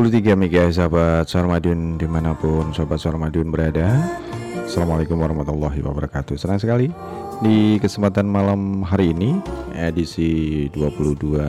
[0.00, 4.00] 93 MHz sahabat Suara Madiun di mana pun sahabat Suara Madiun berada.
[4.64, 6.40] Assalamualaikum warahmatullahi wabarakatuh.
[6.40, 6.88] Senang sekali
[7.44, 9.36] di kesempatan malam hari ini
[9.76, 11.44] edisi 22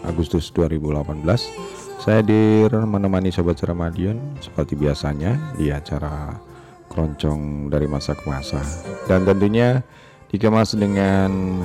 [0.00, 6.40] Agustus 2018 Saya hadir menemani sahabat Suara Madiun seperti biasanya di acara
[6.88, 8.64] keroncong dari masa ke masa.
[9.04, 9.84] Dan tentunya
[10.32, 11.60] dikemas dengan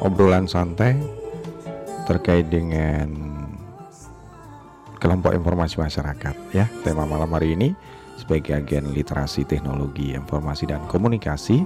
[0.00, 0.96] obrolan santai
[2.08, 3.27] terkait dengan
[4.98, 6.66] kelompok informasi masyarakat ya.
[6.82, 7.72] Tema malam hari ini
[8.18, 11.62] sebagai agen literasi teknologi informasi dan komunikasi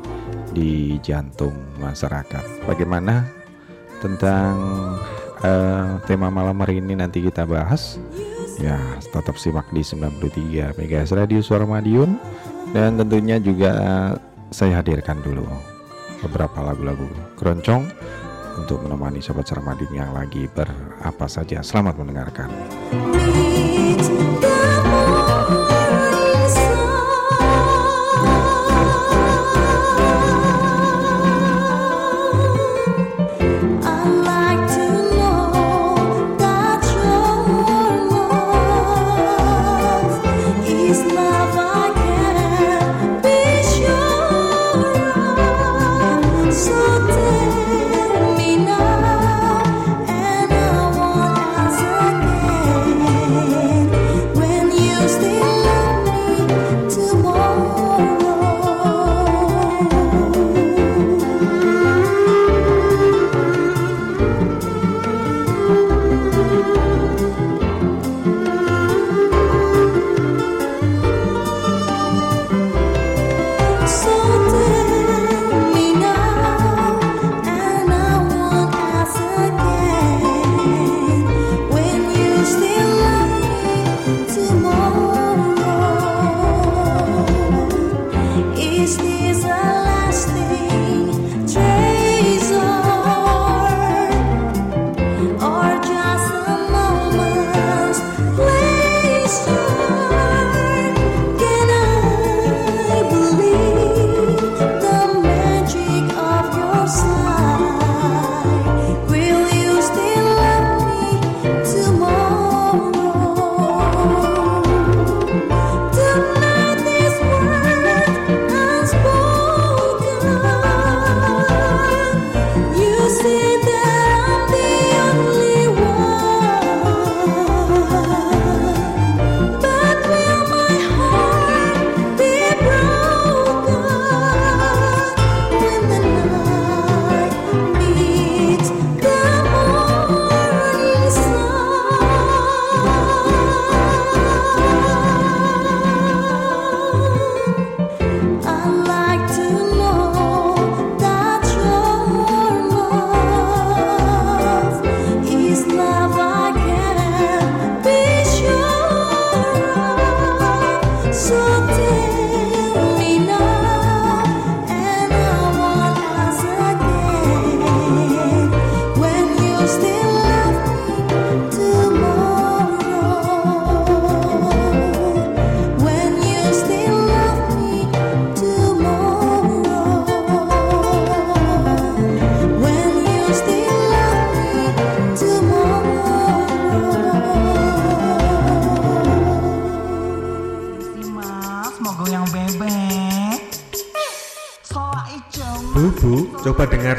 [0.53, 2.69] di jantung masyarakat.
[2.69, 3.25] Bagaimana
[4.05, 4.55] tentang
[5.41, 7.97] uh, tema malam hari ini nanti kita bahas.
[8.61, 12.21] Ya, tetap simak di 93 MHz Radio Suara Madiun
[12.77, 13.73] dan tentunya juga
[14.53, 15.49] saya hadirkan dulu
[16.21, 17.09] beberapa lagu-lagu
[17.41, 17.89] keroncong
[18.61, 21.65] untuk menemani sobat Sarmadin yang lagi berapa saja.
[21.65, 22.53] Selamat mendengarkan.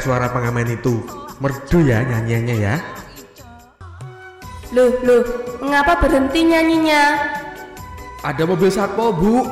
[0.04, 1.00] Suara pengamen itu.
[1.40, 2.76] Merdu ya nyanyiannya ya.
[4.76, 5.22] Loh, loh,
[5.64, 7.32] mengapa berhenti nyanyinya?
[8.20, 9.48] Ada mobil satpol, Bu.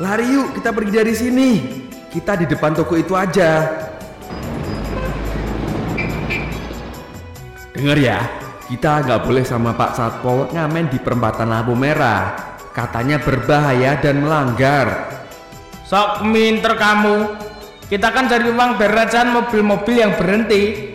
[0.00, 1.50] Lari yuk, kita pergi dari sini.
[2.08, 3.68] Kita di depan toko itu aja.
[7.76, 8.18] Dengar ya,
[8.68, 12.58] kita nggak boleh sama Pak Satpol ngamen di perempatan lampu merah.
[12.76, 15.16] Katanya berbahaya dan melanggar.
[15.88, 17.39] Sok minter kamu,
[17.90, 20.94] kita kan cari uang berajan mobil-mobil yang berhenti.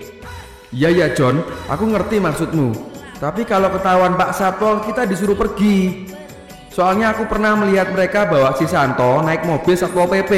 [0.71, 2.71] Iya ya John, aku ngerti maksudmu.
[3.19, 6.07] Tapi kalau ketahuan Pak Satpol kita disuruh pergi.
[6.71, 10.33] Soalnya aku pernah melihat mereka bawa si Santo naik mobil Satpol PP.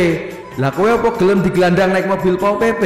[0.58, 2.84] Lah kowe apa gelem digelandang naik mobil Pol PP?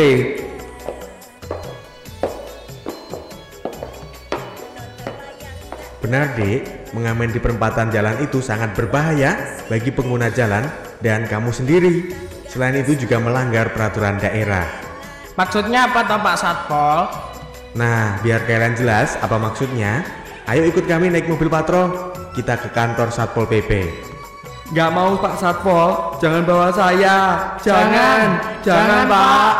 [6.03, 10.67] Benar dek, mengamen di perempatan jalan itu sangat berbahaya bagi pengguna jalan
[10.99, 12.30] dan kamu sendiri.
[12.51, 14.67] Selain itu juga melanggar peraturan daerah.
[15.39, 16.99] Maksudnya apa toh Pak Satpol?
[17.79, 20.03] Nah, biar kalian jelas apa maksudnya,
[20.51, 22.11] Ayo ikut kami naik mobil patrol.
[22.35, 23.87] Kita ke kantor Satpol PP.
[24.75, 27.15] Nggak mau Pak Satpol, jangan bawa saya.
[27.63, 29.53] Jangan, jangan, Jangan, Pak.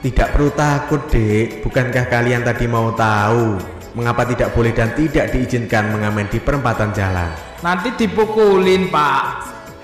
[0.00, 1.60] Tidak perlu takut, Dek.
[1.60, 3.60] Bukankah kalian tadi mau tahu
[3.92, 7.28] mengapa tidak boleh dan tidak diizinkan mengamen di perempatan jalan?
[7.60, 9.22] Nanti dipukulin, Pak.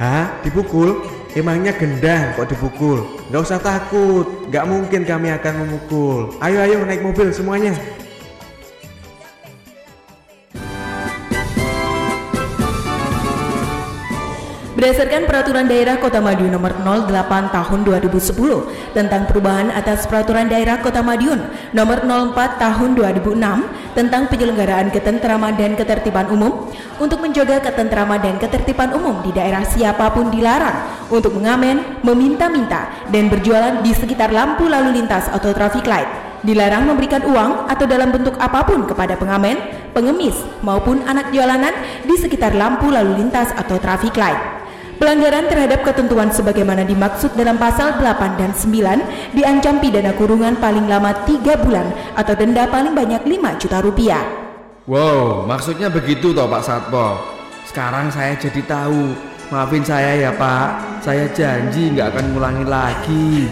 [0.00, 0.40] Hah?
[0.40, 1.19] Dipukul?
[1.30, 3.06] Emangnya gendang kok dipukul?
[3.30, 6.34] Nggak usah takut, nggak mungkin kami akan memukul.
[6.42, 7.70] Ayo ayo naik mobil semuanya.
[14.80, 21.04] Berdasarkan Peraturan Daerah Kota Madiun Nomor 08 Tahun 2010 tentang perubahan atas Peraturan Daerah Kota
[21.04, 21.36] Madiun
[21.76, 23.36] Nomor 04 Tahun 2006
[23.92, 30.16] tentang penyelenggaraan ketentraman dan ketertiban umum, untuk menjaga ketentraman dan ketertiban umum di daerah siapa
[30.16, 36.08] pun dilarang untuk mengamen, meminta-minta, dan berjualan di sekitar lampu lalu lintas atau traffic light.
[36.40, 39.60] Dilarang memberikan uang atau dalam bentuk apa pun kepada pengamen,
[39.92, 41.76] pengemis, maupun anak jalanan
[42.08, 44.59] di sekitar lampu lalu lintas atau traffic light.
[45.00, 51.24] Pelanggaran terhadap ketentuan sebagaimana dimaksud dalam pasal 8 dan 9 diancam pidana kurungan paling lama
[51.24, 54.20] 3 bulan atau denda paling banyak 5 juta rupiah.
[54.84, 57.16] Wow, maksudnya begitu toh Pak Satpol.
[57.64, 59.16] Sekarang saya jadi tahu.
[59.48, 63.48] Maafin saya ya Pak, saya janji nggak akan ngulangi lagi.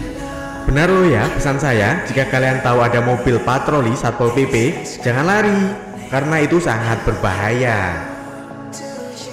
[0.69, 5.61] Benar loh ya pesan saya, jika kalian tahu ada mobil patroli Satpol PP, jangan lari,
[6.13, 8.05] karena itu sangat berbahaya.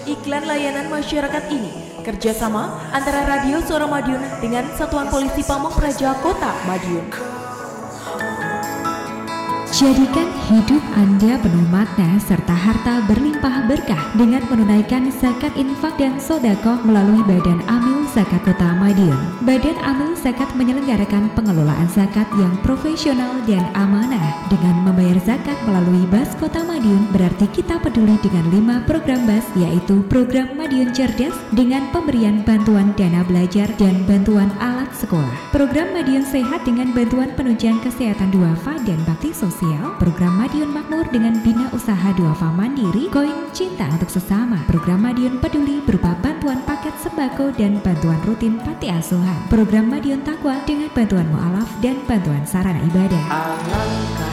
[0.08, 6.54] Iklan layanan masyarakat ini kerjasama antara Radio Suara Madiun dengan Satuan Polisi Pamong Praja Kota
[6.70, 7.45] Madiun.
[9.76, 16.80] Jadikan hidup Anda penuh makna serta harta berlimpah berkah dengan menunaikan zakat infak dan sodako
[16.80, 19.20] melalui Badan Amil Zakat Kota Madiun.
[19.44, 24.48] Badan Amil Zakat menyelenggarakan pengelolaan zakat yang profesional dan amanah.
[24.48, 30.00] Dengan membayar zakat melalui Bas Kota Madiun berarti kita peduli dengan lima program Bas yaitu
[30.08, 35.52] program Madiun Cerdas dengan pemberian bantuan dana belajar dan bantuan alat sekolah.
[35.52, 39.65] Program Madiun Sehat dengan bantuan penunjang kesehatan duafa dan bakti sosial
[39.98, 45.82] program Madiun Makmur dengan bina usaha duafa mandiri, koin cinta untuk sesama, program Madiun Peduli
[45.82, 51.68] berupa bantuan paket sembako dan bantuan rutin panti asuhan, program Madiun Takwa dengan bantuan mualaf
[51.82, 54.25] dan bantuan sarana ibadah.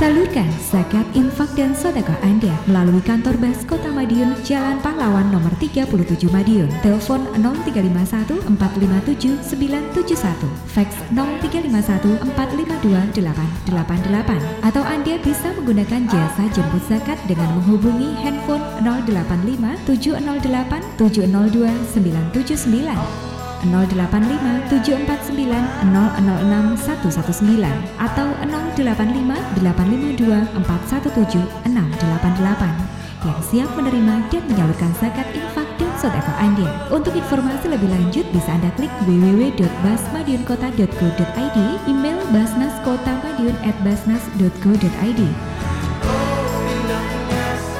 [0.00, 5.92] Salurkan zakat, infak, dan sedekah Anda melalui kantor Bas Kota Madiun, Jalan Pahlawan nomor 37
[6.32, 6.72] Madiun.
[6.80, 14.64] Telepon 0351 457 971, fax 0351 452 888.
[14.64, 23.29] Atau Anda bisa menggunakan jasa jemput zakat dengan menghubungi handphone 085 708 702 979.
[23.64, 27.60] 085 749 006 119
[28.00, 36.88] atau 085 852 417 688 yang siap menerima dan menyalurkan zakat infak dan sedekah Anda.
[36.88, 45.20] Untuk informasi lebih lanjut bisa Anda klik www.basmadiunkota.go.id, email basnaskotamadiun@basnas.go.id.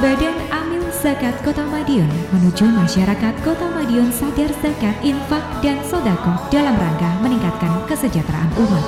[0.01, 0.33] Badan
[1.01, 7.89] Zakat Kota Madiun menuju masyarakat Kota Madiun sadar zakat, infak, dan sodako dalam rangka meningkatkan
[7.89, 8.85] kesejahteraan umat.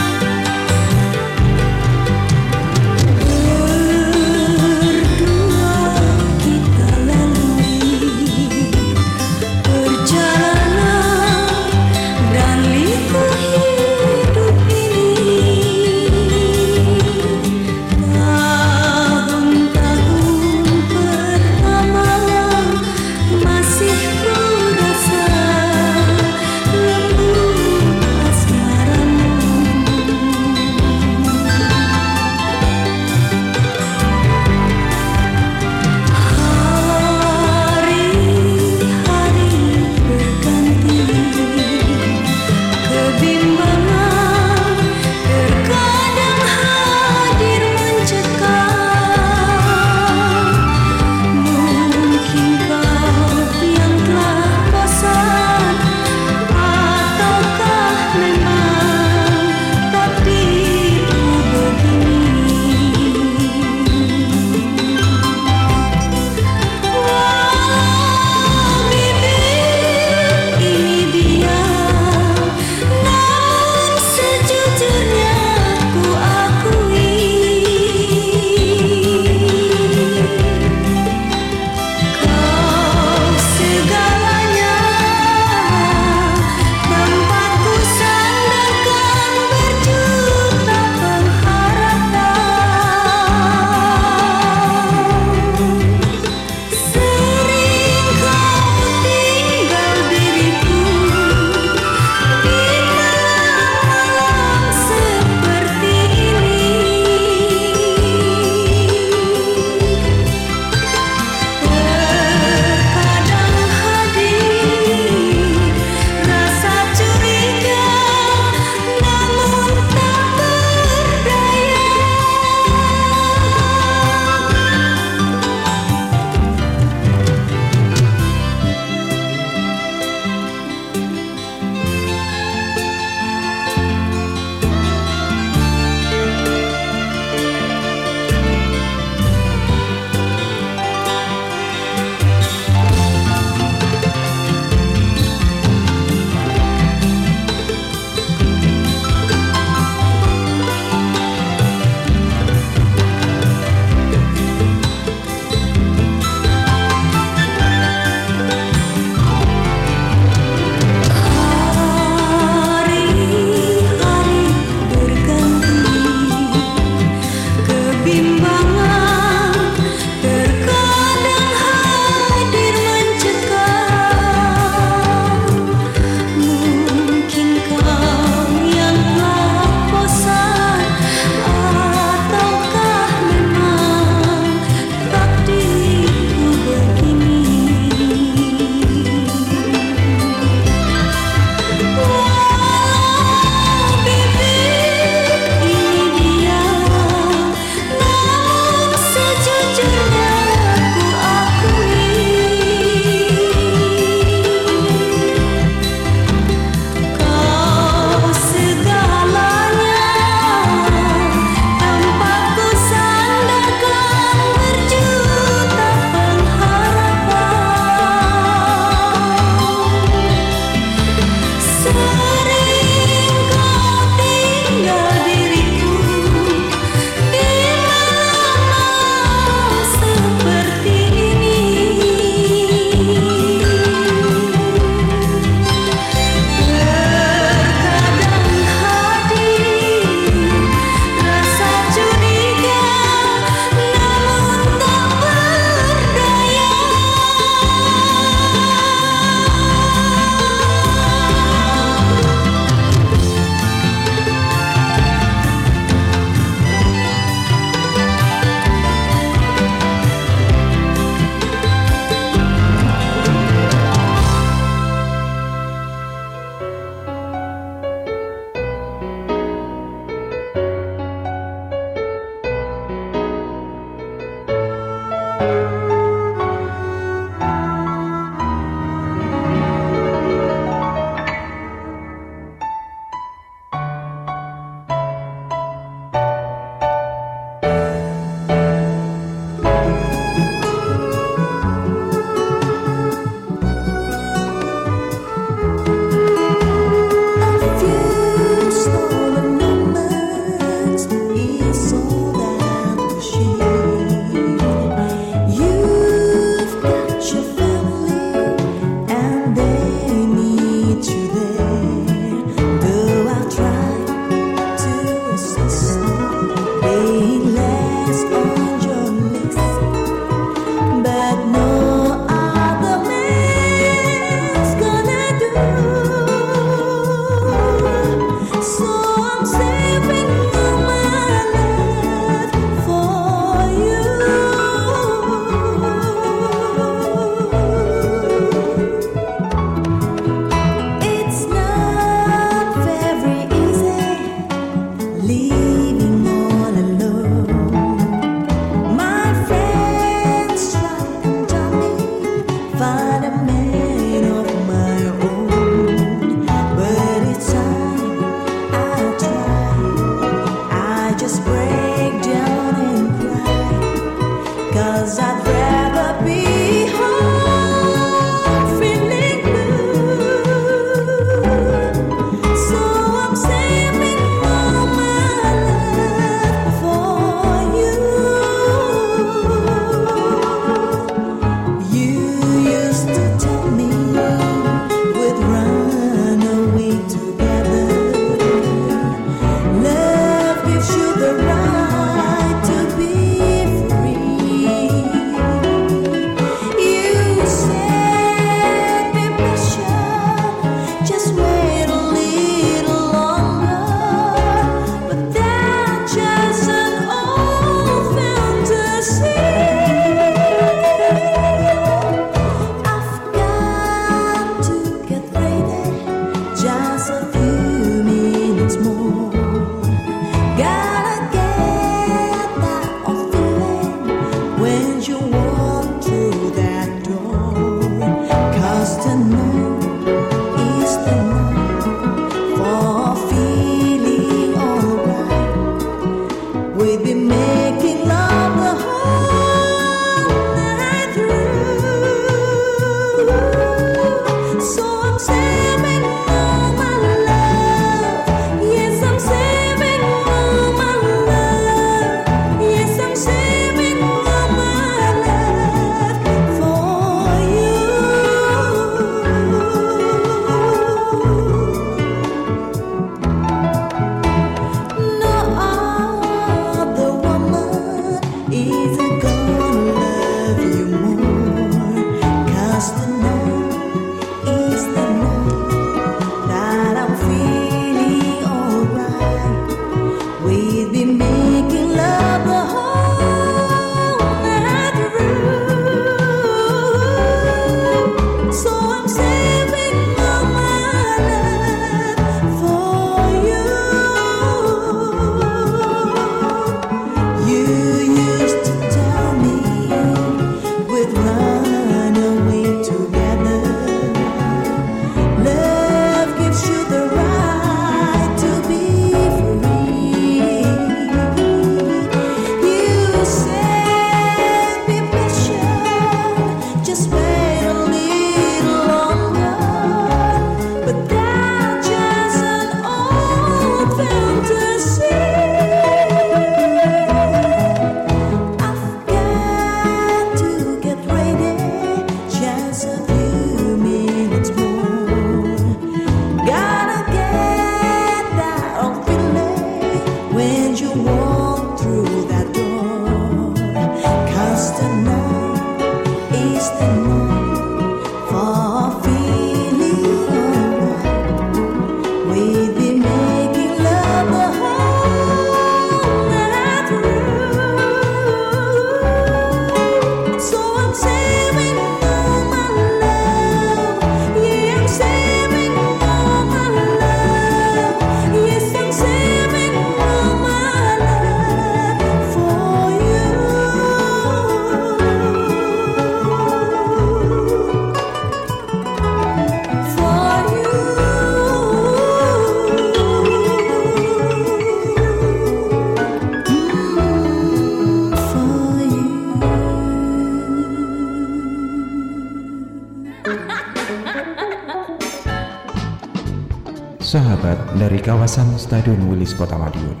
[597.92, 600.00] Dari kawasan Stadion Wilis Kota Madiun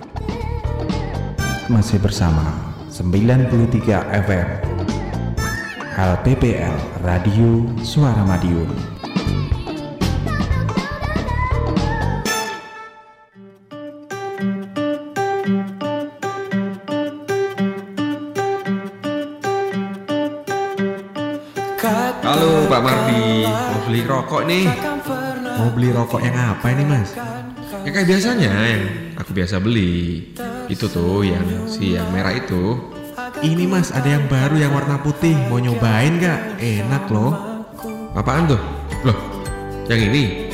[1.68, 3.52] Masih bersama 93
[4.24, 4.48] FM
[6.00, 8.72] LPPL Radio Suara Madiun
[22.24, 24.64] Halo Pak Mardi, mau beli rokok nih.
[25.60, 27.12] Mau beli rokok yang apa ini mas?
[27.92, 28.84] Ya kayak biasanya yang
[29.20, 30.32] aku biasa beli.
[30.72, 32.80] Itu tuh yang si yang merah itu.
[33.44, 36.56] Ini mas ada yang baru yang warna putih Mau nyobain gak?
[36.56, 37.36] Enak loh
[38.16, 38.56] Apaan tuh?
[39.04, 39.18] Loh,
[39.92, 40.48] yang ini?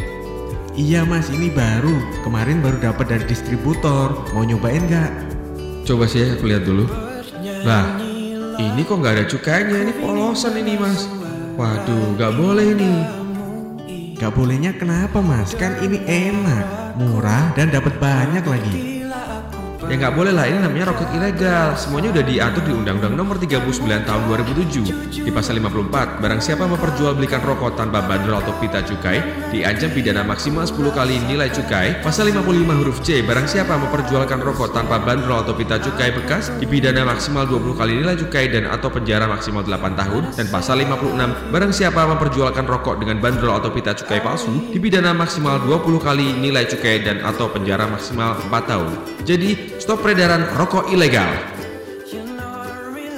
[0.75, 1.95] Iya mas ini baru
[2.27, 5.15] Kemarin baru dapat dari distributor Mau nyobain gak?
[5.87, 6.91] Coba sih aku lihat dulu.
[7.63, 8.03] Lah,
[8.59, 9.79] ini kok nggak ada cukainya?
[9.87, 11.07] Ini polosan ini mas.
[11.55, 12.93] Waduh, nggak boleh ini.
[14.19, 15.55] Gak bolehnya kenapa mas?
[15.55, 18.98] Kan ini enak Murah dan dapat banyak lagi
[19.89, 21.73] Ya nggak boleh lah, ini namanya rokok ilegal.
[21.73, 25.25] Semuanya udah diatur di Undang-Undang Nomor 39 Tahun 2007.
[25.25, 30.69] Di pasal 54, barang siapa memperjualbelikan rokok tanpa bandrol atau pita cukai, diancam pidana maksimal
[30.69, 32.05] 10 kali nilai cukai.
[32.05, 37.09] Pasal 55 huruf C, barang siapa memperjualkan rokok tanpa bandrol atau pita cukai bekas, dipidana
[37.09, 40.37] maksimal 20 kali nilai cukai dan atau penjara maksimal 8 tahun.
[40.37, 45.57] Dan pasal 56, barang siapa memperjualkan rokok dengan bandrol atau pita cukai palsu, dipidana maksimal
[45.65, 48.93] 20 kali nilai cukai dan atau penjara maksimal 4 tahun.
[49.25, 51.31] Jadi, stop peredaran rokok ilegal.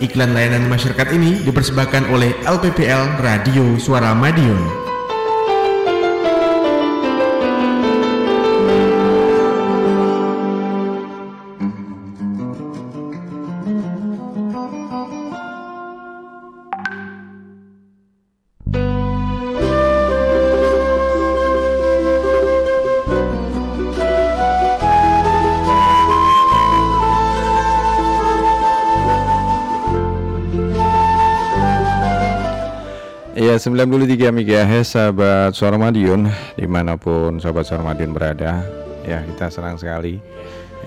[0.00, 4.79] Iklan layanan masyarakat ini dipersembahkan oleh LPPL Radio Suara Madiun
[33.60, 36.24] 93 MHz sahabat Suara Madiun
[36.56, 38.64] di mana pun sahabat Suara Madiun berada.
[39.04, 40.16] Ya kita senang sekali.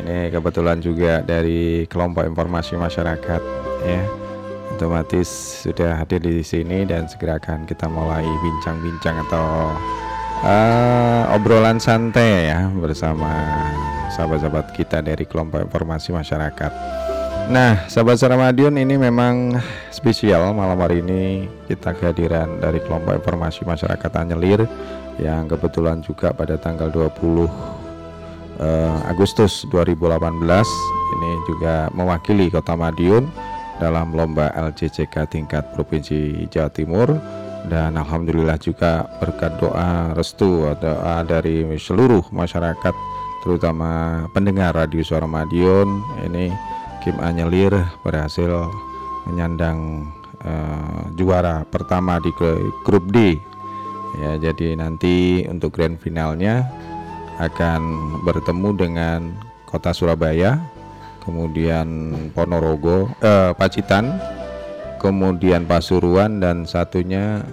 [0.01, 3.41] Ini kebetulan juga dari kelompok informasi masyarakat
[3.85, 4.01] ya.
[4.73, 5.29] Otomatis
[5.61, 9.69] sudah hadir di sini dan segera akan kita mulai bincang-bincang atau
[10.41, 13.29] eh, obrolan santai ya bersama
[14.17, 17.02] sahabat-sahabat kita dari kelompok informasi masyarakat.
[17.53, 19.53] Nah, sahabat Suara Madiun ini memang
[19.93, 24.65] spesial malam hari ini kita kehadiran dari kelompok informasi masyarakat Anyelir
[25.21, 27.13] yang kebetulan juga pada tanggal 20
[28.57, 30.33] eh, Agustus 2018
[31.13, 33.29] ini juga mewakili Kota Madiun
[33.77, 37.13] dalam lomba LCCK tingkat Provinsi Jawa Timur.
[37.69, 42.97] Dan alhamdulillah juga berkat doa restu doa dari seluruh masyarakat
[43.45, 48.71] terutama pendengar radio Suara Madiun ini Kim Anyelir berhasil
[49.27, 50.07] menyandang
[50.39, 53.35] eh, juara pertama di gru- grup D.
[54.23, 56.63] Ya, jadi nanti untuk grand finalnya
[57.43, 57.81] akan
[58.23, 59.19] bertemu dengan
[59.67, 60.63] Kota Surabaya,
[61.27, 64.15] kemudian Ponorogo, eh, Pacitan,
[65.03, 67.43] kemudian Pasuruan dan satunya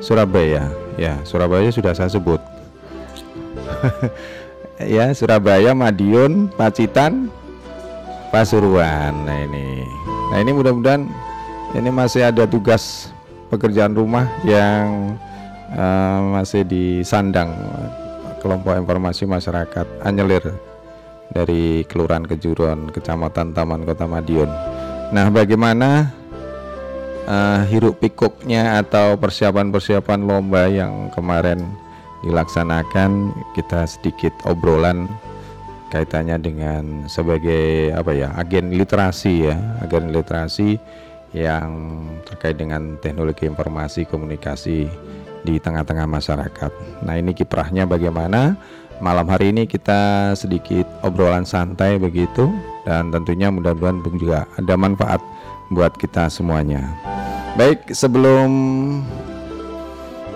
[0.00, 0.64] Surabaya.
[0.96, 2.40] Ya, Surabaya sudah saya sebut.
[4.86, 7.28] ya, Surabaya, Madiun, Pacitan,
[8.30, 9.26] Pasuruan.
[9.26, 9.84] Nah ini,
[10.30, 11.04] nah ini mudah-mudahan
[11.74, 13.10] ini masih ada tugas
[13.50, 15.14] pekerjaan rumah yang
[15.74, 17.50] eh, masih disandang
[18.40, 20.54] kelompok informasi masyarakat Anyelir
[21.30, 24.50] dari Kelurahan Kejuruan, Kecamatan Taman Kota Madiun.
[25.10, 26.10] Nah, bagaimana
[27.26, 31.66] eh, hiruk pikuknya atau persiapan-persiapan lomba yang kemarin
[32.24, 35.08] dilaksanakan kita sedikit obrolan
[35.90, 40.78] kaitannya dengan sebagai apa ya agen literasi ya agen literasi
[41.34, 44.86] yang terkait dengan teknologi informasi komunikasi
[45.40, 46.72] di tengah-tengah masyarakat.
[47.06, 48.58] Nah ini kiprahnya bagaimana?
[49.00, 52.52] Malam hari ini kita sedikit obrolan santai begitu
[52.84, 55.22] dan tentunya mudah-mudahan juga ada manfaat
[55.72, 56.84] buat kita semuanya.
[57.56, 58.50] Baik sebelum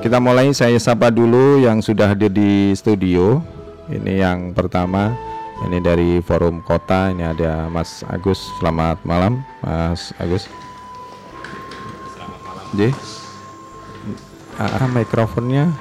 [0.04, 3.40] kita mulai saya sapa dulu yang sudah hadir di studio.
[3.88, 5.16] Ini yang pertama
[5.64, 8.36] ini dari forum kota ini ada Mas Agus.
[8.60, 10.44] Selamat malam Mas Agus.
[12.76, 12.92] J.
[14.60, 15.72] Ah, mikrofonnya.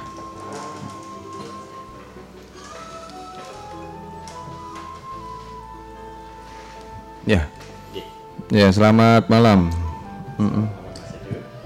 [7.27, 7.51] Ya.
[8.47, 9.67] Ya, selamat malam.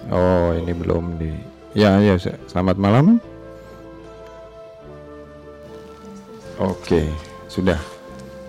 [0.09, 1.46] Oh, ini belum di.
[1.77, 3.21] Ya, ya, se- selamat malam.
[6.57, 7.05] Oke,
[7.45, 7.77] sudah.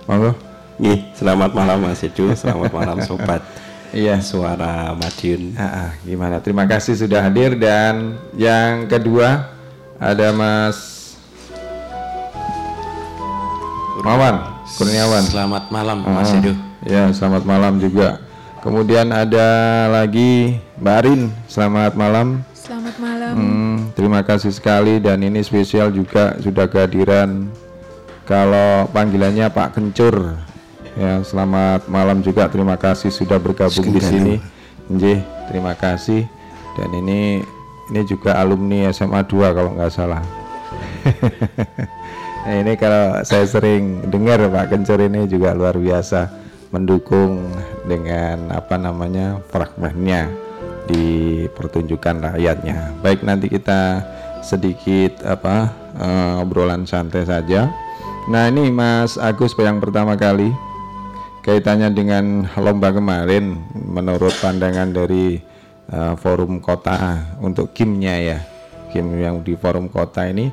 [0.09, 0.33] Monggo.
[0.81, 3.43] Nih, selamat malam Mas Edu, selamat malam sobat
[3.93, 4.21] Iya.
[4.25, 5.53] suara Madiun.
[5.61, 6.41] Ah, ah, gimana?
[6.41, 9.53] Terima kasih sudah hadir dan yang kedua
[9.99, 10.97] ada Mas
[14.01, 14.41] Mawan
[14.79, 15.25] Kurniawan.
[15.27, 16.57] Selamat malam Mas Edu.
[16.87, 18.23] Ya, selamat malam juga.
[18.65, 19.49] Kemudian ada
[19.93, 21.21] lagi Mbak Arin.
[21.45, 22.41] Selamat malam.
[22.55, 23.18] Selamat malam.
[23.35, 27.51] Hmm, terima kasih sekali dan ini spesial juga sudah kehadiran
[28.29, 30.37] kalau panggilannya Pak Kencur.
[30.99, 32.51] Ya, selamat malam juga.
[32.51, 34.35] Terima kasih sudah bergabung di sini.
[34.91, 36.27] Nggih, terima kasih.
[36.75, 37.41] Dan ini
[37.89, 40.21] ini juga alumni SMA 2 kalau nggak salah.
[42.45, 46.29] nah, ini kalau saya sering dengar Pak Kencur ini juga luar biasa
[46.69, 47.49] mendukung
[47.89, 50.48] dengan apa namanya fragmennya
[50.89, 52.99] di pertunjukan rakyatnya.
[53.05, 54.03] Baik nanti kita
[54.41, 57.69] sedikit apa eh, obrolan santai saja.
[58.33, 60.49] Nah ini Mas Agus yang pertama kali
[61.45, 65.41] kaitannya dengan lomba kemarin menurut pandangan dari
[65.93, 68.39] eh, forum kota untuk kimnya ya
[68.89, 70.49] kim yang di forum kota ini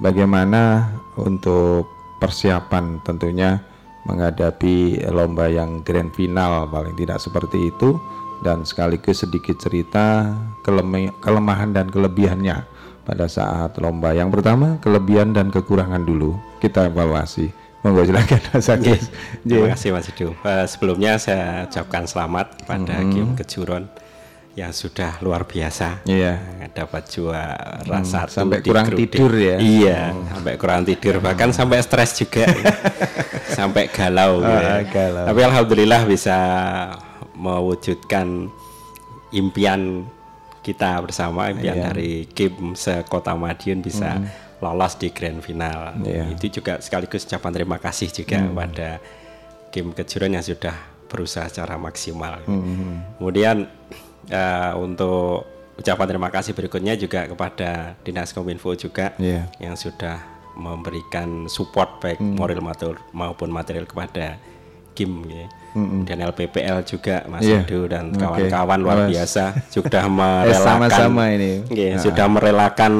[0.00, 0.88] bagaimana
[1.20, 3.60] untuk persiapan tentunya
[4.04, 7.96] menghadapi lomba yang grand final paling tidak seperti itu
[8.44, 12.62] dan sekaligus sedikit cerita kelema- kelemahan dan kelebihannya
[13.02, 17.48] pada saat lomba yang pertama kelebihan dan kekurangan dulu kita evaluasi
[17.80, 19.02] monggo silakan Mas Agus
[19.40, 19.72] Terima J.
[19.72, 20.28] kasih Mas Edu.
[20.32, 23.84] Eh, sebelumnya saya ucapkan selamat pada Kim Kejuron
[24.54, 26.00] yang sudah luar biasa.
[26.06, 26.32] Iya.
[26.64, 29.58] Eh, Dapat juara satu sampai di kurang tidur ya?
[29.60, 32.48] Iya, sampai kurang tidur bahkan sampai stres juga.
[33.58, 34.80] sampai galau gitu ya.
[34.88, 35.24] Galau.
[35.28, 36.36] Tapi alhamdulillah bisa
[37.44, 38.48] mewujudkan
[39.30, 40.08] impian
[40.64, 41.84] kita bersama impian Iya.
[41.92, 44.16] dari Kim sekota Madiun bisa
[44.58, 45.92] lolos di grand final.
[46.00, 46.32] Iya.
[46.32, 48.88] Itu juga sekaligus ucapan terima kasih juga kepada
[49.68, 50.72] Kim Kejuran yang sudah
[51.04, 52.40] berusaha secara maksimal.
[53.20, 53.68] Kemudian
[54.24, 55.44] eh, untuk
[55.76, 59.52] ucapan terima kasih berikutnya juga kepada Dinas Kominfo juga Iya.
[59.60, 60.16] yang sudah
[60.54, 64.38] memberikan support baik moral matur- maupun material kepada
[64.94, 65.46] Kim ya.
[66.06, 67.66] dan LPPL juga Mas Iya.
[67.66, 69.10] Edu dan kawan-kawan luar Awas.
[69.10, 70.12] biasa sudah Eh,
[70.46, 71.66] merelakan sama-sama ini.
[71.66, 72.00] Iya, Ah.
[72.00, 72.92] sudah merelakan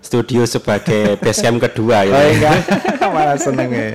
[0.00, 2.16] studio sebagai camp kedua Oh gitu.
[2.40, 2.58] enggak,
[3.04, 3.88] malah seneng ya.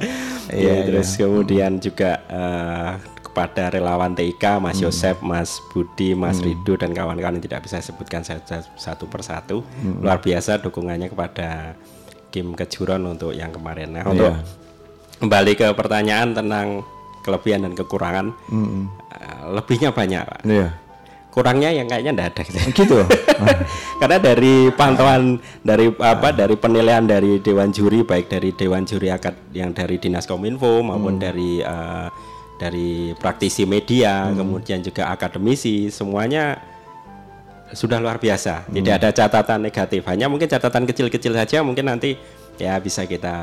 [0.47, 2.89] Iya, terus kemudian juga eh,
[3.25, 8.21] kepada relawan TIK, Mas Yosep, Mas Budi, Mas Rido dan kawan-kawan yang tidak bisa sebutkan
[8.21, 9.65] satu, satu persatu.
[9.97, 11.73] Luar biasa dukungannya kepada
[12.29, 13.91] Kim Kejuron untuk yang kemarin.
[13.91, 14.45] Nah, untuk Iya.
[15.17, 16.83] kembali ke pertanyaan tentang
[17.21, 20.41] kelebihan dan kekurangan, eh, lebihnya banyak, Pak.
[20.45, 20.69] Iya.
[21.31, 22.59] Kurangnya yang kayaknya enggak ada gitu.
[22.75, 22.99] Gitu.
[24.03, 29.39] Karena dari pantauan dari apa dari penilaian dari dewan juri baik dari dewan juri akad
[29.55, 32.07] yang dari Dinas Kominfo maupun dari eh,
[32.59, 36.61] dari praktisi media, kemudian juga akademisi, semuanya
[37.73, 38.69] sudah luar biasa.
[38.69, 40.05] Tidak ada catatan negatif.
[40.05, 42.19] Hanya mungkin catatan kecil-kecil saja mungkin nanti
[42.59, 43.35] ya bisa kita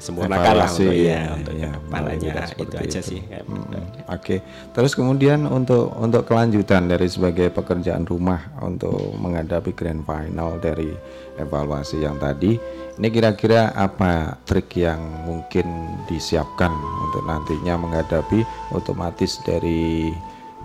[0.00, 3.10] sempurnakan lah untuk ya, ya untuk ya, ke depannya itu aja itu.
[3.14, 3.86] sih Hmm.
[4.10, 4.42] Oke,
[4.74, 10.90] terus kemudian untuk untuk kelanjutan dari sebagai pekerjaan rumah untuk menghadapi grand final dari
[11.38, 12.58] evaluasi yang tadi,
[12.98, 15.66] ini kira-kira apa trik yang mungkin
[16.10, 16.70] disiapkan
[17.06, 18.42] untuk nantinya menghadapi
[18.74, 20.10] otomatis dari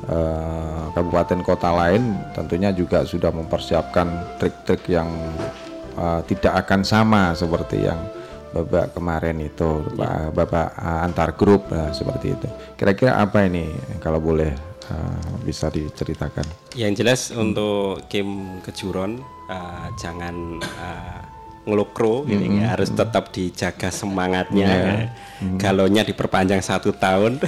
[0.09, 5.09] eh, kabupaten kota lain tentunya juga sudah mempersiapkan trik-trik yang
[5.95, 7.99] eh, tidak akan sama seperti yang
[8.55, 12.47] babak kemarin itu Pak- babak uh, antar grup nah, seperti itu.
[12.79, 13.67] Kira-kira apa ini
[13.99, 14.55] kalau boleh
[14.87, 16.47] uh, bisa diceritakan?
[16.71, 19.19] Yang jelas untuk game kejuron
[19.51, 21.34] uh, jangan uh,
[21.65, 24.69] ngelukro gitu ya harus tetap dijaga semangatnya.
[24.69, 24.95] ya.
[25.57, 27.41] Galaunya diperpanjang satu tahun.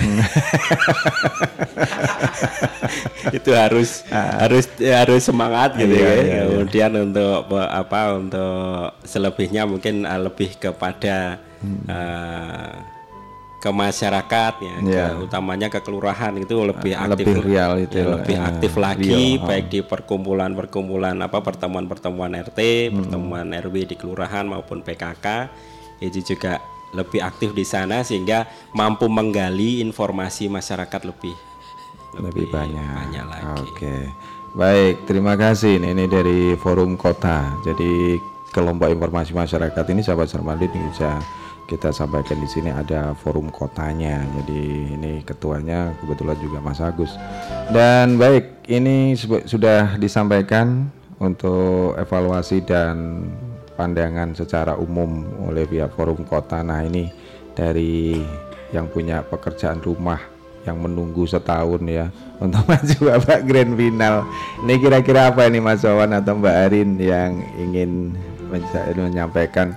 [3.38, 6.14] itu harus harus harus semangat gitu Iya, ya.
[6.14, 6.42] iya, iya.
[6.48, 11.38] Kemudian untuk apa untuk selebihnya mungkin uh, lebih kepada
[11.88, 12.72] uh,
[13.58, 15.06] ke masyarakat ya, Iya.
[15.12, 18.44] ke- utamanya ke kelurahan itu lebih Ah, aktif lebih real itu ya, ya, lebih ya,
[18.48, 19.46] aktif real, lagi ah.
[19.46, 22.96] baik di perkumpulan-perkumpulan apa pertemuan-pertemuan RT, Hmm.
[23.02, 25.50] pertemuan RW di kelurahan maupun PKK
[26.00, 31.34] itu juga lebih aktif di sana sehingga mampu menggali informasi masyarakat lebih
[32.16, 33.46] lebih banyak, banyak lagi.
[33.62, 33.96] oke
[34.54, 38.18] baik terima kasih ini, ini dari forum kota jadi
[38.50, 41.20] kelompok informasi masyarakat ini sahabat Sermandi bisa
[41.68, 44.24] kita sampaikan di sini ada forum kotanya.
[44.40, 47.20] Jadi ini ketuanya kebetulan juga Mas Agus.
[47.70, 50.88] Dan baik ini sudah disampaikan
[51.20, 53.28] untuk evaluasi dan
[53.76, 56.64] pandangan secara umum oleh pihak forum kota.
[56.64, 57.12] Nah ini
[57.52, 58.16] dari
[58.72, 60.20] yang punya pekerjaan rumah
[60.68, 62.12] yang menunggu setahun ya
[62.44, 64.16] untuk maju babak grand final.
[64.64, 68.16] Ini kira-kira apa ini Mas Wawan atau Mbak Arin yang ingin
[68.96, 69.76] menyampaikan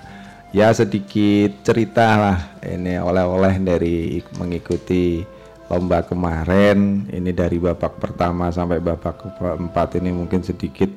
[0.51, 2.39] ya sedikit cerita lah.
[2.63, 5.23] Ini oleh-oleh dari mengikuti
[5.71, 7.07] lomba kemarin.
[7.11, 10.91] Ini dari babak pertama sampai babak keempat ini mungkin sedikit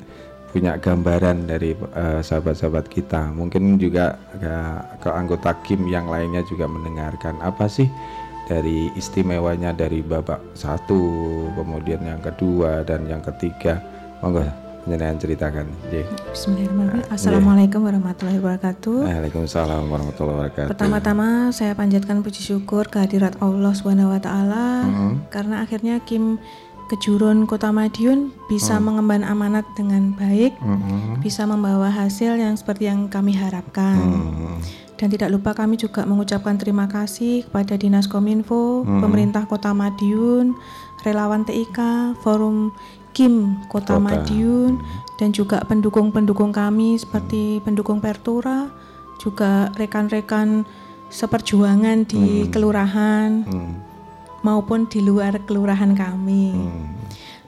[0.53, 3.33] punya gambaran dari eh, sahabat-sahabat kita.
[3.33, 4.55] Mungkin juga ke,
[5.01, 7.89] ke anggota Kim yang lainnya juga mendengarkan apa sih
[8.43, 10.99] dari istimewanya dari babak satu
[11.55, 13.81] kemudian yang kedua dan yang ketiga?
[14.21, 16.03] Monggo jenengan ceritakan J.
[16.29, 17.07] Bismillahirrahmanirrahim.
[17.07, 18.97] Assalamualaikum warahmatullahi wabarakatuh.
[19.07, 25.31] Waalaikumsalam warahmatullahi wabarakatuh Pertama-tama saya panjatkan puji syukur kehadirat Allah Subhanahu wa taala Mm-hmm.
[25.31, 26.35] karena akhirnya Kim
[26.91, 28.83] Kejurun Kota Madiun bisa Mm.
[28.83, 31.23] mengemban amanat dengan baik, Mm-mm.
[31.23, 33.95] bisa membawa hasil yang seperti yang kami harapkan.
[33.95, 34.59] Mm.
[34.93, 38.99] Dan tidak lupa kami juga mengucapkan terima kasih kepada Dinas Kominfo, Mm-hmm.
[38.99, 40.59] pemerintah Kota Madiun,
[41.01, 41.79] relawan TIK,
[42.19, 42.75] forum
[43.13, 44.03] Kim Kota, Kota.
[44.03, 44.81] Madiun,
[45.21, 48.67] dan juga pendukung-pendukung kami seperti pendukung Pertura,
[49.21, 50.65] juga rekan-rekan
[51.13, 53.73] seperjuangan di kelurahan Mm.
[54.41, 56.57] maupun di luar kelurahan kami.
[56.57, 56.83] Mm.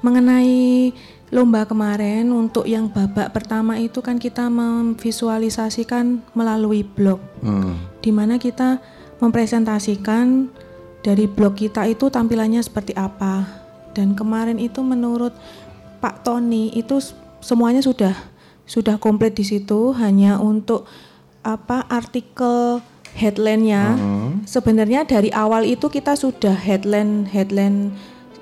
[0.06, 0.94] Mengenai
[1.34, 7.74] lomba kemarin untuk yang babak pertama itu kan kita memvisualisasikan melalui blog Mm.
[8.06, 8.78] di mana kita
[9.18, 10.54] mempresentasikan
[11.02, 13.65] dari blog kita itu tampilannya seperti apa.
[13.96, 15.32] Dan kemarin itu menurut
[16.04, 17.00] Pak Tony itu
[17.40, 18.14] semuanya sudah
[18.68, 20.84] sudah komplit di situ hanya untuk
[21.46, 22.84] apa artikel
[23.16, 23.96] headline-nya.
[24.44, 27.96] Sebenarnya dari awal itu kita sudah headline headline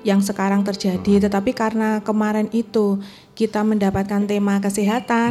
[0.04, 3.00] yang sekarang terjadi, tetapi karena kemarin itu
[3.34, 5.30] kita mendapatkan tema kesehatan,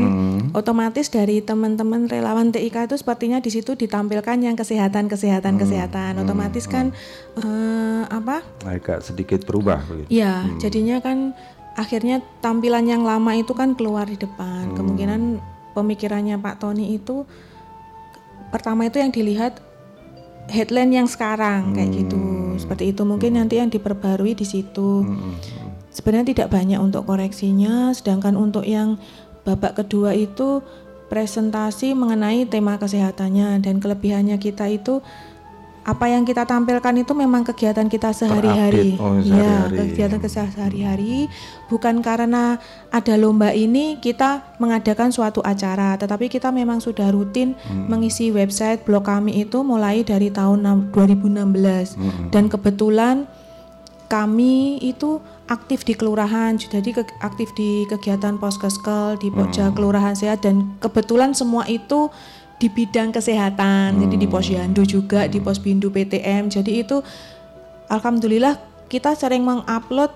[0.52, 6.20] otomatis dari teman-teman relawan TIK itu sepertinya di situ ditampilkan yang kesehatan, kesehatan, kesehatan.
[6.20, 6.92] Otomatis kan
[7.40, 8.44] eh, apa?
[8.68, 11.32] agak sedikit berubah begitu Ya, jadinya kan
[11.80, 14.76] akhirnya tampilan yang lama itu kan keluar di depan.
[14.76, 15.40] Kemungkinan
[15.72, 17.24] pemikirannya Pak Tony itu
[18.52, 19.64] pertama itu yang dilihat
[20.52, 22.20] headline yang sekarang kayak gitu.
[22.60, 25.08] Seperti itu mungkin nanti yang diperbarui di situ.
[25.94, 28.98] Sebenarnya tidak banyak untuk koreksinya, sedangkan untuk yang
[29.46, 30.66] babak kedua itu
[31.14, 35.06] presentasi mengenai tema kesehatannya dan kelebihannya kita itu
[35.84, 38.96] apa yang kita tampilkan itu memang kegiatan kita sehari-hari.
[38.96, 41.28] Oh, ya, kegiatan kita sehari-hari.
[41.68, 42.56] Bukan karena
[42.88, 47.52] ada lomba ini kita mengadakan suatu acara, tetapi kita memang sudah rutin
[47.92, 52.00] mengisi website blog kami itu mulai dari tahun enam- 2016
[52.32, 53.28] dan kebetulan
[54.14, 55.18] kami itu
[55.50, 61.34] aktif di kelurahan, jadi ke- aktif di kegiatan poskeskel di Pokja Kelurahan Sehat dan kebetulan
[61.34, 62.14] semua itu
[62.62, 63.98] di bidang kesehatan.
[63.98, 66.48] Jadi di Posyandu juga, di Posbindu PTM.
[66.48, 67.02] Jadi itu
[67.90, 70.14] alhamdulillah kita sering mengupload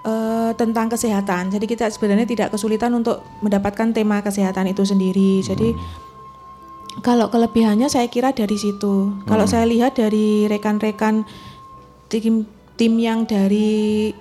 [0.00, 1.50] eh, tentang kesehatan.
[1.50, 5.42] Jadi kita sebenarnya tidak kesulitan untuk mendapatkan tema kesehatan itu sendiri.
[5.42, 5.74] Jadi
[6.98, 9.14] Kalau kelebihannya saya kira dari situ.
[9.22, 9.52] Kalau Hmm.
[9.54, 11.22] saya lihat dari rekan-rekan
[12.10, 12.42] tim
[12.78, 14.14] tim yang dari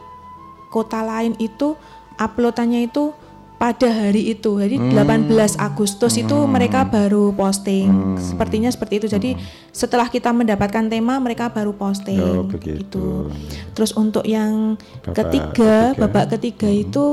[0.67, 1.77] kota lain itu
[2.17, 3.13] uploadannya itu
[3.57, 4.53] pada hari itu.
[4.53, 4.93] Jadi Hmm.
[4.93, 8.17] 18 Agustus itu mereka baru posting.
[8.19, 9.07] Sepertinya seperti itu.
[9.07, 9.33] Jadi
[9.71, 12.37] setelah kita mendapatkan tema mereka baru posting Hmm.
[12.37, 12.81] Oh, begitu.
[12.85, 13.05] gitu.
[13.73, 16.01] Terus untuk yang Babak ketiga, ketiga.
[16.03, 17.05] babak ketiga itu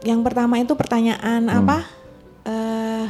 [0.00, 1.84] yang pertama itu pertanyaan apa?
[2.44, 3.04] Eh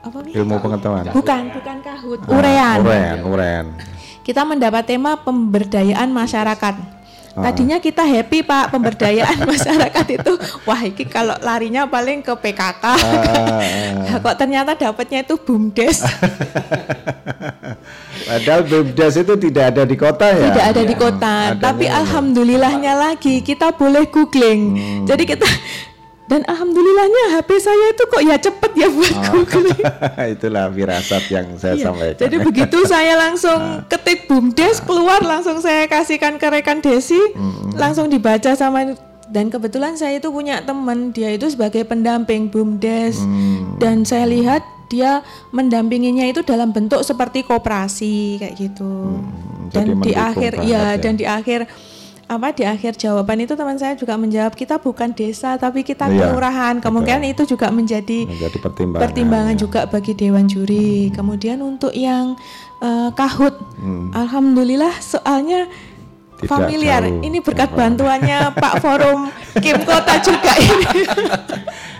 [0.00, 0.32] apa nih?
[0.32, 1.04] Ilmu pengetahuan.
[1.10, 2.78] Bukan, bukan kahut, Ah, urean.
[2.80, 3.66] Urean, urean.
[4.30, 6.74] Kita mendapat tema pemberdayaan masyarakat.
[7.34, 7.50] Ah.
[7.50, 10.38] Tadinya kita happy Pak pemberdayaan masyarakat itu.
[10.62, 12.78] Wah, ini kalau larinya paling ke PKK.
[12.78, 12.94] Ah,
[14.06, 16.06] Lah, kok ternyata dapatnya itu BUMDes.
[18.30, 20.46] Padahal BUMDes itu tidak ada di kota ya.
[20.46, 21.34] Tidak ada di kota.
[21.50, 24.62] Adanya Tapi alhamdulillahnya lagi kita boleh googling.
[24.78, 25.04] Hmm.
[25.10, 25.50] Jadi kita
[26.30, 29.82] dan alhamdulillahnya HP saya itu kok ya cepet ya buat googling.
[30.38, 32.22] Itulah firasat yang saya Iya, sampaikan.
[32.22, 37.18] Jadi begitu saya langsung ketik bumdes keluar langsung saya kasihkan ke rekan Desi,
[37.74, 38.94] langsung dibaca sama
[39.26, 43.18] dan kebetulan saya itu punya teman dia itu sebagai pendamping bumdes
[43.82, 45.22] dan saya lihat dia
[45.54, 49.22] mendampinginya itu dalam bentuk seperti koperasi kayak gitu.
[49.70, 50.82] dan jadi di akhir ya ya.
[50.98, 51.70] dan di akhir
[52.30, 56.30] apa di akhir jawaban itu teman saya juga menjawab kita bukan desa tapi kita Iya,
[56.30, 56.78] kelurahan.
[56.78, 59.02] Kemungkinan itu juga menjadi menjadi pertimbangan.
[59.02, 61.10] pertimbangan juga bagi dewan juri.
[61.10, 62.38] Kemudian untuk yang
[62.78, 63.58] eh, kahut,
[64.14, 65.66] alhamdulillah soalnya
[66.38, 67.02] Tidak familiar.
[67.02, 67.18] jauh.
[67.20, 69.26] Ini berkat bantuannya Pak Forum
[69.64, 70.86] Kim Kota juga ini.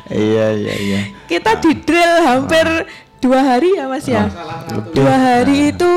[0.08, 1.00] Iya iya iya.
[1.26, 2.66] Kita di drill hampir
[3.18, 4.30] dua hari ya Mas ya.
[4.90, 5.92] Dua hari itu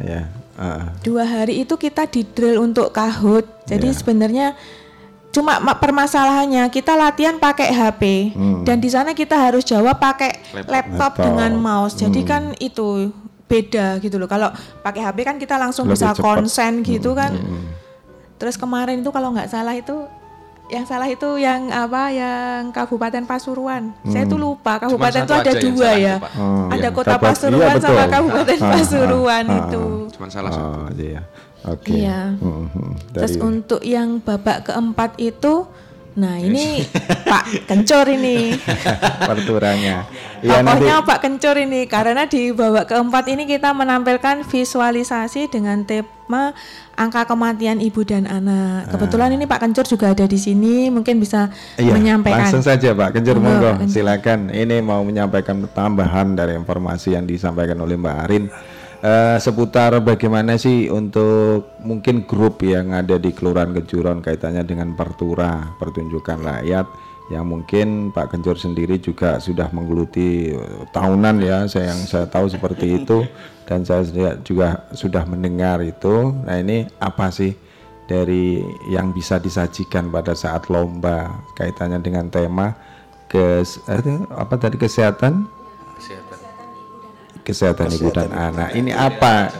[0.00, 0.39] Iya.
[0.60, 0.92] Ah.
[1.00, 3.48] dua hari itu kita di drill untuk kahut.
[3.64, 3.96] Jadi Iya.
[3.96, 4.46] sebenarnya
[5.30, 8.02] cuma ma- permasalahannya kita latihan pakai HP
[8.60, 10.70] dan di sana kita harus jawab pakai laptop, Hmm.
[10.70, 11.12] Laptop.
[11.12, 11.24] Hmm.
[11.24, 11.94] dengan mouse.
[11.94, 13.08] Jadi kan itu
[13.46, 14.26] beda gitu loh.
[14.26, 16.22] Kalau pakai HP kan kita langsung Lebih bisa cepat.
[16.22, 17.34] konsen gitu kan.
[18.36, 20.06] Terus kemarin itu kalau nggak salah itu
[20.70, 23.90] yang salah itu yang apa yang Kabupaten Pasuruan.
[24.06, 26.16] Saya tuh lupa Kabupaten itu satu ada aja dua ya.
[26.16, 26.28] itu.
[26.38, 26.90] Oh, ada iya.
[26.94, 28.04] Kota Kabupat- Pasuruan iya, sama.
[28.06, 29.82] Kabupaten Ah, ah, Pasuruan ah, itu.
[30.14, 30.70] Cuman salah satu.
[30.70, 31.22] Oh iya.
[31.60, 31.92] Oke.
[31.92, 32.20] Iya.
[32.40, 32.92] Hmm, hmm.
[33.12, 35.66] Terus Dari- untuk yang babak keempat itu,
[36.20, 36.84] nah ini
[37.24, 38.52] Pak Kencur ini,
[39.30, 40.04] perturanya.
[40.40, 45.84] Iya nanti tokohnya Pak Kencur ini, karena di babak keempat ini kita menampilkan visualisasi dengan
[45.84, 46.56] tema
[46.96, 48.88] angka kematian ibu dan anak.
[48.88, 52.48] Kebetulan ini Pak Kencur juga ada di sini, mungkin bisa Iya, menyampaikan.
[52.48, 54.48] langsung saja Pak Kencur Monggo, silakan.
[54.48, 58.48] Ini mau menyampaikan tambahan dari informasi yang disampaikan oleh Mbak Arin
[59.00, 65.72] Eh, seputar bagaimana sih untuk mungkin grup yang ada di Kelurahan Kejuron kaitannya dengan pertura
[65.80, 66.84] pertunjukan rakyat
[67.32, 72.52] yang mungkin Pak Kencur sendiri juga sudah menggeluti eh, tahunan ya saya yang saya tahu
[72.52, 73.24] seperti itu
[73.64, 74.04] dan saya
[74.44, 76.36] juga- sudah mendengar itu.
[76.44, 77.56] Nah ini apa sih
[78.04, 78.60] dari
[78.92, 82.76] yang bisa disajikan pada saat lomba kaitannya dengan tema
[83.32, 85.48] kes eh, apa tadi kesehatan
[87.42, 88.72] kesehatan ibu dan anak.
[88.72, 89.50] ini apa?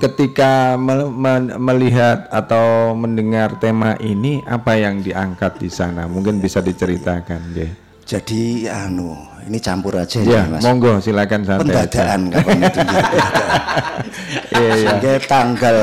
[0.00, 6.08] Ketika me- me- melihat atau mendengar tema ini apa yang diangkat di sana?
[6.08, 7.68] Mungkin bisa diceritakan deh
[8.08, 9.12] Jadi anu,
[9.44, 10.64] ini campur aja ya ya Mas.
[10.64, 11.68] monggo silakan santai.
[11.68, 12.80] Pendadaan kapan itu.
[14.56, 14.72] iya iya.
[14.96, 15.76] Sehingga tanggal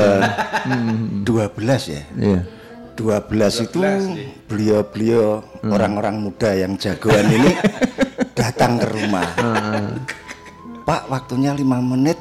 [1.22, 2.02] 12 ya.
[2.18, 2.40] iya.
[2.98, 3.78] 12 itu
[4.48, 7.54] beliau-beliau orang-orang muda yang jagoan ini
[8.38, 9.26] datang ke rumah.
[10.86, 12.14] Pak, waktunya lima menit.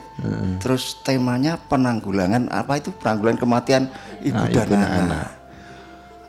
[0.57, 3.84] Terus temanya penanggulangan apa itu penanggulangan kematian
[4.26, 4.89] ibu Ah, dan ibu anak.
[5.05, 5.28] anak.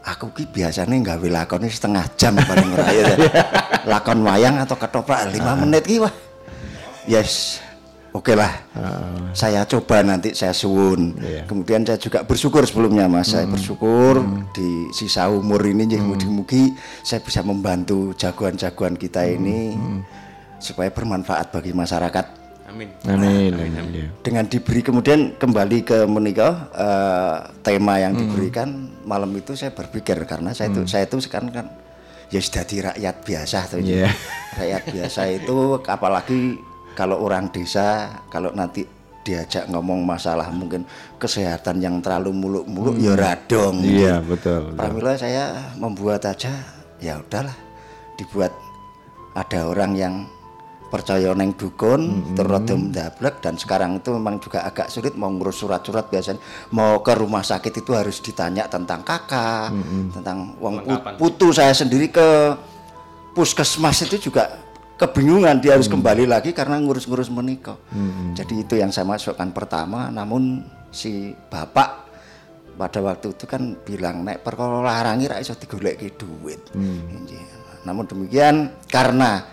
[0.07, 3.17] Aku ki biasanya nggak lakon ini setengah jam paling raya.
[3.91, 6.13] lakon wayang atau ketoprak lima menit ki wah.
[7.09, 7.65] Yes.
[8.13, 8.49] Oke lah,
[9.37, 11.21] saya coba nanti saya suwun.
[11.21, 11.45] Iya.
[11.45, 14.25] Kemudian saya juga bersyukur sebelumnya mas, saya bersyukur
[14.57, 16.73] di sisa umur ini, jadi mugi-mugi
[17.05, 19.77] saya bisa membantu jagoan-jagoan kita ini
[20.59, 22.27] supaya bermanfaat bagi masyarakat.
[22.67, 22.91] Amin.
[23.09, 24.07] amin amin ya.
[24.21, 30.51] Dengan diberi kemudian kembali ke menikah eh, tema yang diberikan malam itu saya berpikir karena
[30.53, 31.67] saya itu saya itu sekarang kan
[32.29, 34.11] ya sudah di rakyat biasa tuh Iya.
[34.59, 36.59] rakyat biasa itu apalagi
[36.99, 38.83] kalau orang desa kalau nanti
[39.23, 40.87] diajak ngomong masalah mungkin
[41.19, 44.79] kesehatan yang terlalu muluk-muluk ya radong iya betul, betul.
[44.79, 46.51] Pramila saya membuat aja
[47.03, 47.55] ya udahlah
[48.19, 48.55] dibuat
[49.35, 50.15] ada orang yang
[50.97, 55.61] percaya neng dukun terus rada mendablek dan sekarang itu memang juga agak sulit mau ngurus
[55.61, 56.41] surat-surat biasanya
[56.73, 59.77] mau ke rumah sakit itu harus ditanya tentang kakak
[60.17, 60.81] tentang uang
[61.21, 62.57] putu saya sendiri ke
[63.37, 64.65] puskesmas itu juga
[64.97, 67.77] kebingungan dia harus kembali lagi karena ngurus-ngurus menikah.
[68.33, 70.09] Jadi itu yang saya masukkan pertama.
[70.09, 72.09] Namun si bapak
[72.77, 76.61] pada waktu itu kan bilang nek perkara larangi ra iso digoleki duit.
[77.13, 77.45] Injih.
[77.85, 79.45] Namun demikian karena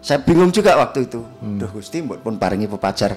[0.00, 1.20] saya bingung juga waktu itu.
[1.40, 3.16] Duh Gusti pun paringi pepajar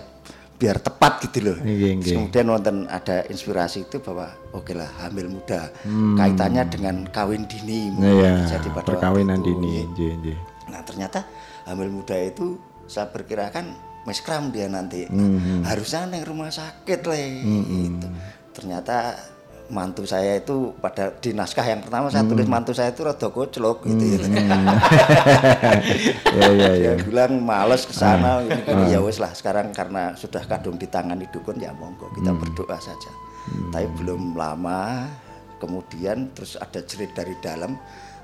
[0.53, 1.57] biar tepat gitu loh.
[1.59, 1.99] Nggih.
[1.99, 5.71] Terus Kemudian wonten ada inspirasi itu bahwa oke lah hamil muda
[6.15, 9.59] kaitannya dengan kawin dini Nah, ya, terjadi pada perkawinan waktu itu.
[9.59, 9.73] dini.
[9.87, 10.37] Nggih, nggih.
[10.71, 11.19] Nah ternyata
[11.65, 12.55] hamil muda itu
[12.85, 15.03] saya perkirakan meskram dia nanti.
[15.07, 17.23] Hmm, Nah, harusnya neng rumah sakit le.
[17.43, 18.07] Gitu.
[18.53, 19.17] Ternyata
[19.65, 22.53] mantu saya itu pada di naskah yang pertama saya tulis Hmm.
[22.53, 24.19] mantu saya itu rada koclok gitu ya.
[26.33, 26.91] Ya, ya, ya.
[26.97, 31.29] Dia bilang males ke sana ini gini, ya wes lah sekarang karena sudah kadung ditangani
[31.29, 32.41] dukun ya monggo kita Hmm.
[32.41, 33.11] berdoa saja.
[33.71, 35.07] Tapi belum lama
[35.59, 37.75] kemudian terus ada jerit dari dalam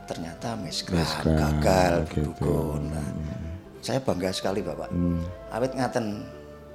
[0.06, 2.34] ternyata miskran Miskran, gagal gitu.
[2.34, 2.90] dukun.
[2.90, 3.08] Nah,
[3.80, 4.90] saya bangga sekali Bapak.
[4.90, 5.22] Hmm.
[5.50, 6.06] Awet ngaten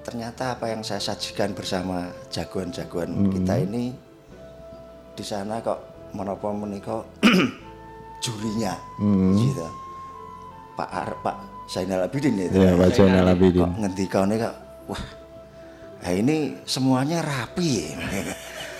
[0.05, 3.33] ternyata apa yang saya sajikan bersama jagoan-jagoan Hmm.
[3.33, 3.85] kita ini
[5.15, 7.03] di sana kok menapa menika
[8.25, 8.75] jurinya
[9.39, 9.67] gitu.
[10.75, 11.37] Pak Ar, Pak
[11.71, 12.59] Zainal Abidin itu.
[12.59, 13.62] Ya, Pak Zainal Abidin.
[13.62, 14.55] Kok ngendikane kok
[14.91, 15.05] wah.
[16.05, 16.37] Nah ini
[16.67, 17.89] semuanya rapi ya.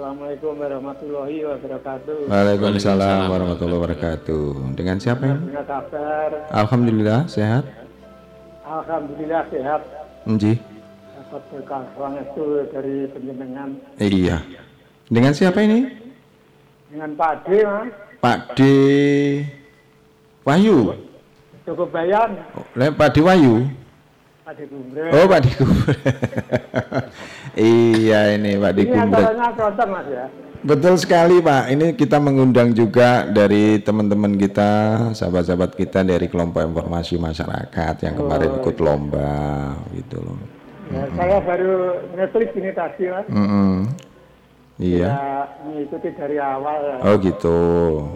[0.00, 2.32] Assalamualaikum warahmatullahi wabarakatuh.
[2.32, 4.72] Waalaikumsalam warahmatullahi wabarakatuh.
[4.72, 7.68] Dengan siapa ya Punya kabar, Alhamdulillah sehat?
[8.64, 9.84] Alhamdulillah sehat.
[10.24, 10.56] Nji?
[11.20, 11.84] Dapat berkah
[12.16, 13.76] itu dari penjenengan.
[14.00, 14.40] Iya.
[15.12, 15.92] Dengan siapa ini?
[16.88, 17.92] Dengan Pak D, Mas.
[18.24, 18.60] Pak D.
[20.48, 20.96] Wahyu?
[21.68, 23.68] Cukup bayan, Oh, Pak D Wahyu?
[24.50, 25.06] Pak D Gumbre.
[25.14, 25.98] Oh Pak di Gumbrek.
[27.56, 29.18] iya ini Pak di Ini Gumbrek.
[29.18, 30.26] acaranya konten Mas ya.
[30.60, 31.72] Betul sekali Pak.
[31.72, 34.70] Ini kita mengundang juga dari teman-teman kita,
[35.16, 40.36] sahabat-sahabat kita dari kelompok informasi masyarakat yang kemarin ikut lomba gitu loh.
[40.90, 41.74] ya saya baru
[42.12, 43.26] ngetrik ini tadi Mas.
[43.30, 43.72] Mm-mm.
[44.80, 45.08] Iya.
[45.12, 45.24] Ya,
[45.62, 46.78] mengikuti dari awal.
[46.82, 46.96] ya.
[47.04, 47.58] Oh gitu.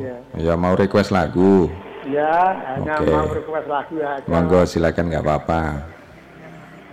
[0.01, 0.16] Iya.
[0.37, 1.68] Ya mau request lagu.
[2.05, 2.37] Ya,
[2.76, 3.09] hanya Oke.
[3.09, 4.28] mau request lagu aja.
[4.28, 5.61] Monggo silakan nggak apa-apa.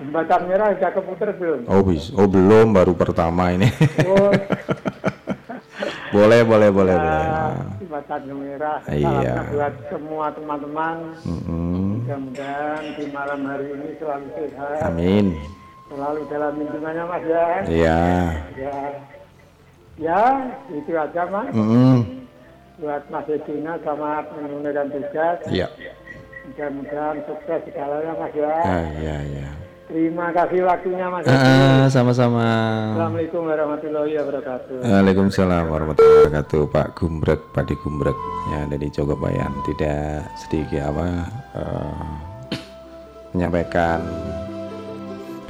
[0.01, 1.59] Jembatan Merah sudah keputer belum?
[1.69, 3.69] Oh bis, oh belum baru pertama ini.
[4.01, 4.33] Oh,
[6.17, 7.21] boleh boleh boleh boleh.
[7.29, 8.81] Ah, Jembatan Merah.
[8.89, 9.45] Iya.
[9.53, 10.95] Buat semua teman-teman.
[11.21, 12.01] Mm-mm.
[12.01, 14.89] Mudah-mudahan di malam hari ini selalu sehat.
[14.89, 15.37] Amin.
[15.85, 17.47] Selalu dalam lindungannya Mas ya.
[17.69, 17.99] Iya.
[18.57, 18.77] Ya,
[20.01, 20.21] ya
[20.73, 21.53] itu aja Mas.
[21.53, 22.25] Mm-mm.
[22.81, 25.37] Buat Mas Edina selamat menunaikan tugas.
[25.45, 25.69] Iya.
[26.49, 28.55] Mudah-mudahan sukses segalanya Mas ya.
[28.65, 29.60] Ah, iya iya.
[29.91, 31.27] Terima kasih waktunya Mas.
[31.27, 32.47] Ah, sama-sama.
[32.95, 34.75] Assalamualaikum warahmatullahi wabarakatuh.
[34.87, 38.15] Waalaikumsalam warahmatullahi wabarakatuh Pak Gumbrek, Pak Di Gumbrek
[38.55, 41.27] ya dari Jogobayan tidak sedikit apa
[41.59, 42.07] eh,
[43.35, 43.99] menyampaikan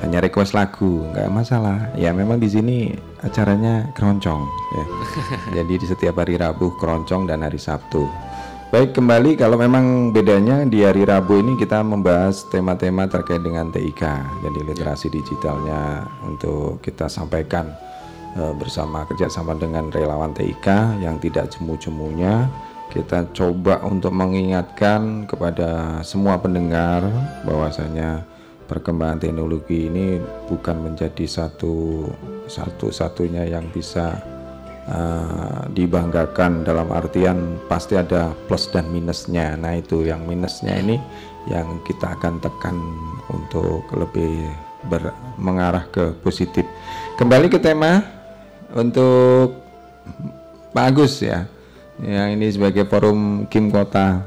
[0.02, 2.78] hanya request lagu nggak masalah ya memang di sini
[3.22, 4.42] acaranya keroncong
[4.74, 4.86] ya
[5.62, 8.10] jadi di setiap hari Rabu keroncong dan hari Sabtu
[8.72, 14.00] baik kembali kalau memang bedanya di hari Rabu ini kita membahas tema-tema terkait dengan TIK
[14.48, 17.68] jadi literasi digitalnya untuk kita sampaikan
[18.40, 22.48] eh, bersama kerjasama dengan relawan TIK yang tidak jemu-jemunya.
[22.92, 27.04] Kita coba untuk mengingatkan kepada semua pendengar
[27.48, 28.24] bahwasanya
[28.68, 32.08] perkembangan teknologi ini bukan menjadi satu
[32.52, 34.20] satu-satunya yang bisa
[34.88, 39.54] uh, dibanggakan dalam artian pasti ada plus dan minusnya.
[39.60, 40.98] Nah itu yang minusnya ini
[41.50, 42.78] yang kita akan tekan
[43.34, 44.50] untuk lebih
[44.86, 46.66] ber, mengarah ke positif.
[47.18, 48.02] Kembali ke tema
[48.74, 49.58] untuk
[50.72, 51.46] Pak Agus ya,
[52.02, 54.24] yang ini sebagai forum Kim Kota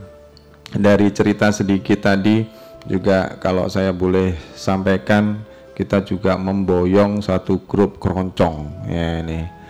[0.74, 2.44] dari cerita sedikit tadi
[2.84, 5.40] juga kalau saya boleh sampaikan
[5.74, 9.64] kita juga memboyong satu grup keroncong ya ini.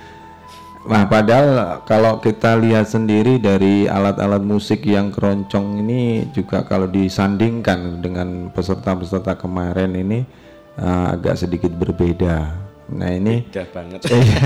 [0.85, 8.05] Nah padahal kalau kita lihat sendiri dari alat-alat musik yang keroncong ini juga kalau disandingkan
[8.05, 10.29] dengan peserta-peserta kemarin ini
[10.77, 12.53] uh, agak sedikit berbeda.
[12.93, 14.01] Nah ini Beda banget.
[14.13, 14.39] Iya.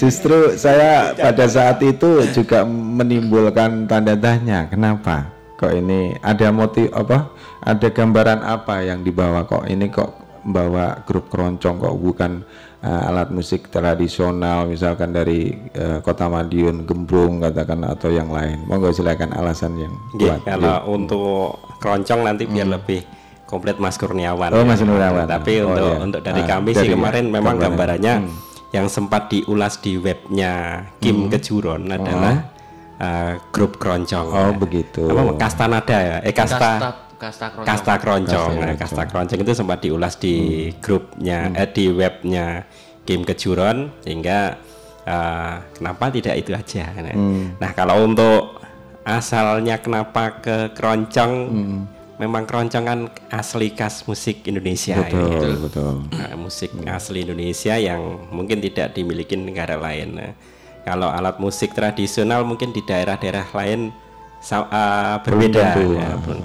[0.00, 5.28] justru saya pada saat itu juga menimbulkan tanda tanya kenapa
[5.60, 7.28] kok ini ada motif apa
[7.60, 10.14] ada gambaran apa yang dibawa kok ini kok
[10.46, 12.46] bawa grup keroncong kok bukan
[12.80, 18.90] uh, alat musik tradisional misalkan dari uh, kota Madiun gembrung katakan atau yang lain monggo
[18.90, 20.94] silakan alasan yang kuat kalau Nggih.
[20.94, 21.48] untuk
[21.78, 23.02] keroncong nanti biar lebih
[23.44, 24.52] komplit Mas Kurniawan.
[24.52, 24.66] Oh, ya.
[24.66, 25.24] Mas Kurniawan.
[25.24, 25.98] Tapi Oh, untuk iya.
[25.98, 27.96] untuk dari Ah, kami dari sih kemarin memang gambaran.
[27.96, 28.32] gambarannya Hmm.
[28.68, 30.52] yang sempat diulas di webnya
[31.00, 31.30] Kim Hmm.
[31.32, 32.52] Kejuron adalah
[33.00, 34.28] uh, grup keroncong.
[34.28, 36.16] oh begitu Apa Kasta Nada ya?
[36.20, 37.66] Eh Kasta Kasta- Kasta Keroncong.
[37.66, 38.30] Kasta Keroncong.
[38.30, 38.78] Kasta Nah, Keroncong.
[38.78, 40.36] Kasta Keroncong itu sempat diulas di
[40.78, 42.62] grupnya eh di webnya
[43.02, 44.54] Kim Kejuron sehingga
[45.02, 46.86] uh, kenapa tidak itu aja.
[46.94, 47.58] Nah, Hmm.
[47.58, 48.60] nah, kalau untuk
[49.02, 51.32] asalnya kenapa ke keroncong
[52.14, 53.00] memang keroncong kan
[53.30, 55.54] asli khas musik Indonesia betul ini.
[55.58, 60.08] betul Nah, musik asli Indonesia yang mungkin tidak dimiliki negara lain.
[60.14, 60.32] Nah,
[60.84, 63.90] kalau alat musik tradisional mungkin di daerah-daerah lain
[64.38, 65.72] sa- uh, berbeda.
[65.72, 65.96] tentu.
[65.96, 66.42] ya, belum.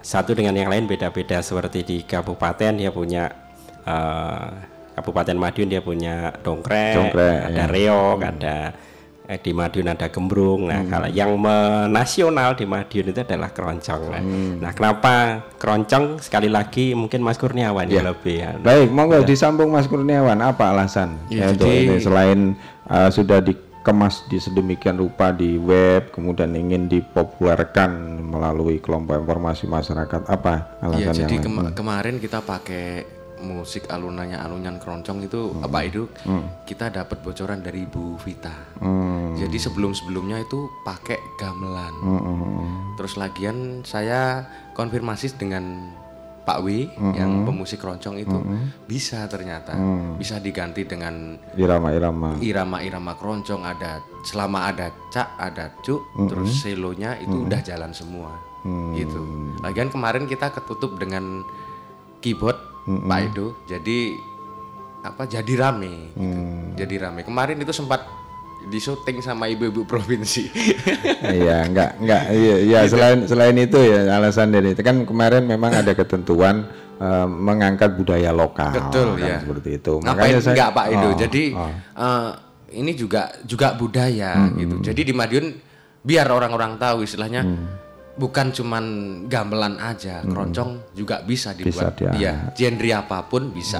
[0.00, 3.28] Satu dengan yang lain beda-beda seperti di kabupaten dia punya
[3.84, 4.48] uh,
[4.94, 7.70] Kabupaten Madiun dia punya dongkrek, Dongkrek, ada ya.
[7.70, 8.56] reok, ada
[9.24, 10.66] eh, di Madiun ada gembrung.
[10.66, 10.90] Nah, Hmm.
[10.90, 14.02] kalau yang menasional di Madiun itu adalah keroncong.
[14.08, 14.52] Nah, Hmm.
[14.58, 15.14] nah, kenapa
[15.54, 16.18] keroncong?
[16.18, 18.02] Sekali lagi mungkin Mas Kurniawan Ya.
[18.02, 18.50] yang lebih ya.
[18.58, 20.40] Baik, monggo disambung Mas Kurniawan.
[20.40, 22.38] Apa alasan Ya, ya, untuk jadi- ini selain
[22.90, 23.38] uh, sudah
[23.88, 30.28] dikemas di sedemikian rupa di web, kemudian ingin dipopulerkan melalui kelompok informasi masyarakat.
[30.28, 31.72] Apa alasan jadi yang kema- lain?
[31.72, 33.08] kemarin kita pakai
[33.40, 36.04] musik alunannya alunyan keroncong itu apa itu
[36.68, 38.52] kita dapat bocoran dari Ibu Vita.
[38.76, 39.40] Hmm.
[39.40, 41.94] Jadi sebelum-sebelumnya itu pakai gamelan.
[42.04, 42.68] Hmm, hmm, hmm.
[43.00, 44.44] Terus lagian saya
[44.76, 45.96] konfirmasi dengan
[46.48, 48.40] Pak W yang pemusik keroncong itu
[48.88, 49.76] bisa ternyata.
[50.16, 52.40] Bisa diganti dengan Irama-irama.
[52.40, 56.00] irama-irama keroncong ada selama ada cak ada cuk
[56.32, 58.32] terus selonya itu udah jalan semua
[58.96, 59.20] gitu.
[59.60, 61.44] Lagian kemarin kita ketutup dengan
[62.24, 62.56] keyboard
[62.88, 64.16] Pak Edo jadi
[65.04, 66.42] apa jadi rame gitu.
[66.80, 67.22] jadi rame.
[67.22, 68.17] Kemarin itu sempat
[68.68, 70.44] di syuting sama ibu-ibu provinsi.
[71.18, 74.80] Iya, enggak enggak iya, iya selain selain itu ya alasan dari itu.
[74.80, 76.68] Kan kemarin memang ada ketentuan
[77.00, 78.72] uh, mengangkat budaya lokal.
[78.72, 79.92] betul kan, ya seperti itu.
[80.00, 81.08] ngapain enggak Pak Edo?
[81.08, 81.72] Oh, jadi oh.
[81.74, 82.30] eh,
[82.78, 84.76] ini juga juga budaya gitu.
[84.84, 85.46] Jadi di Madiun
[86.04, 87.42] biar orang-orang tahu istilahnya
[88.18, 88.84] bukan cuman
[89.24, 91.94] gamelan aja keroncong juga bisa dibuat.
[91.94, 93.78] Bisa dia- dia genre apa pun bisa.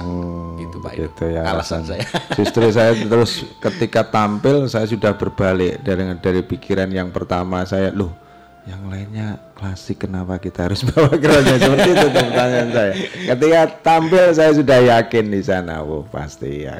[0.55, 1.99] Gitu Pak gitu ya alasan alasan.
[1.99, 2.03] saya.
[2.39, 7.67] Justru saya terus ketika tampil saya sudah berbalik dari dari pikiran yang pertama.
[7.67, 8.28] Saya loh
[8.67, 12.93] yang lainnya klasik kenapa kita harus bawa keroncong seperti itu pertanyaan saya.
[13.35, 16.79] Ketika tampil saya sudah yakin di sana, oh pasti ya.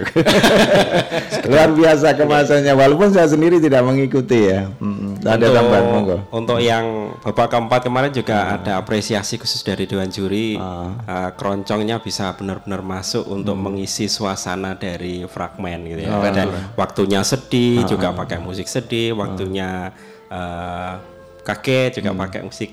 [1.52, 4.68] Luar biasa kemasannya walaupun saya sendiri tidak mengikuti ya.
[4.80, 5.24] Mm-mm.
[5.24, 6.18] Ada tambahan monggo.
[6.32, 10.56] Untuk yang babak keempat kemarin juga ada apresiasi khusus dari Dewan Juri.
[10.60, 16.20] Uh, keroncongnya bisa benar-benar masuk untuk mengisi suasana dari fragmen gitu ya.
[16.20, 16.44] Pada
[16.76, 19.92] waktunya sedih juga pakai musik sedih, waktunya
[20.32, 22.72] uh, kaget juga pakai musik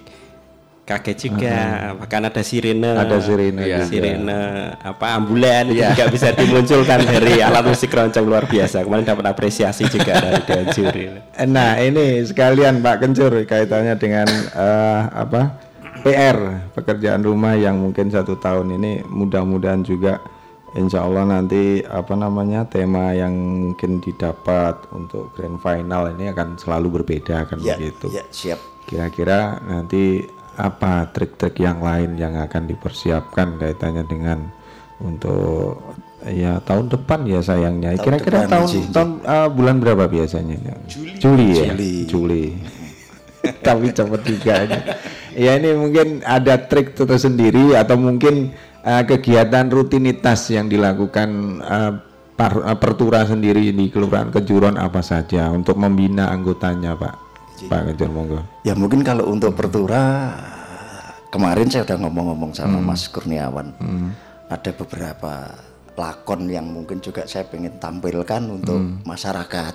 [0.87, 1.59] kaget juga.
[1.99, 2.95] Bahkan ada sirene.
[2.95, 3.83] Ada sirene Iya.
[3.83, 3.91] juga.
[3.91, 4.41] Sirene
[4.79, 8.87] apa ambulan itu juga bisa dimunculkan dari alat musik keroncong luar biasa.
[8.87, 11.05] Kemarin dapat apresiasi juga dari Dewan Juri.
[11.51, 15.59] Nah ini sekalian Pak Kencur kaitannya dengan eh, apa
[16.07, 20.23] PR pekerjaan rumah yang mungkin satu tahun ini mudah-mudahan juga
[20.77, 23.33] Insya Allah nanti apa namanya tema yang
[23.73, 28.13] mungkin didapat untuk grand final ini akan selalu berbeda kan Ya, begitu.
[28.13, 28.61] ya, siap.
[28.85, 30.21] Kira-kira nanti
[30.57, 34.39] apa trik-trik yang lain yang akan dipersiapkan kaitannya dengan
[35.01, 35.81] untuk
[36.25, 37.97] ya tahun depan ya sayangnya.
[37.97, 40.57] Tahun Kira-kira depan, tahun tahun uh, bulan berapa biasanya?
[41.21, 41.57] Juli.
[41.57, 41.73] ya.
[41.73, 41.93] Juli.
[42.09, 42.45] Juli.
[43.67, 44.55] Tapi cepat juga.
[45.37, 48.57] Ya ini mungkin ada trik tersendiri atau mungkin
[48.87, 51.29] uh, kegiatan rutinitas yang dilakukan
[51.61, 51.93] uh,
[52.39, 57.15] par- uh, pertura sendiri di Kelurahan Kejuron apa saja untuk membina anggotanya, Pak.
[57.67, 58.41] Pak Kejur monggo.
[58.69, 60.29] Ya mungkin kalau untuk pertura
[61.33, 62.87] kemarin saya udah ngomong-ngomong sama Hmm.
[62.87, 63.73] Mas Kurniawan.
[64.53, 65.57] Ada beberapa
[65.97, 69.01] lakon yang mungkin juga saya pengen tampilkan untuk Hmm.
[69.09, 69.73] masyarakat.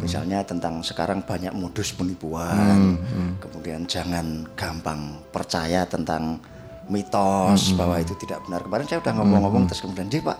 [0.00, 1.98] Misalnya tentang sekarang banyak modus Hmm.
[2.00, 2.96] penipuan.
[3.36, 6.40] Kemudian jangan gampang percaya tentang
[6.88, 7.78] mitos Hmm.
[7.78, 8.62] bahwa itu tidak benar.
[8.64, 10.38] Kemarin saya udah ngomong-ngomong terus kemudian dia Pak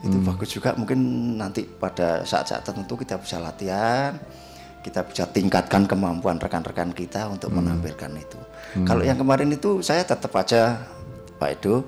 [0.00, 0.98] itu bagus juga mungkin
[1.36, 4.16] nanti pada saat-saat tertentu kita bisa latihan
[4.82, 8.40] kita bisa tingkatkan kemampuan rekan-rekan kita untuk menampilkan itu.
[8.82, 10.74] Kalau yang kemarin itu saya tetap aja
[11.38, 11.86] Pak Edo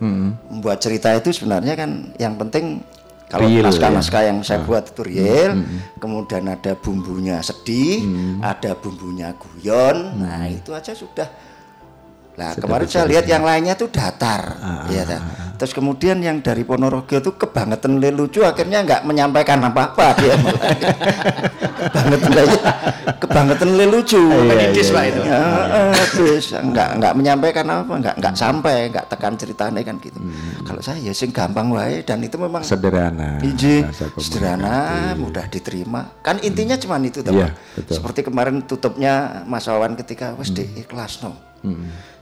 [0.51, 2.87] membuat cerita itu sebenarnya kan yang penting
[3.27, 4.27] kalau naskah-naskah ya.
[4.31, 5.59] yang saya buat itu real,
[5.99, 8.05] kemudian ada bumbunya sedih,
[8.39, 11.27] ada bumbunya guyon, nah itu aja sudah.
[12.35, 14.59] Nah Sudah kemarin saya lihat yang lainnya tuh datar,
[14.91, 15.19] ya ta.
[15.55, 20.35] Terus kemudian yang dari Ponorogo tuh kebangetan lucu, akhirnya nggak menyampaikan apa-apa dia.
[21.95, 22.33] kebangetan
[23.23, 24.19] kebangetan lucu.
[24.19, 25.11] Iya, Penidis, iya, Pak, iya.
[25.15, 25.21] itu.
[25.23, 25.43] Ya,
[26.11, 30.19] terus nggak nggak menyampaikan apa, nggak nggak sampai, nggak tekan ceritanya kan gitu.
[30.67, 33.39] Kalau saya ya sing gampang wae dan itu memang Sederhana.
[33.47, 33.87] Iji,
[34.19, 36.19] sederhana, mudah diterima.
[36.19, 37.31] Kan intinya cuma itu, Pak.
[37.79, 37.95] betul.
[37.95, 41.55] Seperti kemarin tutupnya Mas Wawan ketika wes di ikhlas no.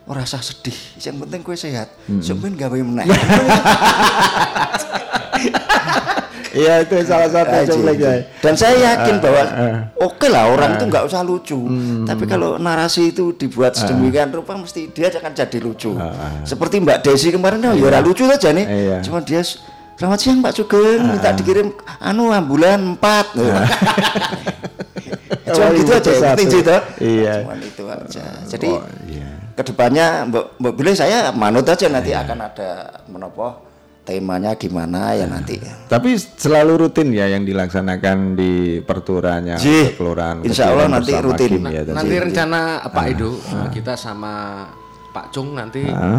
[0.02, 1.86] Ora usah sedih, yang penting kue sehat.
[2.18, 3.06] Sampeyan gawe meneh.
[6.52, 7.64] Iya itu salah satu
[7.96, 8.28] ya.
[8.44, 10.04] Dan saya yakin Ah, bahwa ah, Hmm.
[10.04, 11.56] oke lah orang itu nggak usah lucu.
[12.04, 15.96] Tapi kalau narasi itu dibuat sedemikian rupa mesti dia akan jadi lucu.
[16.44, 18.66] Seperti Mbak Desi kemarin oh, ya ora lucu aja nih.
[18.68, 18.96] Ah, Iya.
[19.00, 19.40] Cuma dia
[19.92, 21.68] Selamat siang Pak Sugeng, minta dikirim
[22.00, 23.38] anu ambulan 4.
[25.52, 26.80] Cuma gitu itu aja, Ji, toh?
[26.98, 27.34] Iya.
[27.44, 28.24] Cuma itu aja.
[28.48, 29.31] Jadi Oh, iya.
[29.52, 32.70] Ke depannya Mbak Billy saya manut aja nanti akan ada
[33.06, 33.68] menopo
[34.02, 35.62] temanya gimana ya nanti.
[35.86, 40.42] Tapi selalu rutin ya yang dilaksanakan di perturanya Ji, kelurahan.
[40.42, 41.62] insya Allah nanti rutin.
[41.62, 41.86] Kim ya.
[41.86, 44.66] Nanti rencana Pak Edo eh, kita sama
[45.14, 46.18] Pak Cung nanti Ah.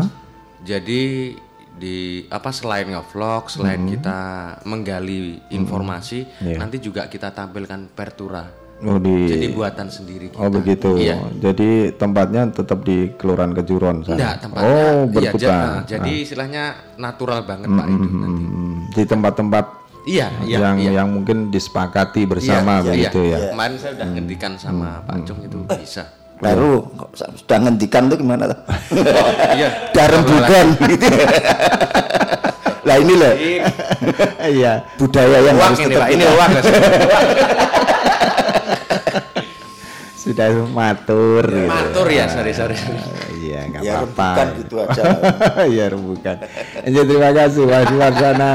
[0.64, 1.36] jadi
[1.74, 1.98] di
[2.30, 3.90] apa selain nge-vlog, selain Hmm.
[3.92, 4.20] kita
[4.64, 6.62] menggali informasi, Iya.
[6.62, 8.46] nanti juga kita tampilkan pertura.
[8.84, 10.44] Oh, di Jadi buatan sendiri kita.
[10.44, 11.00] Oh begitu.
[11.00, 11.16] Iya.
[11.40, 14.16] Jadi tempatnya tetap di Kelurahan Kejuron sana.
[14.20, 15.56] Enggak, tempatnya Oh, iya, berputar.
[15.56, 16.64] nah, jadi istilahnya
[17.00, 18.44] natural banget Pak Edo nanti.
[18.44, 19.66] Hmm, di tempat-tempat
[20.04, 20.92] Iya, iya, yang iya.
[21.00, 23.32] yang mungkin disepakati bersama Iya, begitu iya.
[23.32, 23.38] ya.
[23.40, 23.52] Hmm.
[23.56, 26.04] Kemarin saya udah ngendikan sama Pak Cung itu bisa.
[26.44, 28.60] Baru sudah ngendikan tuh gimana tuh?
[29.58, 29.70] Iya.
[29.96, 31.08] Darembukan gitu.
[32.88, 33.32] lah ini loh
[34.44, 34.74] Iya.
[35.00, 36.52] budaya yang Uang harus ini tetap Pak, ini uang.
[40.24, 41.44] Sudah matur.
[41.44, 41.68] gitu.
[41.68, 42.80] Matur ya, sorry, sorry.
[43.36, 44.30] Iya, nggak Ya, apa-apa.
[44.32, 45.04] rembukan gitu aja.
[45.68, 46.36] Iya, rembukan.
[46.82, 48.52] Jadi terima kasih Mas Warsana.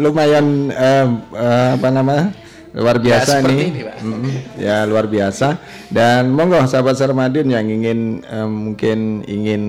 [0.00, 2.32] Lumayan em, eh, apa namanya?
[2.70, 3.66] Luar biasa seperti nih.
[3.66, 3.96] ini, Pak.
[3.98, 4.32] Mm-mm.
[4.56, 5.58] Ya, luar biasa.
[5.90, 9.62] Dan monggo sahabat Sarmadin yang ingin em, mungkin ingin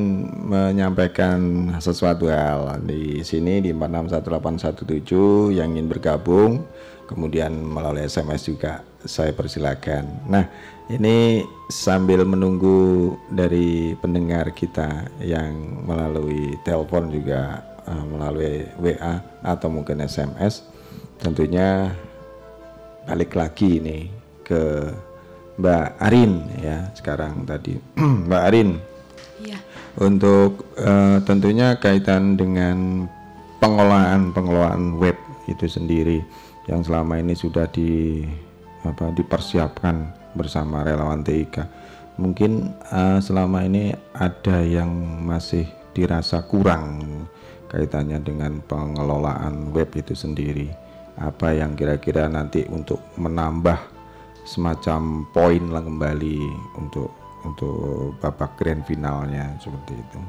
[0.45, 1.39] menyampaikan
[1.81, 6.61] sesuatu hal di sini di 461817 yang ingin bergabung
[7.05, 10.29] kemudian melalui SMS juga saya persilakan.
[10.29, 10.45] Nah,
[10.97, 20.03] ini sambil menunggu dari pendengar kita yang melalui telepon juga eh, melalui WA atau mungkin
[20.03, 20.67] SMS
[21.21, 21.93] tentunya
[23.07, 24.03] balik lagi nih
[24.43, 24.91] ke
[25.61, 27.77] Mbak Arin ya sekarang tadi.
[28.27, 28.71] Mbak Arin.
[29.41, 29.57] Iya.
[29.97, 33.09] untuk eh, tentunya kaitan dengan
[33.57, 35.17] pengelolaan pengelolaan web
[35.49, 36.21] itu sendiri
[36.69, 38.21] yang selama ini sudah di
[38.85, 41.65] apa dipersiapkan bersama relawan TIK
[42.17, 44.91] mungkin eh, selama ini ada yang
[45.23, 47.01] masih dirasa kurang
[47.67, 50.71] kaitannya dengan pengelolaan web itu sendiri
[51.19, 53.77] apa yang kira-kira nanti untuk menambah
[54.43, 56.39] semacam poin lah kembali
[56.75, 57.11] untuk
[57.41, 60.19] untuk babak grand finalnya seperti itu.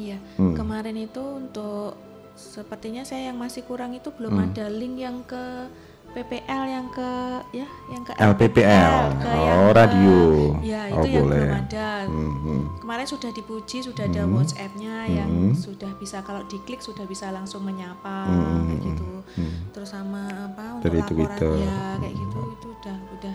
[0.00, 0.54] Iya, Hmm.
[0.54, 1.96] kemarin itu untuk
[2.36, 4.44] sepertinya saya yang masih kurang itu belum Hmm.
[4.52, 5.68] ada link yang ke
[6.10, 7.10] PPL yang ke
[7.52, 8.94] ya yang ke LPPL.
[9.16, 10.18] ke Oh, yang ke- radio.
[10.58, 11.38] ya, Oh, itu Oh, yang boleh.
[11.40, 11.90] belum ada.
[12.04, 12.60] Hmm, hmm.
[12.80, 14.34] Kemarin sudah dipuji, sudah ada Hmm.
[14.34, 15.54] WhatsApp-nya yang Hmm.
[15.54, 19.10] sudah bisa kalau diklik sudah bisa langsung menyapa Hmm, kayak gitu.
[19.36, 19.54] hmm.
[19.70, 21.52] Terus sama apa untuk Dari laporan Twitter.
[21.60, 23.34] ya kayak gitu itu udah udah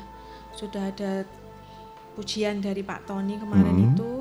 [0.51, 1.11] sudah ada
[2.13, 3.88] pujian dari Pak Tony kemarin Hmm.
[3.89, 4.11] itu.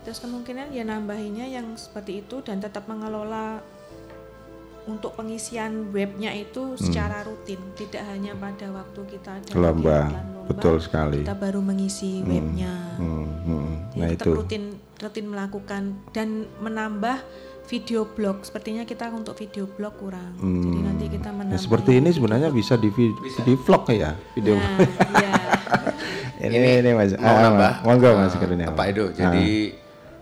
[0.00, 3.60] Terus kemungkinan ya nambahinnya yang seperti itu dan tetap mengelola
[4.82, 9.60] untuk pengisian webnya itu secara rutin, tidak hanya pada waktu kita ada Hmm.
[9.60, 11.20] Lomba, lomba, betul sekali.
[11.20, 12.96] Kita baru mengisi webnya.
[12.96, 13.68] Hmm, hmm.
[13.90, 14.30] Jadi Nah itu.
[14.32, 14.64] rutin
[14.96, 16.28] rutin melakukan dan
[16.58, 17.20] menambah
[17.66, 18.42] video blog.
[18.42, 20.34] Sepertinya kita untuk video blog kurang.
[20.34, 20.82] Jadi Hmm.
[20.82, 21.60] nanti kita Nah, menambah.
[21.60, 24.56] seperti ini sebenarnya bisa di, vi- di vlog ya video.
[24.56, 24.74] Nah,
[25.14, 25.32] iya.
[26.42, 27.12] ini, ini, mas.
[27.14, 28.68] mau Ah, nambah Monggo mas Kurnia.
[28.70, 29.12] Pak Edo Ah.
[29.14, 29.48] jadi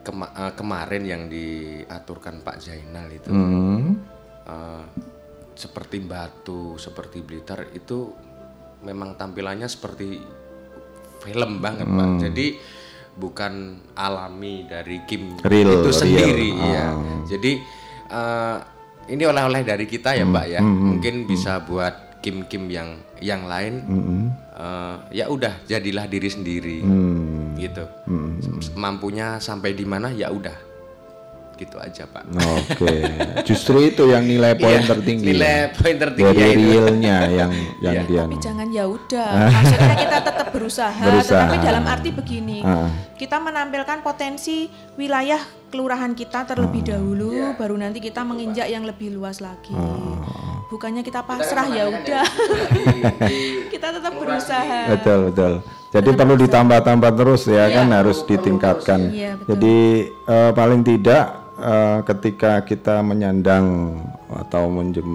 [0.00, 3.96] kema- eh, kemarin yang diaturkan Pak Zainal itu Hmm.
[4.48, 4.84] Eh,
[5.52, 8.14] seperti Batu seperti Blitar itu
[8.80, 10.18] memang tampilannya seperti
[11.18, 12.20] film banget Pak Hmm.
[12.20, 12.46] jadi
[13.12, 13.54] bukan
[13.92, 15.92] alami dari Kim Real, itu real.
[15.92, 17.26] sendiri ya Oh.
[17.26, 17.52] jadi
[18.08, 18.56] eh,
[19.08, 23.42] ini oleh-oleh dari kita ya Pak ya hmm, mungkin bisa buat Kim Kim yang yang
[23.44, 24.24] lain Hmm.
[24.54, 27.58] eh, ya udah jadilah diri sendiri Hmm.
[27.58, 28.38] gitu Hmm.
[28.74, 30.54] mampunya sampai di mana ya udah
[31.58, 32.94] gitu aja pak Oke,
[33.42, 35.24] justru itu yang nilai poin Iya, tertinggi.
[35.28, 35.64] nilai ya.
[35.72, 36.62] poin tertinggi Dari ya itu.
[36.64, 37.50] realnya yang
[37.80, 38.02] yang Iya.
[38.06, 38.22] dia.
[38.22, 39.30] Tapi jangan ya udah.
[39.50, 41.34] Maksudnya kita tetap berusaha, Berusaha.
[41.44, 42.58] tetapi dalam arti begini.
[42.62, 42.86] Ah.
[43.12, 46.88] Kita menampilkan potensi wilayah kelurahan kita terlebih Ah.
[46.96, 47.48] dahulu, Iya.
[47.54, 49.72] baru nanti kita menginjak yang lebih luas lagi.
[49.72, 50.64] Ah.
[50.68, 52.24] Bukannya kita pasrah ya udah.
[53.72, 54.92] kita tetap berusaha.
[54.92, 55.52] Betul betul.
[55.88, 59.00] Jadi perlu ditambah-tambah terus ya kan harus ditingkatkan.
[59.08, 59.48] Iya, betul.
[59.56, 59.76] Jadi
[60.28, 61.24] eh, paling tidak
[61.56, 63.96] eh, ketika kita menyandang
[64.28, 64.68] atau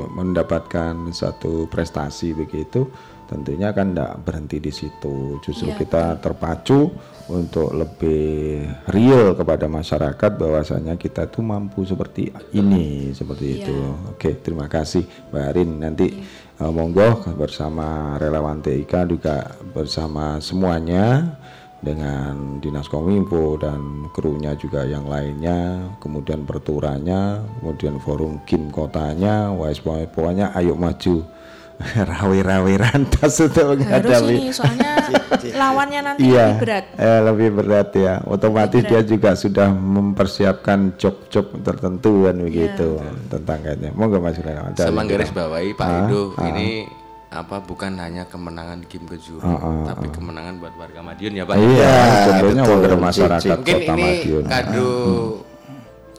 [0.10, 2.90] mendapatkan satu prestasi begitu,
[3.30, 5.38] tentunya kan tidak berhenti di situ.
[5.40, 6.90] Justru Iya, kita terpacu
[7.32, 13.58] untuk lebih real kepada masyarakat bahwasanya kita tuh mampu seperti ini, seperti Iya.
[13.64, 13.78] itu.
[14.12, 15.70] Oke, terima kasih Mbak Arin.
[15.80, 16.08] Nanti
[16.54, 21.36] eh, monggo bersama relawan TIK juga bersama semuanya
[21.84, 30.08] dengan Dinas Kominfo dan krunya juga yang lainnya, kemudian perturanya, kemudian forum Kim kotanya, pokoknya-
[30.08, 31.28] pokoknya ayo maju.
[32.12, 34.92] Rawi-rawi rantas untuk Harus menghadapi ini soalnya
[35.62, 36.86] lawannya nanti iya, lebih berat.
[36.96, 38.14] eh, lebih berat ya.
[38.24, 42.88] Otomatis dia juga sudah mempersiapkan job-job tertentu kan begitu
[43.28, 43.90] tentang kayaknya.
[43.92, 44.38] Monggo Mas.
[44.38, 46.48] Dari sama garis bawahi Pak Ah, Edo ah.
[46.48, 46.88] ini
[47.30, 51.56] apa bukan hanya kemenangan Kim Kejuru Ah, ah, tapi kemenangan buat warga Madiun ya Pak
[51.58, 51.94] Iya,
[52.24, 54.44] tentunya betul, warga masyarakat mungkin Kota ini Madiun.
[54.46, 54.92] kado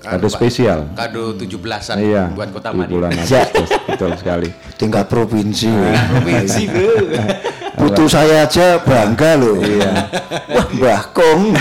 [0.04, 0.78] Kado spesial.
[0.92, 4.48] kado 17-an Iya, buat Kota di Madiun bulan Agustus, betul sekali.
[4.76, 5.70] tingkat provinsi.
[5.72, 6.92] provinsi bro
[7.74, 9.58] Putu saya aja bangga loh.
[9.58, 9.90] Iya.
[10.48, 11.40] Wah, Mbah Kong.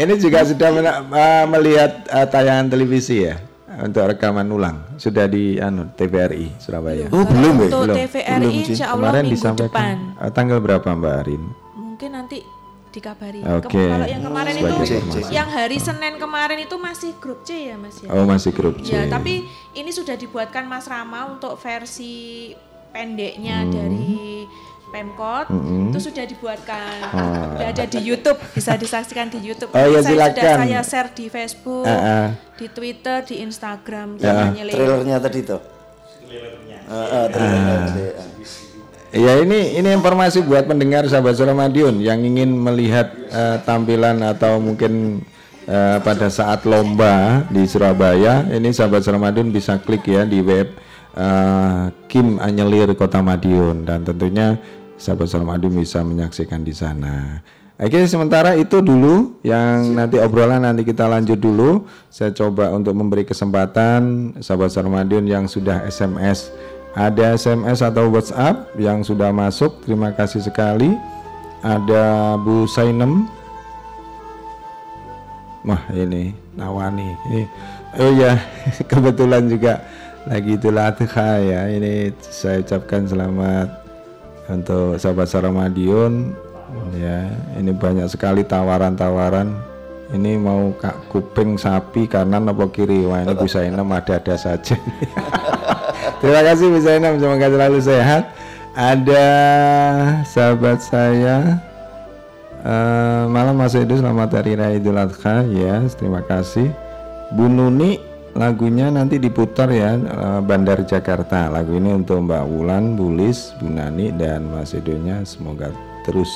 [0.00, 3.36] Ini juga sudah uh, melihat uh, tayangan televisi ya
[3.80, 7.06] untuk rekaman ulang sudah di anu TVRI Surabaya.
[7.08, 7.64] Oh, belum ya?
[7.66, 7.96] Untuk Belum.
[7.96, 8.64] TVRI Belum sih.
[8.70, 9.96] insya Allah Kemarin minggu disampaikan depan.
[10.18, 11.42] uh, tanggal berapa Mbak Arin?
[11.74, 12.36] Mungkin nanti
[12.90, 13.40] dikabari.
[13.40, 13.70] Oke.
[13.70, 15.30] Kem- Kalau yang kemarin itu, Sebagai informasi.
[15.30, 18.08] yang hari Senin kemarin itu masih grup C ya Mas ya.
[18.08, 18.90] Oh masih grup C.
[18.90, 22.50] Ya, tapi ini sudah dibuatkan Mas Rama untuk versi
[22.90, 23.70] pendeknya Hmm.
[23.70, 24.18] dari
[24.90, 25.46] Pemkot
[25.86, 26.98] itu sudah dibuatkan.
[27.06, 27.54] Oh.
[27.54, 29.70] Sudah ada di YouTube, bisa disaksikan di YouTube.
[29.70, 30.56] Oh, ya, saya sudah silakan.
[30.60, 32.26] saya share di Facebook, Ah, ah.
[32.56, 34.34] di Twitter, di Instagram, Ya.
[34.50, 34.74] namanya Leo.
[34.74, 35.62] Trailernya tadi tuh.
[36.90, 38.04] Heeh, trailernya tadi.
[39.10, 44.62] Ya ini ini informasi buat pendengar sahabat Suara Madiun yang ingin melihat eh, tampilan atau
[44.62, 45.26] mungkin
[45.66, 50.78] eh, pada saat lomba di Surabaya ini sahabat Suara Madiun bisa klik ya di web
[51.18, 54.54] eh, Kim Anyelir Kota Madiun dan tentunya
[54.94, 57.42] sahabat Suara Madiun bisa menyaksikan di sana.
[57.82, 61.82] Oke sementara itu dulu yang nanti obrolan nanti kita lanjut dulu.
[62.14, 66.54] Saya coba untuk memberi kesempatan sahabat Suara Madiun yang sudah SMS
[66.94, 69.86] ada SMS atau WhatsApp yang sudah masuk.
[69.86, 70.98] Terima kasih sekali.
[71.62, 73.30] Ada Bu Sainem.
[75.62, 77.14] Wah ini Nawani.
[77.30, 77.42] Ini,
[78.00, 78.40] oh ya
[78.90, 79.84] kebetulan juga
[80.26, 81.70] lagi Idul Adha ya.
[81.70, 83.68] Ini saya ucapkan selamat
[84.50, 86.34] untuk sahabat Saramadion.
[86.98, 89.69] Ya ini banyak sekali tawaran-tawaran.
[90.10, 93.06] Ini mau kak kuping sapi kanan apa kiri?
[93.06, 94.74] Wah ini Bu Sainem ada-ada saja.
[96.20, 98.24] Terima kasih Bu Zainab, semoga selalu sehat.
[98.74, 99.26] Ada
[100.26, 101.62] sahabat saya
[102.64, 106.70] eh, malam Mas Edo selamat hari raya Idul Adha ya terima kasih
[107.34, 107.98] Bu Nuni
[108.38, 114.14] lagunya nanti diputar ya eh, Bandar Jakarta lagu ini untuk Mbak Wulan, Bulis, Bu Nani
[114.14, 115.74] dan Mas Edonya semoga
[116.06, 116.30] terus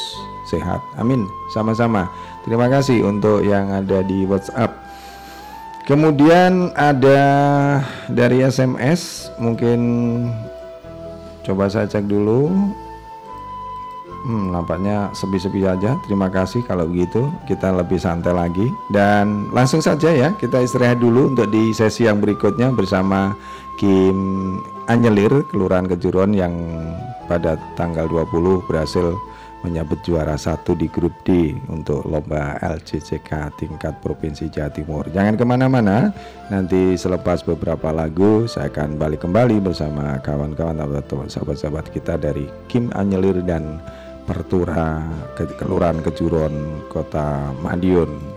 [0.50, 0.80] sehat.
[1.00, 1.24] Amin.
[1.56, 2.08] Sama-sama.
[2.44, 4.76] Terima kasih untuk yang ada di WhatsApp.
[5.84, 7.20] Kemudian ada
[8.08, 9.80] dari SMS mungkin
[11.44, 12.48] coba saya cek dulu.
[14.24, 16.00] Hmm, nampaknya sepi-sepi aja.
[16.08, 17.28] Terima kasih kalau begitu.
[17.44, 22.20] Kita lebih santai lagi dan langsung saja ya kita istirahat dulu untuk di sesi yang
[22.24, 23.36] berikutnya bersama
[23.76, 24.16] Kim
[24.88, 26.56] Anyelir Kelurahan Kejuruan yang
[27.28, 29.16] pada tanggal 20 berhasil
[29.64, 35.08] menyabet juara satu di grup D untuk lomba LCCK tingkat Provinsi Jawa Timur.
[35.08, 36.12] Jangan ke mana-mana,
[36.52, 42.92] nanti selepas beberapa lagu saya akan balik kembali bersama kawan-kawan atau sahabat-sahabat kita dari Kim
[42.92, 43.80] Anyelir dan
[44.28, 45.04] Pertura
[45.36, 48.33] Kelurahan Kejuron Kota Madiun.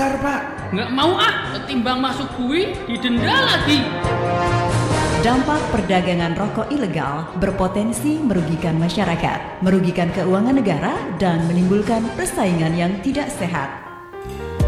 [0.00, 0.72] Besar, Pak.
[0.72, 3.84] Nggak mau ah, ketimbang masuk bui, didenda lagi.
[5.20, 13.28] Dampak perdagangan rokok ilegal berpotensi merugikan masyarakat, merugikan keuangan negara, dan menimbulkan persaingan yang tidak
[13.28, 13.68] sehat.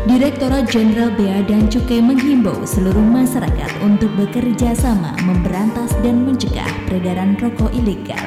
[0.05, 7.41] Direktorat Jenderal Bea dan Cukai menghimbau seluruh masyarakat untuk bekerja sama memberantas dan mencegah peredaran
[7.41, 8.22] rokok ilegal.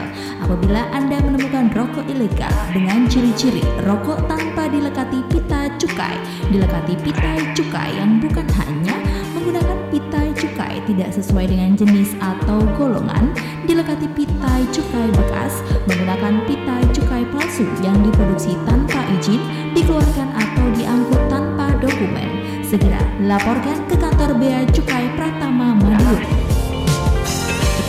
[0.46, 6.22] Apabila Anda menemukan rokok ilegal dengan ciri-ciri rokok tanpa dilekati pita cukai,
[6.54, 8.93] dilekati pita cukai yang bukan hanya
[9.34, 13.34] menggunakan pitai cukai tidak sesuai dengan jenis atau golongan,
[13.66, 19.41] dilekati pitai cukai bekas, menggunakan pitai cukai palsu yang diproduksi tanpa izin,
[19.74, 22.30] dikeluarkan atau diangkut tanpa dokumen.
[22.62, 26.45] Segera laporkan ke kantor Bea Cukai Pratama Madiun.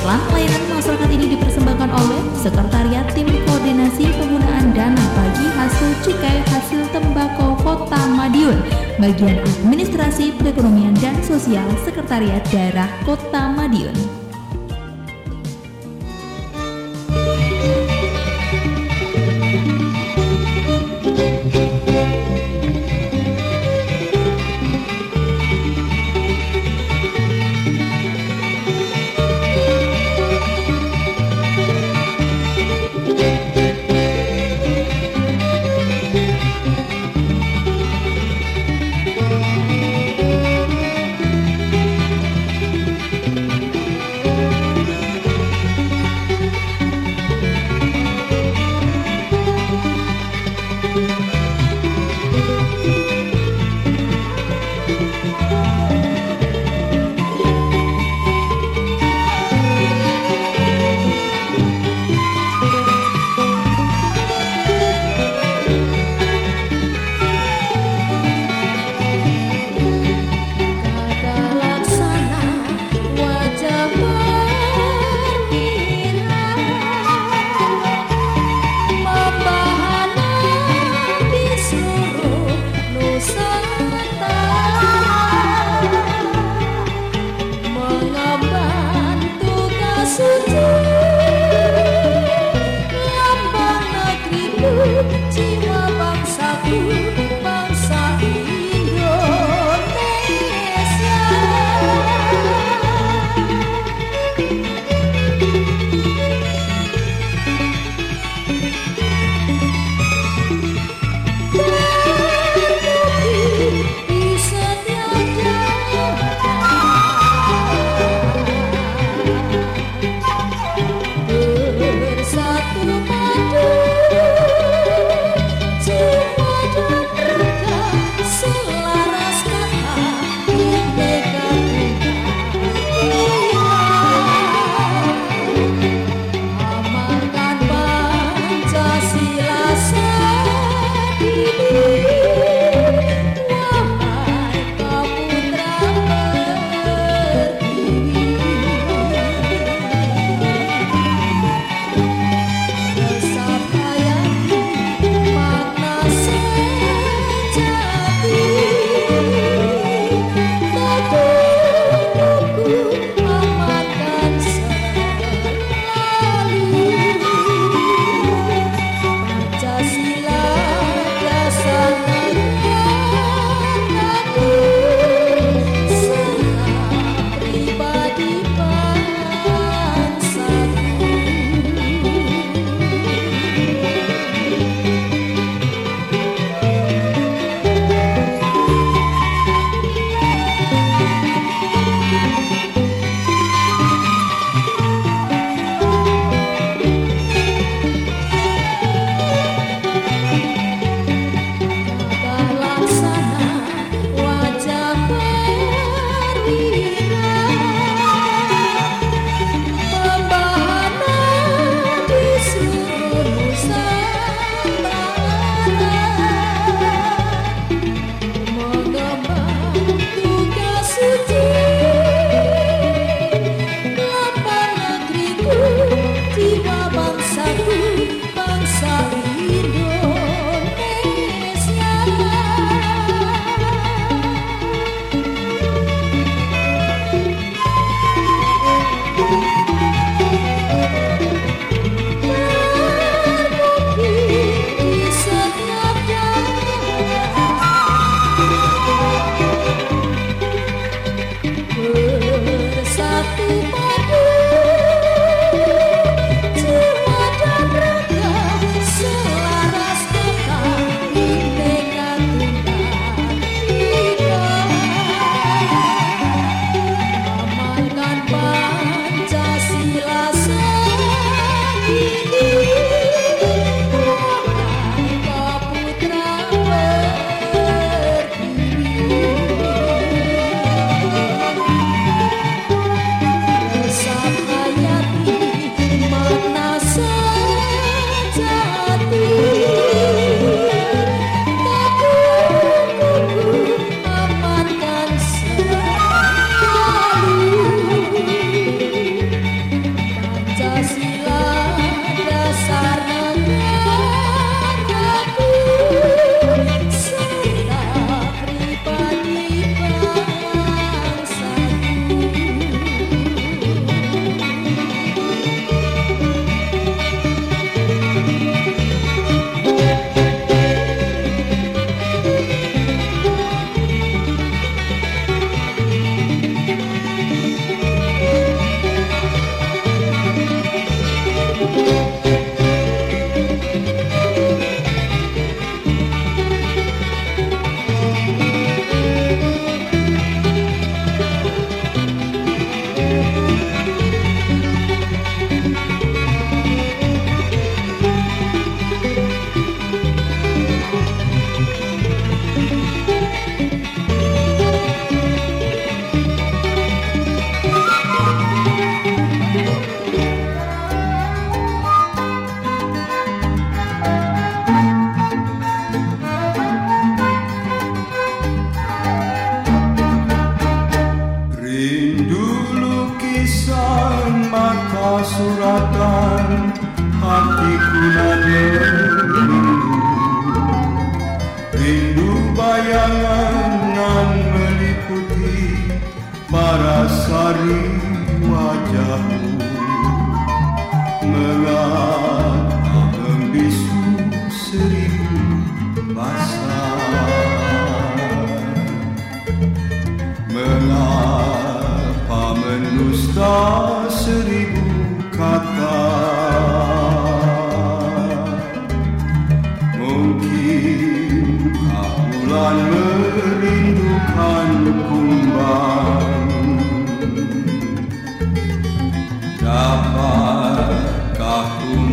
[0.06, 6.86] Iklan layanan masyarakat ini dipersembahkan oleh Sekretariat Tim Koordinasi Penggunaan Dana Bagi Hasil Cukai Hasil
[6.94, 8.54] Tembakau Kota Madiun,
[9.02, 14.25] Bagian Administrasi Perekonomian dan Sosial Sekretariat Daerah Kota Madiun.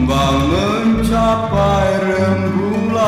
[0.03, 3.07] Kumbang mencapai rembulan.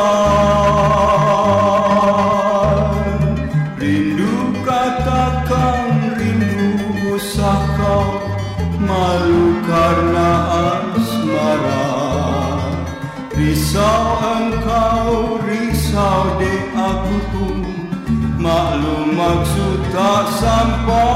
[3.76, 6.72] Rindu katakan rindu
[7.12, 8.24] usah kau
[8.80, 10.32] Malu karena
[10.72, 11.92] asmara.
[13.36, 17.60] Risau engkau, risau de aku pun
[18.40, 21.15] Maklum maksud tak sampai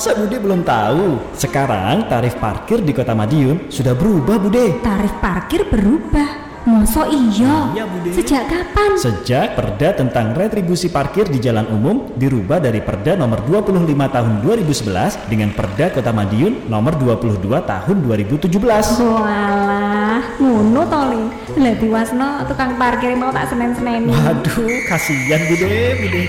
[0.00, 1.20] Masa Bude belum tahu?
[1.36, 4.80] Sekarang tarif parkir di Kota Madiun sudah berubah, Bude.
[4.80, 6.56] Tarif parkir berubah.
[6.64, 7.68] Mosok iya?
[7.76, 8.08] Iya, Bude.
[8.08, 8.96] Sejak kapan?
[8.96, 15.28] Sejak Perda tentang retribusi parkir di jalan umum dirubah dari Perda nomor 25 tahun 2011
[15.28, 19.04] dengan Perda Kota Madiun nomor 22 tahun 2017.
[19.04, 21.24] Walah, ngono to li.
[21.60, 24.16] Lah diwasno tukang parkir mau tak senen-seneni.
[24.16, 25.68] Waduh, kasihan Bude,
[26.00, 26.24] Bude.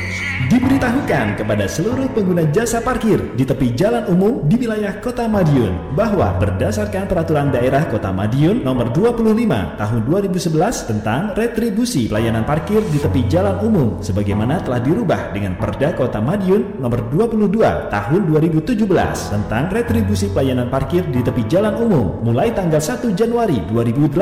[0.81, 6.33] Diberitahukan kepada seluruh pengguna jasa parkir di tepi jalan umum di wilayah Kota Madiun bahwa
[6.41, 13.29] berdasarkan peraturan daerah Kota Madiun nomor 25 tahun 2011 tentang retribusi pelayanan parkir di tepi
[13.29, 17.61] jalan umum sebagaimana telah dirubah dengan Perda Kota Madiun nomor 22
[17.93, 18.81] tahun 2017
[19.37, 24.17] tentang retribusi pelayanan parkir di tepi jalan umum mulai tanggal 1 Januari 2018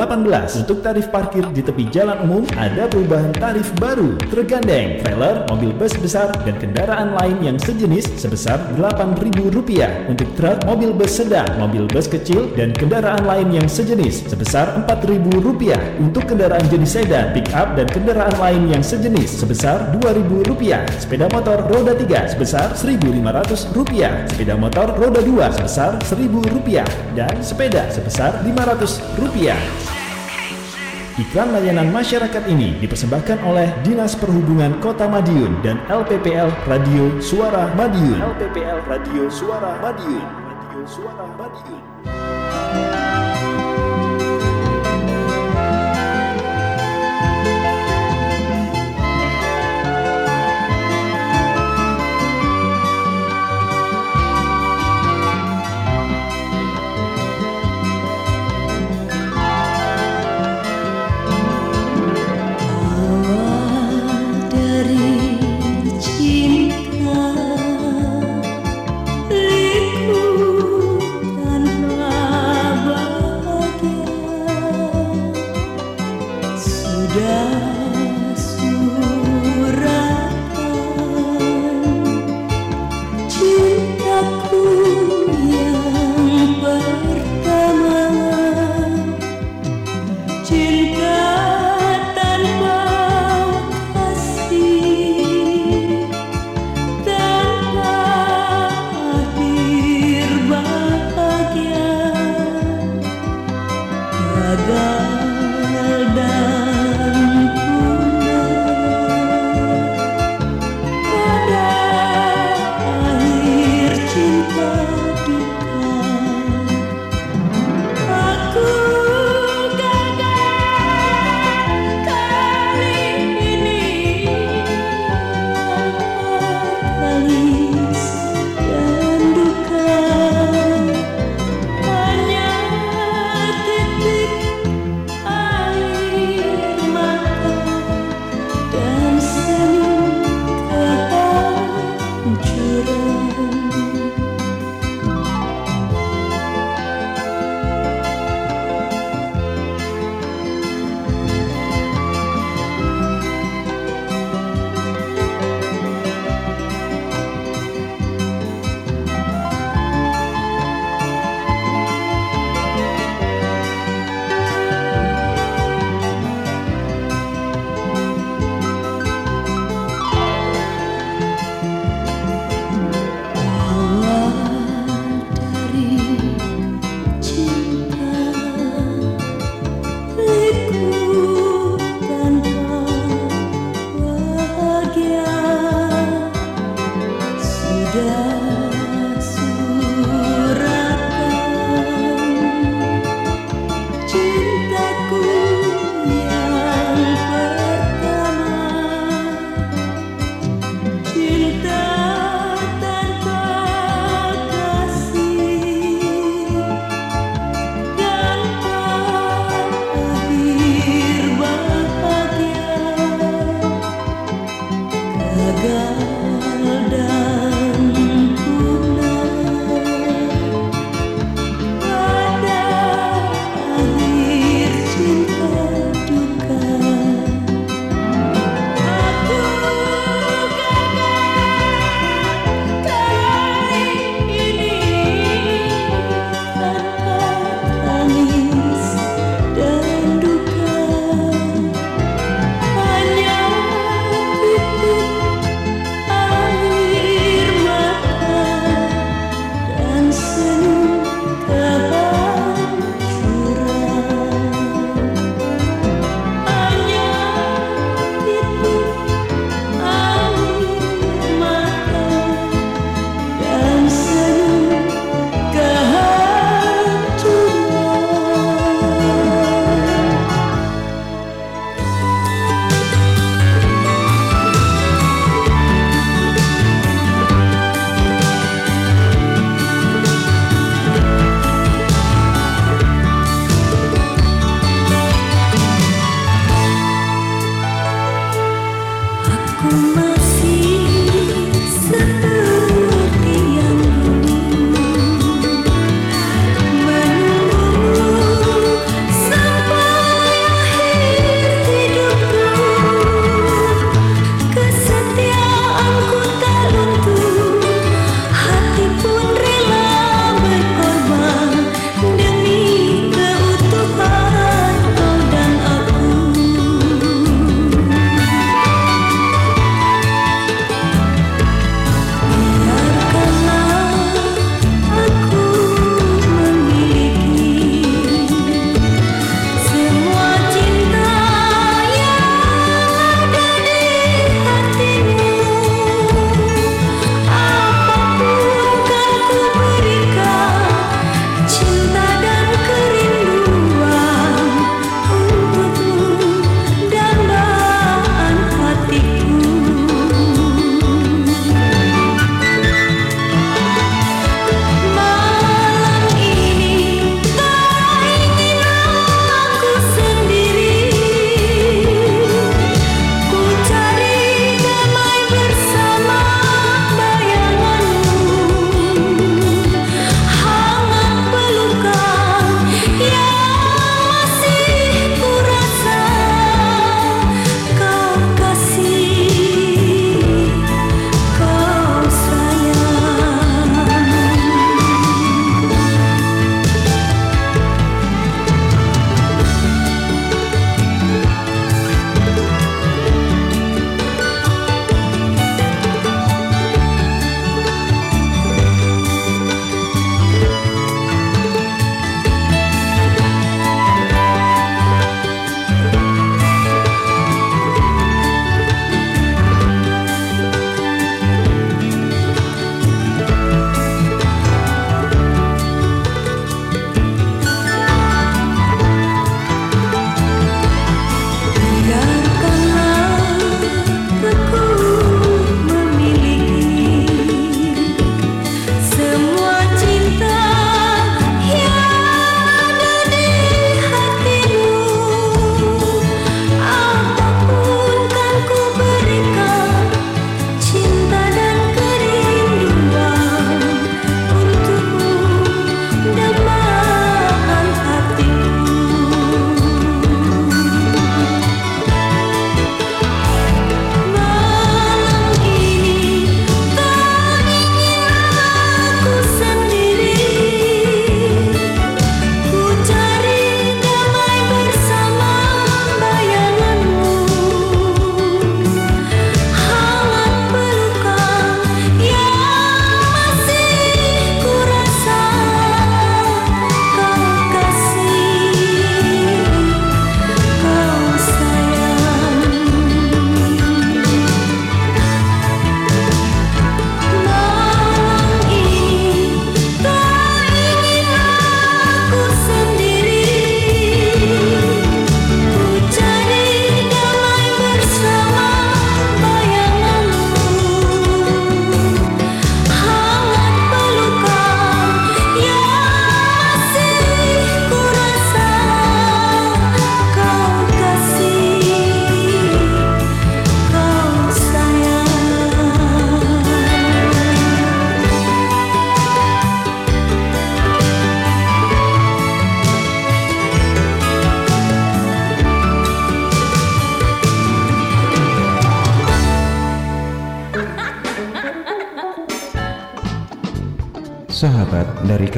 [0.59, 4.19] untuk tarif parkir di tepi jalan umum ada perubahan tarif baru.
[4.27, 10.09] Tergandeng trailer, mobil bus besar, dan kendaraan lain yang sejenis sebesar Rp8.000.
[10.09, 15.77] Untuk truk, mobil bus sedang, mobil bus kecil, dan kendaraan lain yang sejenis sebesar Rp4.000.
[16.01, 20.89] Untuk kendaraan jenis sedan, pick up, dan kendaraan lain yang sejenis sebesar Rp2.000.
[20.97, 24.33] Sepeda motor roda 3 sebesar Rp1.500.
[24.33, 26.81] Sepeda motor roda 2 sebesar Rp1.000
[27.13, 29.98] dan sepeda sebesar Rp500.
[31.19, 38.23] Iklan layanan masyarakat ini dipersembahkan oleh Dinas Perhubungan Kota Madiun dan LPPL Radio Suara Madiun.
[38.23, 40.23] LPPL Radio Suara Madiun.
[40.23, 41.98] Radio Suara Madiun.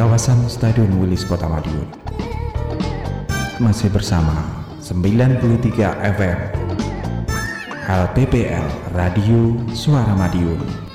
[0.02, 1.86] Kawasan Stadion Wilis Kota Madiun.
[3.61, 5.38] Masih bersama 93
[6.18, 6.40] FM
[7.86, 10.90] LPPL Radio Suara Madiun.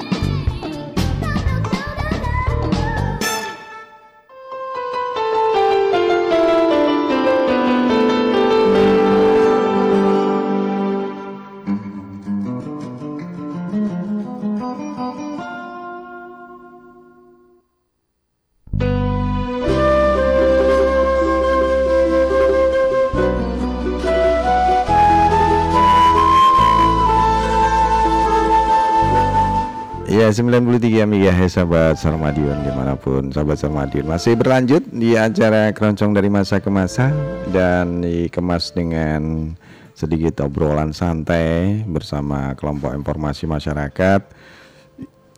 [31.06, 34.10] 93 MHz sahabat Sarmadion di mana pun sahabat Sarmadion.
[34.10, 37.14] Masih berlanjut di acara keroncong dari masa ke masa
[37.54, 39.54] dan dikemas dengan
[39.94, 44.20] sedikit obrolan santai bersama kelompok informasi masyarakat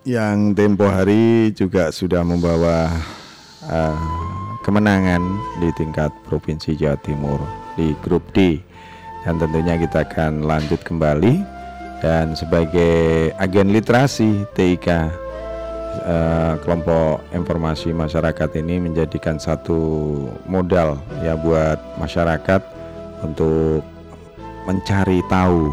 [0.08, 2.88] yang tempo hari juga sudah membawa
[3.68, 4.00] uh,
[4.64, 5.20] kemenangan
[5.60, 7.38] di tingkat provinsi Jawa Timur
[7.76, 8.56] di grup D.
[9.28, 11.44] Dan tentunya kita akan lanjut kembali
[12.00, 15.27] dan sebagai agen literasi TIK
[16.08, 19.76] eh, kelompok informasi masyarakat ini menjadikan satu
[20.48, 22.64] modal ya buat masyarakat
[23.28, 23.84] untuk
[24.64, 25.68] mencari tahu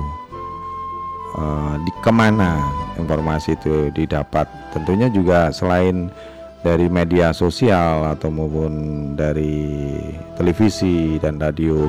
[1.40, 2.60] eh, di ke mana
[3.00, 4.52] informasi itu didapat.
[4.76, 6.12] Tentunya juga selain
[6.60, 8.74] dari media sosial atau maupun
[9.16, 9.96] dari
[10.36, 11.88] televisi dan radio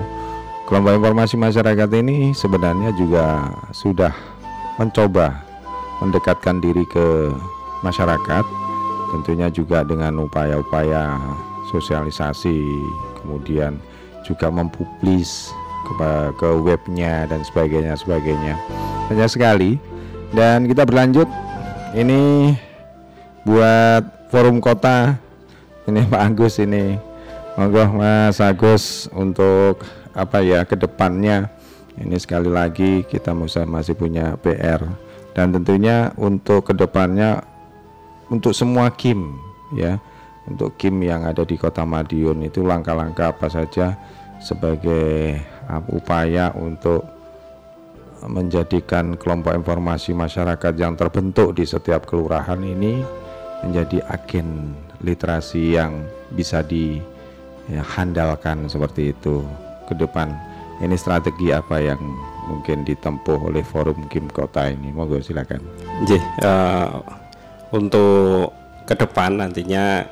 [0.67, 4.11] Kelompok informasi masyarakat ini sebenarnya juga sudah
[4.83, 5.47] mencoba
[6.03, 7.31] mendekatkan diri ke
[7.87, 8.45] masyarakat,
[9.15, 11.15] tentunya juga dengan upaya-upaya
[11.71, 12.59] sosialisasi,
[13.23, 13.79] kemudian
[14.27, 15.55] juga mempublis
[15.87, 15.95] ke,
[16.35, 18.59] ke webnya dan sebagainya sebagainya.
[19.07, 19.79] Banyak sekali.
[20.35, 21.31] Dan kita berlanjut.
[21.95, 22.53] Ini
[23.47, 24.03] buat
[24.35, 25.15] forum kota.
[25.87, 26.99] Ini Pak Agus ini.
[27.57, 29.81] Monggo Mas Agus untuk
[30.13, 31.49] apa ya ke depannya
[31.97, 33.33] ini sekali lagi kita
[33.65, 34.85] masih punya PR
[35.33, 37.41] dan tentunya untuk ke depannya
[38.31, 39.41] untuk semua kim
[39.75, 39.99] ya.
[40.47, 43.99] Untuk kim yang ada di kota Madiun itu langkah-langkah apa saja
[44.39, 47.03] sebagai uh, upaya untuk
[48.31, 53.03] menjadikan kelompok informasi masyarakat yang terbentuk di setiap kelurahan ini
[53.67, 59.43] menjadi agen literasi yang bisa dihandalkan seperti itu.
[59.91, 60.31] Ke depan
[60.79, 61.99] ini strategi apa yang
[62.47, 64.95] mungkin ditempuh oleh forum Kim Kota ini?
[64.95, 65.59] Monggo silakan.
[66.07, 67.03] J, uh,
[67.75, 68.55] untuk
[68.87, 70.07] ke depan nantinya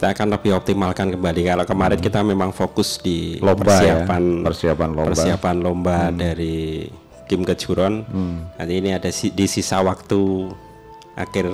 [0.00, 2.06] kita akan lebih optimalkan kembali kalau kemarin hmm.
[2.08, 4.44] kita memang fokus di lomba persiapan ya?
[4.48, 6.16] persiapan lomba persiapan lomba hmm.
[6.16, 6.88] dari
[7.28, 8.36] Kim Kejuron hmm.
[8.56, 10.50] nanti ini ada si, di sisa waktu
[11.20, 11.52] akhir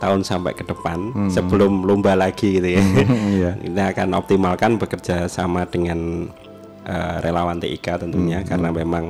[0.00, 1.30] tahun sampai ke depan hmm.
[1.30, 2.82] sebelum lomba lagi gitu ya
[3.44, 3.54] yeah.
[3.60, 6.32] kita akan optimalkan bekerja sama dengan
[6.88, 8.48] uh, relawan TIK tentunya hmm.
[8.48, 8.78] karena hmm.
[8.82, 9.04] memang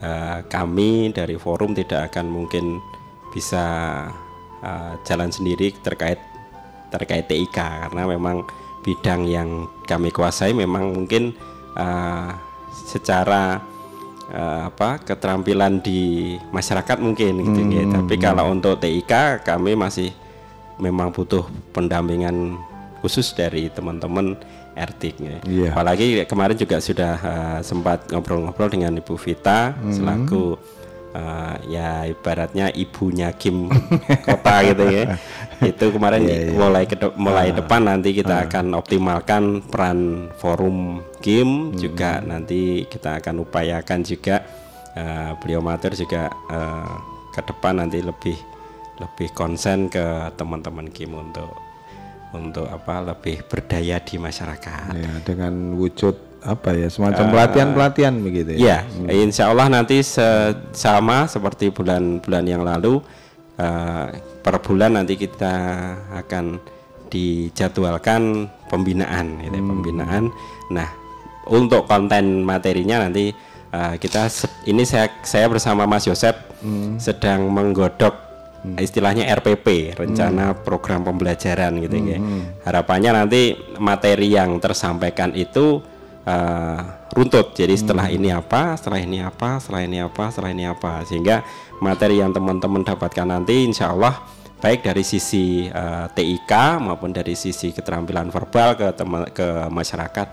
[0.00, 2.78] uh, kami dari forum tidak akan mungkin
[3.34, 4.06] bisa
[4.64, 6.18] uh, jalan sendiri terkait
[6.90, 7.54] terkait TIK
[7.86, 8.42] karena memang
[8.80, 11.36] bidang yang kami kuasai memang mungkin
[11.76, 12.32] uh,
[12.72, 13.60] secara
[14.32, 17.72] uh, apa keterampilan di masyarakat mungkin gitu hmm.
[17.72, 17.84] ya.
[18.00, 20.10] Tapi kalau untuk TIK kami masih
[20.80, 21.44] memang butuh
[21.76, 22.56] pendampingan
[23.04, 24.36] khusus dari teman-teman
[24.78, 25.38] Ertik ya.
[25.44, 25.74] Yeah.
[25.74, 29.92] Apalagi kemarin juga sudah uh, sempat ngobrol-ngobrol dengan Ibu Vita hmm.
[29.92, 30.56] selaku
[31.14, 33.70] uh, ya ibaratnya ibunya Kim
[34.26, 35.18] Kota gitu ya.
[35.60, 36.56] Itu kemarin yeah, yeah.
[36.56, 38.44] mulai ke de mulai uh, depan nanti kita uh.
[38.48, 41.78] akan optimalkan peran forum Kim hmm.
[41.78, 44.42] juga nanti kita akan upayakan juga
[44.96, 46.94] uh, beliau mater juga uh,
[47.30, 48.36] ke depan nanti lebih
[49.00, 51.56] lebih konsen ke teman-teman Kim untuk
[52.30, 54.94] untuk apa lebih berdaya di masyarakat.
[54.94, 58.58] Ya, dengan wujud apa ya semacam pelatihan-pelatihan uh, begitu ya.
[58.58, 59.28] Ya, hmm.
[59.28, 63.04] insya Allah nanti se sama seperti bulan-bulan yang lalu
[63.60, 64.06] uh,
[64.40, 65.52] per bulan nanti kita
[66.16, 66.56] akan
[67.10, 69.70] dijadwalkan pembinaan, gitu, ya, hmm.
[69.74, 70.24] pembinaan.
[70.70, 70.88] Nah,
[71.50, 73.34] untuk konten materinya nanti
[73.74, 74.30] uh, kita
[74.70, 76.96] ini saya saya bersama Mas Yosep hmm.
[77.02, 78.14] sedang menggodok
[78.64, 78.76] hmm.
[78.78, 80.60] istilahnya RPP rencana hmm.
[80.62, 82.16] program pembelajaran gitu ya.
[82.16, 82.16] hmm.
[82.16, 82.18] ya
[82.68, 85.82] harapannya nanti materi yang tersampaikan itu
[86.26, 86.80] uh,
[87.14, 87.80] runtut jadi hmm.
[87.80, 91.36] setelah ini apa setelah ini apa setelah ini apa setelah ini apa sehingga
[91.80, 94.20] materi yang teman-teman dapatkan nanti insya Allah
[94.60, 96.52] baik dari sisi uh, eh, TIK
[96.84, 100.28] maupun dari sisi keterampilan verbal ke teman ke masyarakat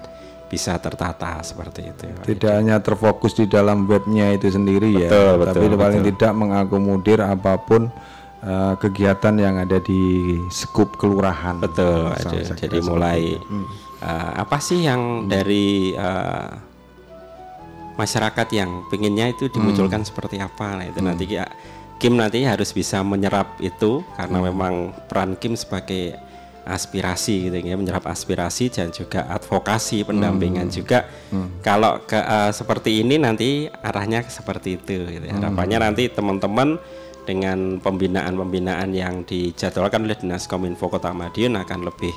[0.48, 2.08] bisa tertata seperti itu.
[2.24, 5.80] Tidak hanya terfokus di dalam webnya itu sendiri betul, ya, betul, tapi betul.
[5.80, 7.92] paling tidak mengakomodir apa pun
[8.44, 11.60] eh, kegiatan yang ada di skup kelurahan.
[11.60, 12.16] Betul.
[12.56, 13.44] Jadi, mulai itu.
[13.48, 13.87] Hmm.
[14.00, 16.50] Uh, apa sih yang dari uh,
[17.98, 20.78] masyarakat yang pengennya itu dimunculkan seperti apa?
[20.78, 21.10] Nah itu Hmm.
[21.14, 21.46] nanti ya,
[21.98, 24.48] Kim nanti harus bisa menyerap itu karena Hmm.
[24.54, 24.74] memang
[25.10, 26.14] peran Kim sebagai
[26.68, 30.76] aspirasi gitu ya menyerap aspirasi dan juga advokasi pendampingan Hmm.
[30.76, 31.64] juga Hmm.
[31.64, 35.32] kalau ke uh, seperti ini nanti arahnya seperti itu gitu ya.
[35.32, 35.42] Hmm.
[35.48, 36.76] harapannya nanti teman-teman
[37.24, 42.12] dengan pembinaan-pembinaan yang dijadwalkan oleh Dinas Kominfo Kota Madiun akan lebih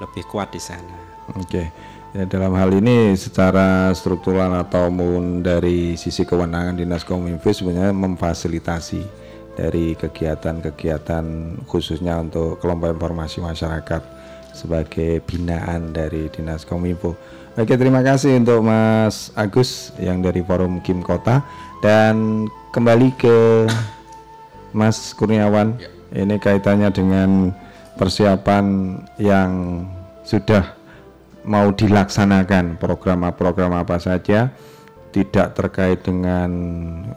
[0.00, 1.13] lebih kuat di sana.
[1.32, 1.72] Oke.
[2.14, 9.02] Ya, dalam hal ini secara struktural atau maupun dari sisi kewenangan Dinas Kominfo sebenarnya memfasilitasi
[9.58, 11.26] dari kegiatan-kegiatan
[11.66, 14.02] khususnya untuk kelompok informasi masyarakat
[14.54, 17.18] sebagai binaan dari Dinas Kominfo.
[17.58, 21.42] Oke, terima kasih untuk Mas Agus yang dari Forum Kim Kota
[21.82, 23.66] dan kembali ke
[24.70, 25.78] Mas Kurniawan.
[26.14, 27.50] Ini kaitannya dengan
[27.98, 29.82] persiapan yang
[30.22, 30.73] sudah
[31.44, 34.52] mau dilaksanakan program-program apa saja
[35.14, 36.50] tidak terkait dengan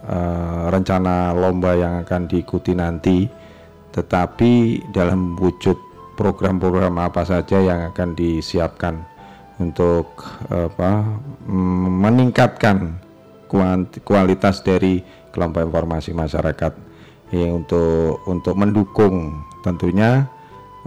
[0.04, 3.26] eh, rencana lomba yang akan diikuti nanti
[3.90, 5.74] tetapi dalam wujud
[6.14, 8.94] program-program apa saja yang akan disiapkan
[9.58, 11.02] untuk apa
[11.90, 12.98] meningkatkan
[14.04, 15.02] kualitas dari
[15.32, 16.72] kelompok informasi masyarakat.
[17.28, 20.24] Ya, untuk untuk mendukung tentunya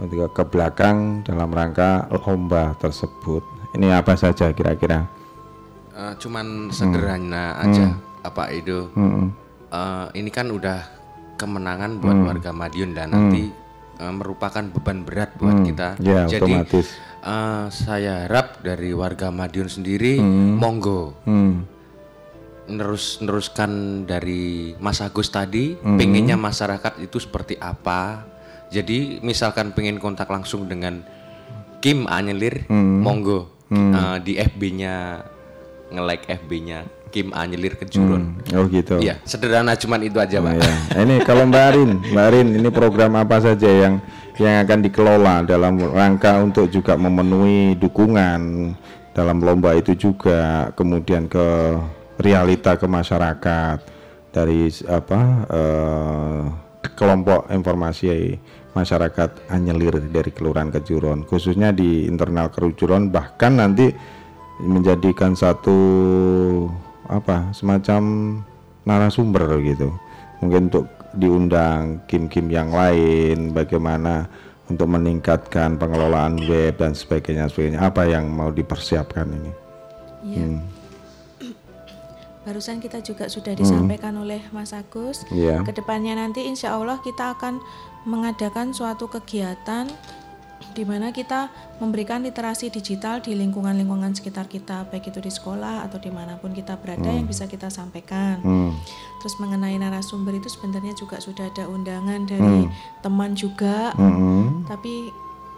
[0.06, 3.42] ke belakang dalam rangka lomba tersebut.
[3.72, 5.06] Ini apa saja kira-kira?
[5.92, 8.88] Eh, cuman sederhana aja, Pak Edo.
[8.92, 9.32] Hmm.
[9.68, 10.84] Eh, ini kan udah
[11.36, 12.28] kemenangan buat Hmm.
[12.28, 13.16] warga Madiun dan Hmm.
[13.28, 13.44] nanti
[13.92, 15.66] eh, merupakan beban berat buat Hmm.
[15.68, 15.88] kita.
[16.02, 16.86] Ya, Jadi otomatis.
[17.22, 20.58] eh, saya harap dari warga Madiun sendiri, Hmm.
[20.58, 21.64] monggo Hmm.
[22.64, 25.98] nerus neruskan dari Mas Agus tadi, Hmm.
[25.98, 28.26] pengennya masyarakat itu seperti apa.
[28.72, 31.04] Jadi misalkan pengen kontak langsung dengan
[31.84, 33.04] Kim Anyelir, Hmm.
[33.04, 33.92] monggo Hmm.
[33.96, 35.24] Eh, di FB-nya
[35.88, 38.40] nge-like FB-nya Kim Anyelir Kejuron.
[38.44, 38.56] Hmm.
[38.56, 39.00] Oh gitu.
[39.00, 40.52] Iya, sederhana cuman itu aja, Pak.
[40.52, 40.74] Oh, ya.
[41.04, 44.00] Ini kalau Mbak Arin, Mbak Arin, ini program apa saja yang
[44.36, 48.72] yang akan dikelola dalam rangka untuk juga memenuhi dukungan
[49.12, 51.76] dalam lomba itu juga, kemudian ke
[52.16, 53.76] realita ke masyarakat
[54.32, 56.40] dari apa eh,
[56.96, 58.36] kelompok informasi
[58.72, 63.92] masyarakat Anyelir dari Kelurahan Kejuron, khususnya di internal Kejuron bahkan nanti
[64.62, 65.78] menjadikan satu
[67.10, 68.02] apa semacam
[68.86, 69.90] narasumber gitu
[70.40, 74.26] mungkin untuk diundang kim-kim yang lain bagaimana
[74.70, 79.52] untuk meningkatkan pengelolaan web dan sebagainya sebagainya apa yang mau dipersiapkan ini
[80.22, 80.46] Iya.
[80.46, 80.62] Hmm.
[82.42, 85.22] Barusan kita juga sudah disampaikan oleh Mas Agus.
[85.30, 85.62] Iya.
[85.62, 87.62] Ke depannya nanti insya Allah kita akan
[88.04, 89.86] mengadakan suatu kegiatan
[90.72, 96.00] di mana kita memberikan literasi digital di lingkungan-lingkungan sekitar kita, baik itu di sekolah atau
[96.00, 97.18] di mana pun kita berada Hmm.
[97.20, 98.40] yang bisa kita sampaikan.
[98.40, 98.72] Hmm.
[99.20, 102.72] Terus mengenai narasumber itu sebenarnya juga sudah ada undangan dari Hmm.
[103.04, 104.64] teman juga, Hmm.
[104.64, 105.12] tapi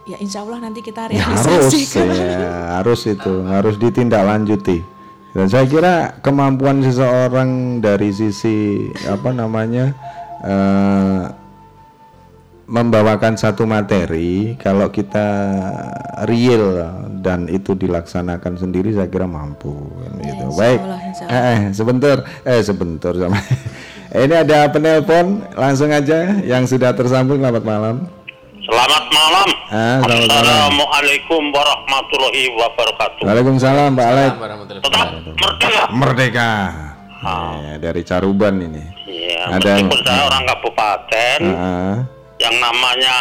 [0.04, 2.06] ya insya Allah nanti kita Ya, harus realisasikan.
[2.10, 4.84] ya, harus itu harus ditindaklanjuti
[5.32, 8.56] dan saya kira kemampuan seseorang dari sisi
[9.06, 9.94] apa namanya
[10.44, 11.22] eh,
[12.64, 15.26] membawakan satu materi kalau kita
[16.24, 16.80] real
[17.20, 20.44] dan itu dilaksanakan sendiri saya kira mampu kan gitu.
[20.46, 23.36] insya baik Allah, insya eh, eh, sebentar eh sebentar sama
[24.24, 27.96] ini ada penelpon langsung aja yang sudah tersambung selamat malam
[28.64, 29.48] Selamat malam.
[29.68, 33.22] ah, selamat malam Assalamualaikum warahmatullahi wabarakatuh.
[33.22, 34.32] Waalaikumsalam Pak Alek
[34.80, 35.04] Tetap
[35.36, 35.82] merdeka.
[35.92, 36.50] Merdeka.
[37.60, 38.80] Ya, dari Caruban ini.
[39.04, 41.96] Ya, Ada saya orang kabupaten Ah,
[42.44, 43.16] yang namanya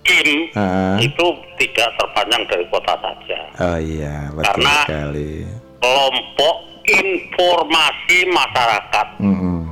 [0.00, 0.94] Kim ah.
[1.02, 1.26] itu
[1.58, 3.38] tidak terpanjang dari kota saja.
[3.58, 5.32] Oh iya, betul Karena- sekali.
[5.76, 6.56] Kelompok
[6.86, 9.06] informasi masyarakat.
[9.18, 9.66] Mm-mm.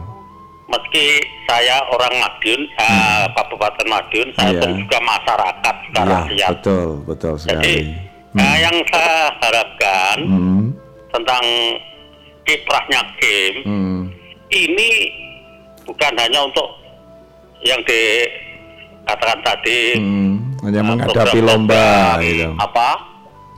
[0.66, 1.06] Meski
[1.46, 4.54] saya orang Madiun, eh, Kabupaten Madiun, saya Hmm.
[4.54, 4.60] Iya.
[4.60, 6.50] pun juga masyarakat, Iya, rakyat.
[6.50, 7.76] betul, betul sekali.
[8.34, 10.62] Nah, yang saya harapkan Hmm,
[11.08, 11.44] tentang
[12.42, 14.00] kiprahnya Kim hmm,
[14.50, 14.90] ini
[15.80, 16.66] bukan hanya untuk
[17.62, 17.78] yang
[19.04, 20.32] dikatakan tadi hmm.
[20.64, 21.84] Hanya uh, menghadapi lomba
[22.16, 22.48] program, gitu.
[22.56, 22.88] apa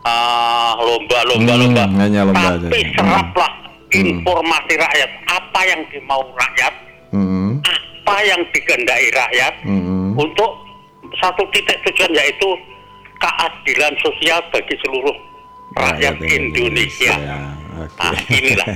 [0.02, 2.66] uh, lomba-lomba Hmm, lomba hanya lomba aja.
[2.66, 2.92] tapi Hmm.
[2.92, 3.52] seraplah
[3.88, 6.74] informasi rakyat apa yang dimau rakyat
[7.06, 10.18] Hmm, apa yang digendai rakyat hmm.
[10.18, 10.50] untuk
[11.16, 12.50] satu titik tujuan yaitu
[13.16, 15.16] keadilan sosial bagi seluruh
[15.72, 17.14] rakyat Indonesia.
[17.14, 17.38] Ya,
[17.76, 18.68] Nah, inilah.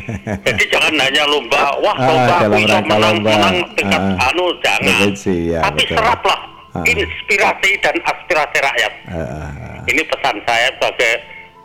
[0.44, 3.30] Jadi jangan hanya lomba, wah Ah, lomba aku bisa rangka menang, lomba.
[3.32, 5.08] menang tingkat Ah, anu jangan.
[5.16, 5.96] Ya, Tapi betul.
[5.96, 6.38] seraplah
[6.70, 6.86] Ah.
[6.86, 8.92] inspirasi dan aspirasi rakyat.
[9.10, 11.12] Ah, Ini pesan saya sebagai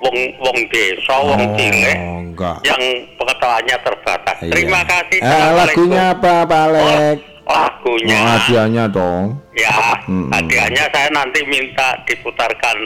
[0.01, 2.57] wong wong desa, wong Oh, cilik enggak.
[2.65, 2.81] yang
[3.15, 4.37] pengetahuannya terbatas.
[4.41, 4.51] Iya.
[4.51, 5.19] Terima kasih.
[5.21, 7.17] Eh, lagunya apa Pak Alek?
[7.45, 8.17] Lagunya.
[8.17, 9.23] Oh, hadiahnya dong.
[9.53, 9.77] Ya,
[10.09, 10.33] Mm-mm.
[10.33, 12.77] hadiahnya saya nanti minta diputarkan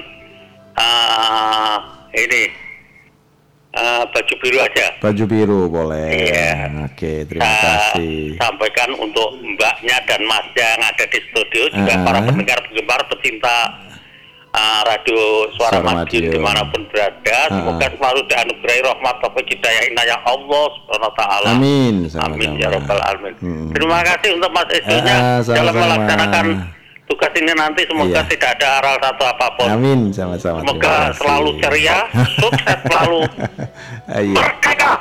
[0.76, 1.76] eh,
[2.16, 2.42] ini
[3.72, 4.86] eh, baju biru aja.
[5.00, 6.10] Baju biru boleh.
[6.10, 6.52] Iya.
[6.86, 7.62] Oke, terima Saya
[7.94, 8.36] kasih.
[8.36, 12.04] sampaikan untuk mbaknya dan masnya yang ada di studio juga Ah.
[12.04, 13.56] para pendengar penggemar pecinta
[14.50, 15.20] uh, radio
[15.54, 17.52] Suara, Suara Madiun di mana pun berada Ah.
[17.52, 21.96] semoga selalu dianugerahi rahmat taufik hidayah inayah Allah subhanahu wa taala Amin.
[21.96, 22.58] amin sama-sama.
[22.58, 23.70] ya rabbal alamin Hmm.
[23.70, 26.46] terima kasih untuk Mas Esunya Ah, dalam melaksanakan
[27.10, 28.30] tugas ini nanti semoga Iya.
[28.30, 30.62] tidak ada aral satu apa pun Amin sama-sama.
[30.62, 31.98] semoga selalu ceria
[32.36, 33.20] sukses selalu
[34.06, 34.46] Ah, iya.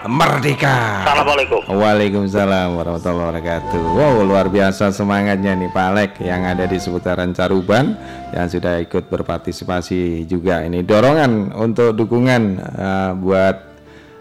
[0.05, 1.01] Merdeka.
[1.01, 1.61] Assalamualaikum.
[1.67, 3.83] Waalaikumsalam warahmatullahi wabarakatuh.
[3.91, 7.97] Wow, luar biasa semangatnya nih Pak Alek yang ada di seputaran Caruban
[8.31, 10.61] yang sudah ikut berpartisipasi juga.
[10.61, 13.57] Ini dorongan untuk dukungan eh, buat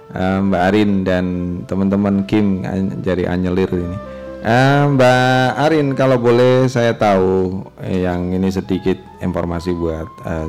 [0.10, 1.26] eh, Mbak Arin dan
[1.64, 3.98] teman-teman Kim An- dari Anyelir ini.
[4.38, 10.46] Eh, Mbak Arin kalau boleh saya tahu eh, yang ini sedikit informasi buat eh,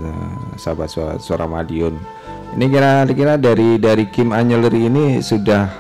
[0.60, 1.97] sahabat suara, suara Madiun.
[2.52, 5.73] Ini kira-kira dari dari Kim Anyelir ini sudah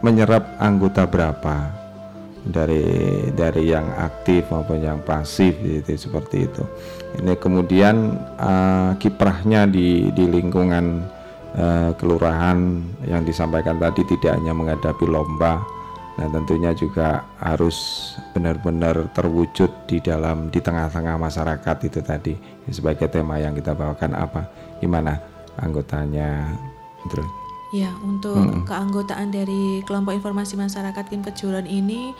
[0.00, 1.72] menyerap anggota berapa
[2.46, 2.84] dari
[3.34, 6.62] dari yang aktif maupun yang pasif gitu seperti itu.
[7.20, 11.04] Ini kemudian eh, kiprahnya di di lingkungan
[11.52, 15.75] eh, kelurahan yang disampaikan tadi tidak hanya menghadapi lomba,
[16.16, 17.76] nah tentunya juga harus
[18.32, 22.34] benar-benar terwujud di dalam di tengah-tengah masyarakat itu tadi
[22.72, 24.48] sebagai tema yang kita bawakan apa
[24.80, 25.20] gimana
[25.60, 26.56] anggotanya
[27.08, 27.28] terus
[27.74, 28.62] Ya, untuk Mm-mm.
[28.62, 32.14] keanggotaan dari kelompok informasi masyarakat Kim Kejuran ini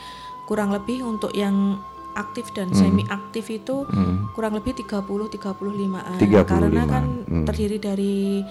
[0.45, 1.79] kurang lebih untuk yang
[2.19, 2.77] aktif dan Mm.
[2.77, 4.35] semi aktif itu Mm.
[4.35, 6.19] kurang lebih 30 35-an.
[6.19, 7.45] 35-an, Karena kan mm.
[7.47, 8.43] terdiri dari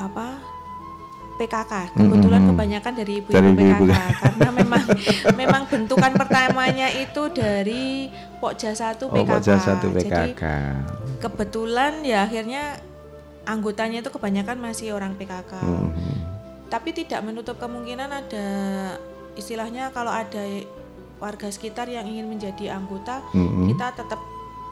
[0.00, 0.40] apa?
[1.42, 1.72] PKK.
[1.74, 2.50] Mm, Kebetulan mm, mm.
[2.54, 3.84] kebanyakan dari ibu-ibu Dari PKK ibu-ibu.
[4.22, 4.82] karena memang
[5.42, 8.06] memang bentukan pertamanya itu dari
[8.38, 9.30] Pokja 1 oh PKK.
[9.34, 10.42] Pokja satu Jadi PKK
[11.22, 12.82] kebetulan ya akhirnya
[13.46, 15.52] anggotanya itu kebanyakan masih orang PKK.
[15.62, 15.90] Mhm.
[16.66, 18.46] Tapi tidak menutup kemungkinan ada
[19.38, 20.42] istilahnya kalau ada
[21.22, 23.70] warga sekitar yang ingin menjadi anggota, Mhm.
[23.70, 24.18] kita tetap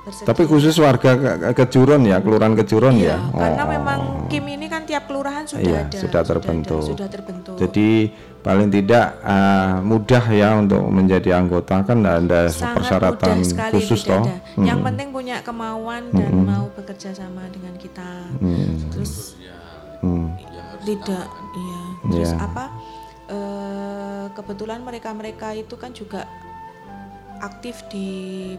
[0.02, 0.26] bersedia.
[0.26, 3.68] tapi khusus warga ke- ke- Kejuron ya kelurahan Kejuron Iya, ya karena Oh.
[3.68, 6.82] memang Kim ini kan tiap kelurahan sudah Iya, ada, sudah terbentuk.
[6.84, 7.54] sudah terbentuk.
[7.56, 7.88] Jadi
[8.40, 14.00] paling tidak uh, mudah ya untuk menjadi anggota kan ada Sangat persyaratan mudah sekali khusus
[14.02, 14.22] toh.
[14.22, 14.34] ada.
[14.56, 16.46] Yang penting punya kemauan dan Mm-mm.
[16.46, 18.10] mau bekerja sama dengan kita.
[18.38, 18.90] Mm.
[18.90, 19.34] Terus
[20.00, 20.32] Hmm.
[20.80, 22.40] tidak iya terus Iya.
[22.40, 22.64] apa
[23.28, 26.24] eh, kebetulan mereka-mereka itu kan juga
[27.40, 28.08] aktif di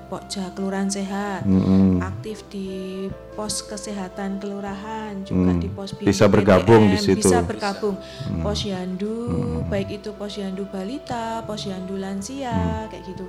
[0.06, 2.02] Pokja Kelurahan Sehat Mm-mm.
[2.02, 5.62] aktif di pos kesehatan kelurahan juga Hmm.
[5.62, 7.22] di pos Bisa BPDM, bergabung di situ.
[7.24, 8.42] bisa bergabung Hmm.
[8.42, 9.70] posyandu Hmm.
[9.70, 12.04] baik itu posyandu balita posyandu Hmm.
[12.04, 12.58] lansia
[12.90, 13.26] kayak gitu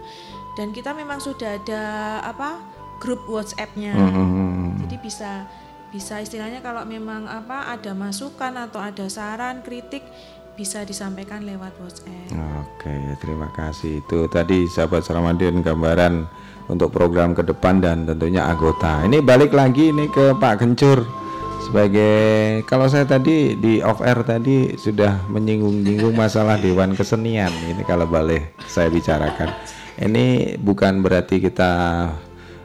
[0.54, 1.82] dan kita memang sudah ada
[2.22, 2.58] apa
[2.98, 4.80] grup WhatsApp-nya Hmm.
[4.80, 5.30] jadi bisa
[5.88, 10.00] bisa istilahnya kalau memang apa ada masukan atau ada saran kritik
[10.54, 12.32] bisa disampaikan lewat WhatsApp.
[12.60, 14.04] Oke, terima kasih.
[14.04, 16.28] Itu tadi sahabat Ramadan gambaran
[16.68, 19.02] untuk program ke depan dan tentunya anggota.
[19.04, 21.02] Ini balik lagi ini ke Pak Kencur
[21.62, 27.48] sebagai kalau saya tadi di off air tadi sudah menyinggung-nyinggung masalah Dewan Kesenian.
[27.48, 29.48] Ini kalau boleh saya bicarakan.
[29.96, 31.72] Ini bukan berarti kita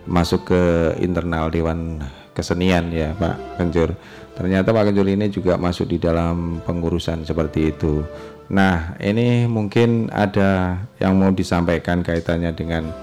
[0.07, 0.64] masuk ke
[1.03, 2.03] internal Dewan
[2.35, 3.95] Kesenian ya Pak Kencur.
[4.38, 8.05] Ternyata Pak Kencur ini juga masuk di dalam pengurusan seperti itu.
[8.53, 12.93] Nah, ini mungkin ada yang mau disampaikan kaitannya dengan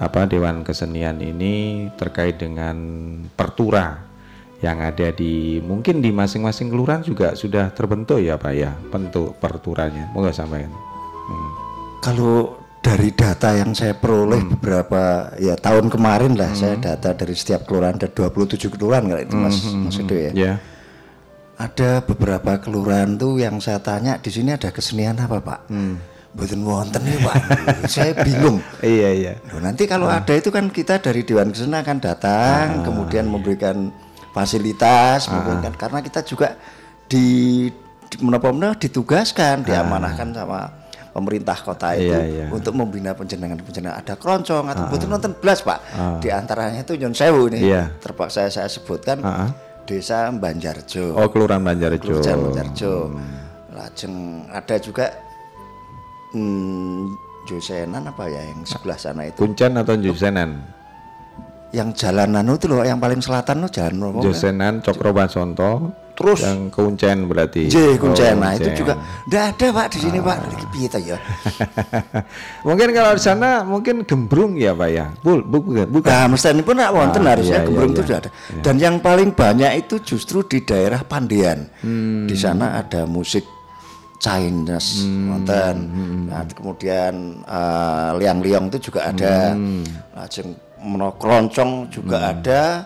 [0.00, 2.74] apa Dewan Kesenian ini terkait dengan
[3.38, 4.10] pertura
[4.60, 10.10] yang ada di mungkin di masing-masing kelurahan juga sudah terbentuk ya Pak ya bentuk perturanya.
[10.12, 10.74] Moga sampaikan.
[10.74, 11.50] Hmm.
[12.02, 17.68] Kalau dari data yang saya peroleh beberapa ya tahun kemarin lah saya data dari setiap
[17.68, 20.30] kelurahan ada 27 kelurahan kalau itu Mas Hmm, Mas hmm, Edo ya.
[20.32, 20.52] ya.
[21.60, 25.60] Ada beberapa kelurahan tuh yang saya tanya di sini ada kesenian apa Pak?
[26.32, 27.36] Mboten wonten nih Pak.
[27.84, 28.64] saya bingung.
[28.80, 29.32] Iya iya.
[29.52, 33.92] Loh, nanti kalau ada itu kan kita dari Dewan Kesenian akan datang kemudian memberikan
[34.32, 36.56] fasilitas memberikan karena kita juga
[37.04, 37.66] di,
[38.08, 40.70] di menapa-menapa ditugaskan diamanahkan sama
[41.10, 42.46] pemerintah kota itu Iya, iya.
[42.48, 45.78] untuk membina penjenengan-penjenengan ada keroncong atau mboten nonton belas Pak.
[45.92, 46.16] Ah.
[46.22, 47.90] Di antaranya itu Nyon Sewu ini Iya.
[48.00, 49.50] terpaksa saya sebutkan Ah.
[49.88, 51.16] Desa Banjarjo.
[51.16, 52.20] Oh, Kelurahan Banjarjo.
[52.20, 52.92] Kelurahan Banjarjo.
[53.70, 55.06] lajeng ada juga
[56.34, 57.16] hmm,
[57.48, 60.60] Josenan apa ya yang sebelah sana itu Kuncen atau Josenan?
[61.70, 64.18] yang jalanan itu loh yang paling selatan tuh jalan apa?
[64.26, 65.94] Josenan Cokro Basonto.
[66.20, 67.72] Terus yang Kuncen berarti.
[67.72, 68.36] J kuncen.
[68.36, 70.36] Nah, itu juga enggak ada Pak di sini Pak.
[70.52, 71.16] Lagi piye ta ya?
[72.68, 75.06] mungkin kalau di sana mungkin gembrung ya Pak ya.
[75.24, 75.88] Bul, bu- bukan.
[75.88, 76.12] bukan.
[76.12, 78.08] Nah, mestani pun nak wonten Ah, harusnya iya, gembrung iya, itu iya.
[78.12, 78.30] sudah ada.
[78.60, 81.72] Dan yang paling banyak itu justru di daerah Pandian.
[81.80, 82.28] Hmm.
[82.28, 83.48] Di sana ada musik
[84.20, 85.76] Chinese, wonten.
[86.28, 89.56] Nah, kemudian eh, liang-liang itu juga ada.
[89.56, 89.80] Hmm.
[90.12, 90.52] Lajeng
[90.84, 92.84] meno keroncong juga ada.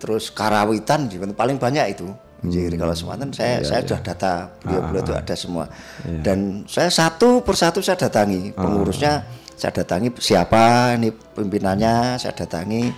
[0.00, 2.08] Terus karawitan juga paling banyak itu.
[2.40, 3.84] Jadi kalau Sumatera saya Iya, saya iya.
[3.84, 4.32] sudah data
[4.64, 5.64] beliau-beliau itu ada semua.
[6.02, 6.20] Iya.
[6.24, 9.12] Dan saya satu persatu saya datangi pengurusnya
[9.60, 12.88] saya datangi siapa ini pimpinannya saya datangi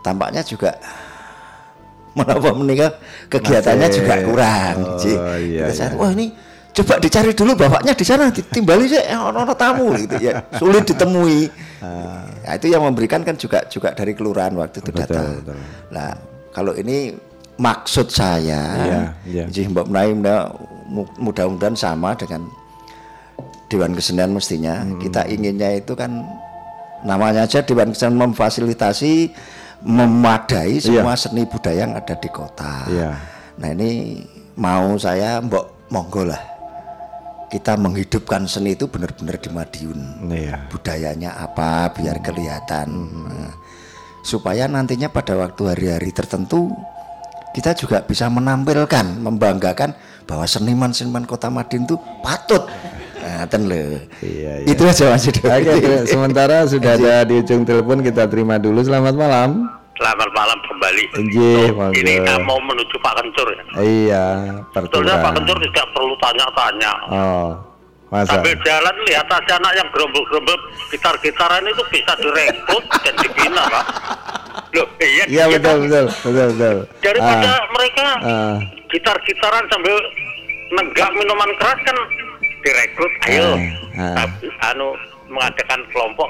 [0.00, 0.72] tampaknya juga
[2.16, 2.90] menapa menikah
[3.28, 4.76] kegiatannya Masih- juga kurang.
[4.80, 5.12] Oh, Ji.
[5.52, 5.96] iya, Kita iya.
[6.00, 6.26] Wah ini
[6.72, 11.48] coba dicari dulu bapaknya di sana ditimbali sih orang tamu gitu ya sulit ditemui.
[11.84, 15.44] Nah, itu yang memberikan kan juga juga dari kelurahan waktu itu datang.
[15.92, 16.16] Nah
[16.52, 17.12] kalau ini
[17.56, 19.44] maksud saya, Iya, iya.
[19.48, 20.52] Ji, Mbak Menai mudah-
[20.86, 22.44] mu- mudah-mudahan sama dengan
[23.66, 25.00] Dewan Kesenian mestinya Hmm.
[25.00, 26.22] kita inginnya itu kan
[27.02, 29.34] namanya aja Dewan Kesenian memfasilitasi
[29.82, 32.86] memadai semua seni budaya yang ada di kota.
[32.86, 33.10] Iya.
[33.56, 34.22] Nah ini
[34.54, 36.40] mau saya mbok monggo lah
[37.46, 40.00] kita menghidupkan seni itu benar-benar di Madiun.
[40.28, 40.66] Iya.
[40.66, 42.88] Budayanya apa biar kelihatan.
[43.22, 43.54] Nah,
[44.20, 46.74] supaya nantinya pada waktu hari-hari tertentu
[47.56, 49.96] kita juga bisa menampilkan, membanggakan
[50.28, 52.68] bahwa seniman-seniman Kota Madiun itu patut.
[53.16, 53.96] Nah, ten lho.
[54.20, 55.24] Iya, Itu aja Mas.
[55.24, 58.84] Oke, ter- sementara sudah ada di ujung telepon kita terima dulu.
[58.84, 59.72] Selamat malam.
[59.96, 61.04] Selamat malam kembali.
[61.24, 62.12] Nggih, So, ini
[62.44, 63.62] mau menuju Pak Kencur ya.
[63.80, 64.24] Iya,
[64.76, 65.32] Sebetulnya Pak.
[65.40, 66.92] Kencur tidak perlu tanya-tanya.
[67.08, 67.48] Oh,
[68.08, 68.38] masa?
[68.38, 70.58] Sambil jalan lihat aja anak yang gerombol-gerombol
[70.90, 73.84] gitar-gitaran itu bisa direkrut dan dibina Pak.
[74.74, 76.76] Loh, iya, Iya betul betul betul betul.
[77.00, 78.56] Daripada Ah, mereka ah,
[78.88, 79.96] gitar-gitaran sambil
[80.74, 81.96] nenggak minuman keras kan
[82.60, 83.48] direkrut ayo
[83.96, 84.90] ah, Tapi, anu
[85.28, 86.28] mengadakan kelompok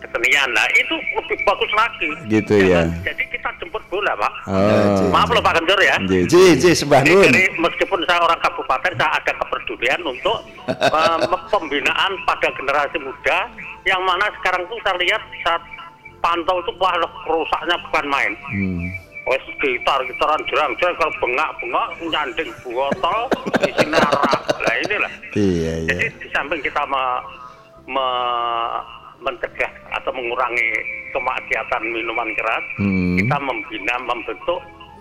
[0.00, 0.48] kesenian.
[0.52, 2.08] Nah itu lebih bagus lagi.
[2.26, 2.88] Gitu ya.
[3.04, 4.32] jadi kita jemput bola pak.
[4.48, 5.08] Oh.
[5.12, 5.96] maaf loh pak Kencur ya.
[6.06, 10.38] Ji, Ji, ji, sembah Jadi, jadi meskipun saya orang kabupaten saya ada kepedulian untuk
[10.70, 11.18] eh,
[11.52, 13.38] pembinaan pada generasi muda
[13.86, 15.62] yang mana sekarang tuh saya lihat saat
[16.18, 16.94] pantau itu wah
[17.28, 18.32] rusaknya bukan main.
[18.50, 18.88] Hmm.
[19.26, 23.26] Wes gitar gitaran jerang jerang kalau bengak bengak nyanding botol
[23.66, 25.12] isi narak lah inilah.
[25.34, 25.90] Iya iya.
[25.90, 27.22] jadi di samping kita me-
[27.86, 28.82] me-
[29.16, 30.68] mencegah atau mengurangi
[31.10, 33.16] kemaksiatan minuman keras, Hmm.
[33.16, 34.60] kita membina, membentuk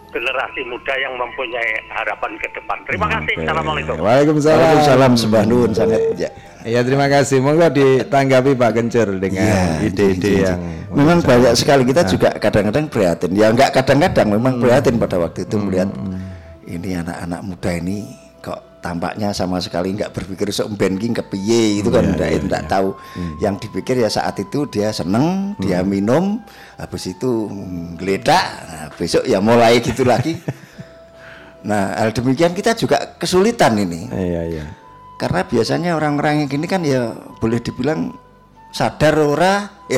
[0.09, 2.77] generasi muda yang mempunyai harapan ke depan.
[2.87, 3.35] Terima kasih.
[3.43, 3.95] Assalamualaikum.
[3.99, 4.55] Waalaikumsalam.
[4.55, 6.29] Waalaikumsalam sembah nun sangat ya.
[6.63, 7.43] Iya terima kasih.
[7.43, 10.59] Monggo ditanggapi Pak Kencur dengan ide-ide yang
[10.95, 12.09] Memang banyak sekali kita Nah.
[12.09, 13.35] juga kadang-kadang prihatin.
[13.35, 14.35] Ya enggak kadang-kadang Hmm.
[14.39, 15.91] memang prihatin pada waktu itu melihat
[16.63, 18.07] ini anak-anak muda ini
[18.85, 22.89] tampaknya sama sekali enggak berpikir sok banking kepiye itu kan Iya, enggak iya, enggak tahu.
[23.41, 25.89] Yang dipikir ya saat itu dia seneng, dia Hmm.
[25.89, 26.23] minum,
[26.77, 27.49] habis itu
[27.97, 30.37] geledak, nah, besok ya mulai gitu lagi.
[31.65, 34.05] Nah, hal demikian kita juga kesulitan ini.
[34.13, 34.65] Iya iya.
[35.17, 37.09] Karena biasanya orang-orang yang gini kan ya
[37.41, 38.13] boleh dibilang
[38.69, 39.97] sadar ora ya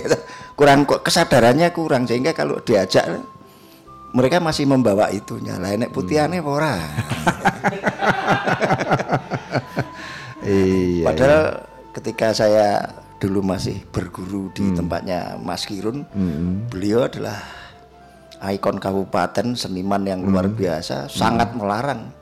[0.55, 3.19] kurang kok kesadarannya kurang sehingga kalau diajak
[4.11, 5.57] mereka masih membawa itunya.
[5.57, 6.73] Lah nek putihane apa ora?
[10.47, 11.03] Iya.
[11.03, 11.43] padahal
[11.91, 12.79] ketika saya
[13.19, 16.69] dulu masih berguru di tempatnya Mas Kirun Hmm.
[16.71, 17.35] beliau adalah
[18.47, 22.13] ikon kabupaten seniman yang luar biasa sangat melarang.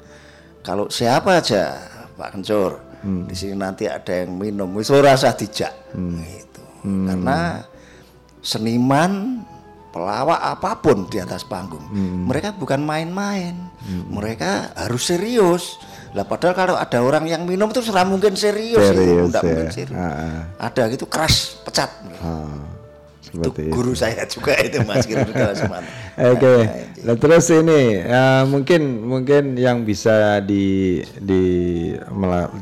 [0.63, 1.75] Kalau siapa aja
[2.17, 2.81] Pak Kencur
[3.29, 4.73] di sini nanti ada yang minum.
[4.73, 5.75] Wis ora usah dijak.
[5.93, 6.61] Gitu.
[6.81, 7.61] Karena
[8.41, 9.43] seniman
[9.95, 11.87] pelawak apa pun di atas panggung
[12.27, 13.55] mereka bukan main-main.
[13.85, 15.79] Mereka harus serius.
[16.11, 19.47] Lah padahal kalau ada orang yang minum itu serah mungkin serius, Serius, Nggak ya.
[19.51, 19.99] mungkin serius.
[19.99, 21.91] Ah, ada gitu keras pecat.
[22.19, 22.49] Ah.
[23.35, 25.91] itu Seperti guru saya juga itu Mas Kirun Semarang.
[26.33, 26.55] Oke,
[27.05, 31.43] Nah, terus ini eh, mungkin mungkin yang bisa di, di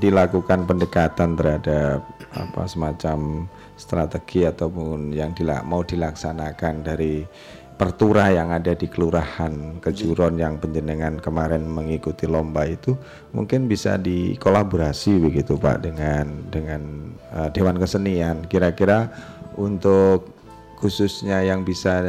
[0.02, 2.04] dilakukan pendekatan terhadap
[2.34, 3.48] apa semacam
[3.84, 7.28] strategi ataupun yang dila- mau dilaksanakan dari
[7.76, 12.96] pertura yang ada di kelurahan Kejuron yang penjenengan kemarin mengikuti lomba itu
[13.36, 18.48] mungkin bisa dikolaborasi begitu Pak dengan dengan eh, Dewan Kesenian.
[18.48, 19.12] Kira-kira
[19.60, 20.32] untuk
[20.80, 22.04] khususnya yang bisa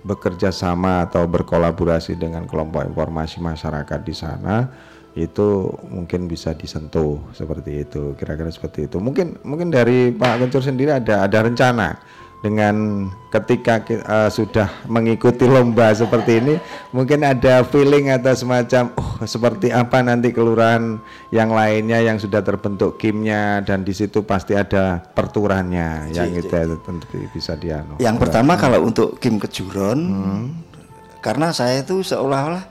[0.00, 4.64] bekerja sama atau berkolaborasi dengan kelompok informasi masyarakat di sana
[5.18, 9.02] itu mungkin bisa disentuh seperti itu kira-kira seperti itu.
[9.02, 11.98] Mungkin mungkin dari Pak Kencur sendiri ada ada rencana
[12.40, 16.54] dengan ketika eh, sudah mengikuti lomba seperti ini
[16.88, 20.96] mungkin ada feeling atau semacam oh seperti apa nanti kelurahan
[21.28, 26.48] yang lainnya yang sudah terbentuk kimnya dan di situ pasti ada perturannya yang itu
[26.80, 28.00] tentu bisa dianu.
[28.00, 30.44] Yang pertama kalau untuk Kim Kejuron, Hmm.
[31.20, 32.69] karena saya itu seolah-olah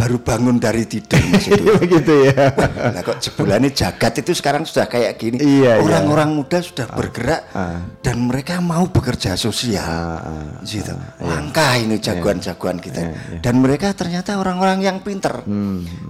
[0.00, 1.52] baru bangun dari tidur itu.
[1.76, 2.48] Begitu ya.
[2.96, 5.36] Nah kok jebolannya jagat itu sekarang sudah kayak gini.
[5.36, 5.84] Iya, iya.
[5.84, 7.52] Orang-orang muda sudah bergerak
[8.00, 10.24] dan mereka mau bekerja sosial.
[10.64, 10.96] gitu.
[11.20, 13.12] Langkah ini jagoan-jagoan kita.
[13.44, 15.44] Dan mereka ternyata orang-orang yang pinter.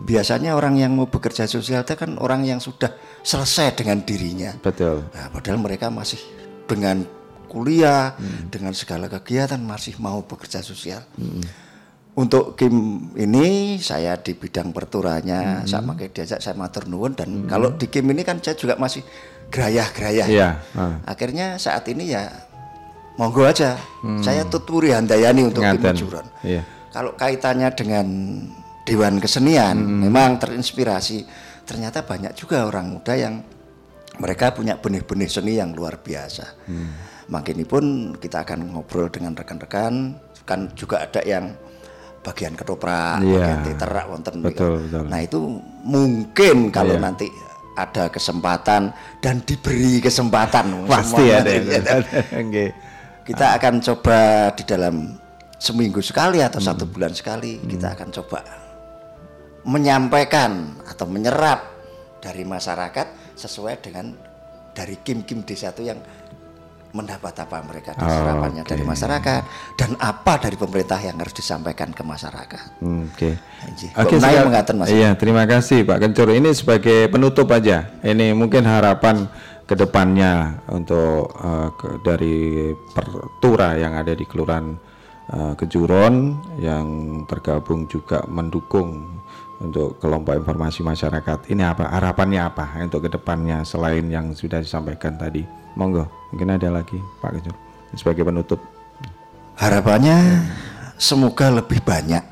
[0.07, 2.95] Biasanya orang yang mau bekerja sosial itu kan orang yang sudah
[3.27, 4.55] selesai dengan dirinya.
[4.62, 5.03] Betul.
[5.11, 6.23] Nah, padahal mereka masih
[6.71, 7.03] dengan
[7.51, 8.15] kuliah,
[8.47, 11.03] dengan segala kegiatan masih mau bekerja sosial.
[12.11, 17.70] Untuk Kim ini saya di bidang perturanya sama kayak diajak saya matur nuwun dan kalau
[17.78, 19.07] di Kim ini kan saya juga masih
[19.51, 20.27] gerayah-gerayah.
[20.27, 20.99] Iya, ah.
[21.07, 22.27] Akhirnya saat ini ya
[23.15, 23.78] monggo aja.
[24.27, 25.95] Saya tuturi handayani untuk Kim Ngaten.
[25.95, 26.27] Majuron.
[26.43, 26.62] Iya.
[26.91, 28.07] Kalau kaitannya dengan
[28.82, 31.23] Dewan Kesenian memang terinspirasi
[31.62, 33.39] ternyata banyak juga orang muda yang
[34.19, 36.66] mereka punya benih-benih seni yang luar biasa.
[37.31, 37.85] Makin ini pun
[38.19, 41.55] kita akan ngobrol dengan rekan-rekan kan juga ada yang
[42.21, 43.33] bagian ketoprak, Iya.
[43.33, 44.85] bagian teterak wonten Betul, niku.
[44.85, 45.05] betul.
[45.09, 45.39] Nah itu
[45.83, 47.03] mungkin kalau Iya.
[47.03, 47.27] nanti
[47.73, 51.51] ada kesempatan dan diberi kesempatan Pasti ada.
[52.35, 52.71] Nggih.
[53.29, 54.19] kita akan coba
[54.53, 55.17] di dalam
[55.57, 56.93] seminggu sekali atau satu Hmm.
[56.93, 58.41] bulan sekali kita akan coba
[59.63, 61.61] menyampaikan atau menyerap
[62.19, 64.13] dari masyarakat sesuai dengan
[64.73, 66.01] dari kim-kim desa itu yang
[66.91, 69.43] mendapat apa mereka dari Oh, serapannya dari masyarakat
[69.79, 72.83] dan apa dari pemerintah yang harus disampaikan ke masyarakat.
[72.83, 73.31] Oke.
[73.95, 74.89] Menawi sekali- mengaten, Mas?
[74.91, 76.29] Iya, terima kasih Pak Kencur.
[76.31, 77.95] Ini sebagai penutup aja.
[78.03, 79.31] Ini mungkin harapan
[79.65, 82.39] ke depannya untuk eh, ke- dari
[82.91, 84.67] pertura yang ada di Kelurahan
[85.31, 86.15] eh, Kejuron
[86.59, 86.87] yang
[87.25, 89.07] tergabung juga mendukung
[89.61, 91.47] untuk kelompok informasi masyarakat.
[91.47, 95.60] Ini apa harapannya apa untuk ke depannya selain yang sudah disampaikan tadi?
[95.75, 97.55] Monggo, mungkin ada lagi Pak Kencur
[97.93, 98.61] sebagai penutup.
[99.57, 100.47] Harapannya
[100.97, 102.25] semoga lebih banyak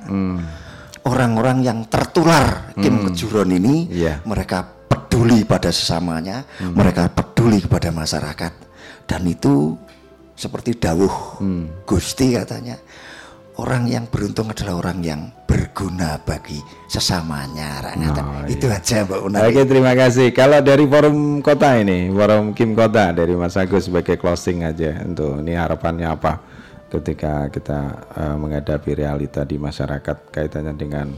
[1.05, 3.05] orang-orang yang tertular Kim Hmm.
[3.11, 4.21] Kejuron ini Iya.
[4.25, 8.53] mereka peduli pada sesamanya, mereka peduli kepada masyarakat
[9.05, 9.77] dan itu
[10.33, 11.43] seperti dawuh
[11.83, 12.79] Gusti katanya
[13.59, 17.83] orang yang beruntung adalah orang yang berguna bagi sesamanya.
[17.91, 18.47] Ngaten.
[18.47, 19.37] Itu aja Mbak Una.
[19.51, 20.31] Oke terima kasih.
[20.31, 25.43] Kalau dari forum kota ini, forum Kim Kota dari Mas Agus sebagai closing aja untuk
[25.43, 26.39] ini harapannya apa
[26.89, 27.81] ketika kita
[28.17, 31.11] eh, menghadapi realita di masyarakat kaitannya dengan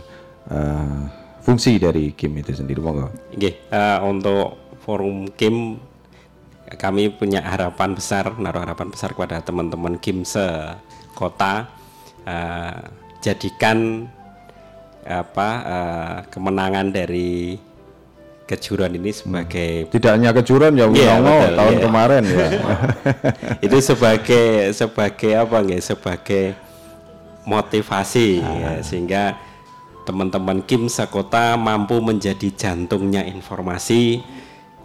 [0.48, 1.00] eh,
[1.44, 3.12] fungsi dari Kim itu sendiri monggo.
[3.36, 5.76] Oke, eh, untuk forum Kim
[6.70, 10.40] kami punya harapan besar, naruh harapan besar kepada teman-teman Kim se
[11.18, 11.79] kota
[12.26, 12.78] eh,
[13.20, 14.08] jadikan
[15.04, 17.56] apa eh, kemenangan dari
[18.50, 21.82] kejuruan ini sebagai Tidak hanya kejuruan ya Winongo betul, tahun iya.
[21.86, 22.48] kemarin ya.
[23.66, 26.44] itu sebagai sebagai apa nggak sebagai
[27.46, 29.38] motivasi ya, sehingga
[30.02, 34.18] teman-teman Kim sekota mampu menjadi jantungnya informasi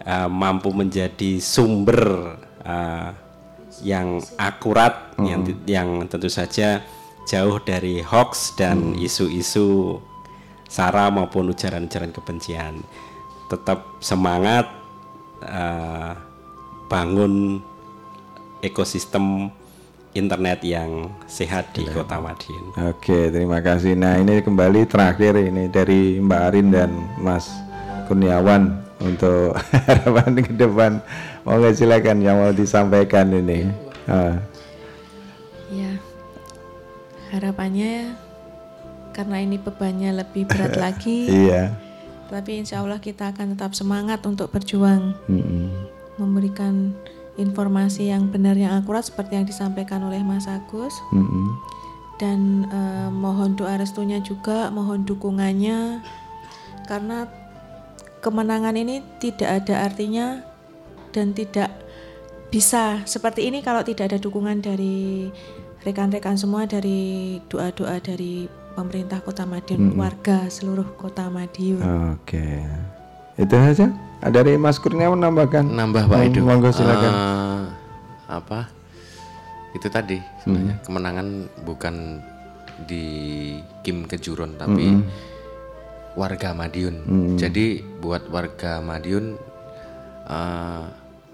[0.06, 3.10] eh, mampu menjadi sumber eh,
[3.82, 6.80] yang akurat yang yang tentu saja
[7.26, 9.98] jauh dari hoax dan isu-isu
[10.70, 12.80] sara maupun ujaran-ujaran kebencian
[13.50, 14.66] tetap semangat
[15.42, 16.12] eh,
[16.86, 17.62] bangun
[18.62, 19.50] ekosistem
[20.16, 22.72] internet yang sehat di Kota Madiun.
[22.88, 23.92] Oke, terima kasih.
[23.94, 26.90] Nah, ini kembali terakhir ini dari Mbak Arin dan
[27.20, 27.52] Mas
[28.08, 29.52] Kurniawan untuk
[29.86, 30.92] harapan ke depan.
[31.44, 33.68] Monggo silakan yang mau disampaikan ini.
[34.08, 34.40] Ya,
[37.36, 38.16] harapannya
[39.12, 41.28] karena ini bebannya lebih berat lagi.
[41.28, 41.72] Iya.
[42.26, 45.70] Tapi insya Allah kita akan tetap semangat untuk berjuang, Mm-mm.
[46.18, 46.90] memberikan
[47.38, 50.92] informasi yang benar yang akurat seperti yang disampaikan oleh Mas Agus.
[51.14, 51.54] Mm-mm.
[52.18, 56.02] Dan eh, mohon doa restunya juga, mohon dukungannya,
[56.90, 57.30] karena
[58.24, 60.42] kemenangan ini tidak ada artinya
[61.14, 61.70] dan tidak
[62.50, 65.28] bisa seperti ini kalau tidak ada dukungan dari
[65.86, 69.96] rekan-rekan semua dari doa-doa dari pemerintah Kota Madiun, Mm-mm.
[69.96, 71.78] warga seluruh Kota Madiun.
[72.12, 72.66] Oke.
[73.38, 73.94] Itu saja.
[74.18, 75.62] Ada dari Mas Kurniawan nambahkan?
[75.62, 76.40] Nambah Pak Hmm, Edo.
[76.42, 77.12] Monggo silakan.
[77.12, 77.62] Eh,
[78.26, 78.66] apa?
[79.72, 81.26] Itu tadi sebenarnya kemenangan
[81.62, 81.94] bukan
[82.84, 83.04] di
[83.80, 85.06] Kim Kejuron tapi Mm-mm.
[86.16, 86.96] warga Madiun.
[87.06, 87.36] Hmm.
[87.38, 89.36] Jadi buat warga Madiun
[90.26, 90.84] eh,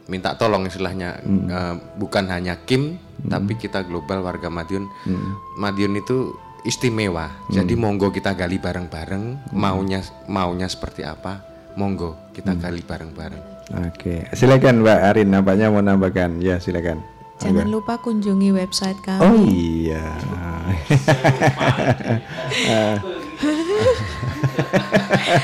[0.06, 1.46] minta tolong istilahnya Hmm.
[1.46, 4.90] eh, bukan hanya Kim tapi kita global warga Madiun.
[5.06, 5.38] Hmm.
[5.56, 7.30] Madiun itu istimewa.
[7.48, 9.54] Jadi monggo kita gali bareng-bareng.
[9.54, 11.42] Maunya maunya seperti apa?
[11.74, 13.42] Monggo kita gali bareng-bareng.
[13.88, 16.42] Oke, silakan Mbak Arin, nampaknya mau nambahkan.
[16.42, 17.00] Ya, silakan.
[17.40, 17.72] Jangan Oke.
[17.72, 19.22] lupa kunjungi website kami.
[19.22, 20.02] Oh iya.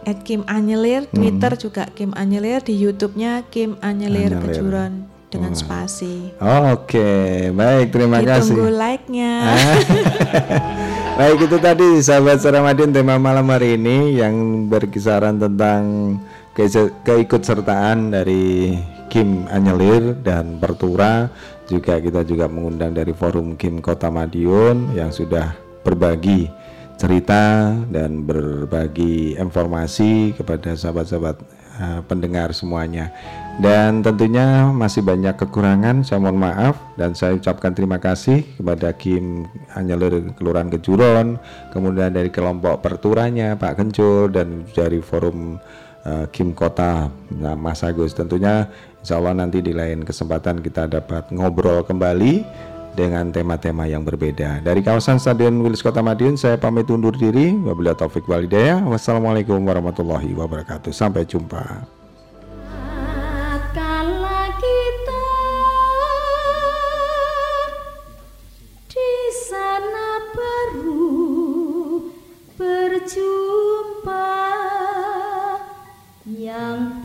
[0.06, 4.54] at Kim Anyelir, Twitter juga Kim Anyelir, di YouTube-nya Kim Anyelir, Anyelir.
[4.54, 4.92] Kejuron
[5.28, 5.58] dengan Wah.
[5.58, 6.30] spasi.
[6.70, 8.54] Oke, baik terima kasih.
[8.54, 9.34] Ditunggu like-nya.
[11.16, 16.12] Baik itu tadi sahabat Suramadin tema malam hari ini yang berkisaran tentang
[16.52, 18.76] ke- keikutsertaan dari
[19.08, 21.32] Kim Anyelir dan Pertura.
[21.72, 26.52] Juga kita juga mengundang dari forum Kim Kota Madiun yang sudah berbagi
[27.00, 31.36] cerita dan berbagi informasi kepada sahabat-sahabat
[31.80, 33.08] eh, pendengar semuanya
[33.56, 39.48] dan tentunya masih banyak kekurangan saya mohon maaf dan saya ucapkan terima kasih kepada Kim
[39.72, 41.40] Anyelir Kelurahan Kejuron
[41.72, 45.56] kemudian dari kelompok perturanya Pak Kencur dan dari forum
[46.04, 48.68] eh, Kim Kota nah, Mas Agus tentunya
[49.00, 52.42] Insya Allah nanti di lain kesempatan kita dapat ngobrol kembali
[52.96, 54.64] dengan tema-tema yang berbeda.
[54.64, 57.52] Dari kawasan Stadion Wilis Kota Madiun, saya pamit undur diri.
[57.54, 58.82] Wabillahi taufik walhidayah.
[58.82, 60.90] Wassalamualaikum warahmatullahi wabarakatuh.
[60.90, 61.95] Sampai jumpa.
[76.46, 77.02] 想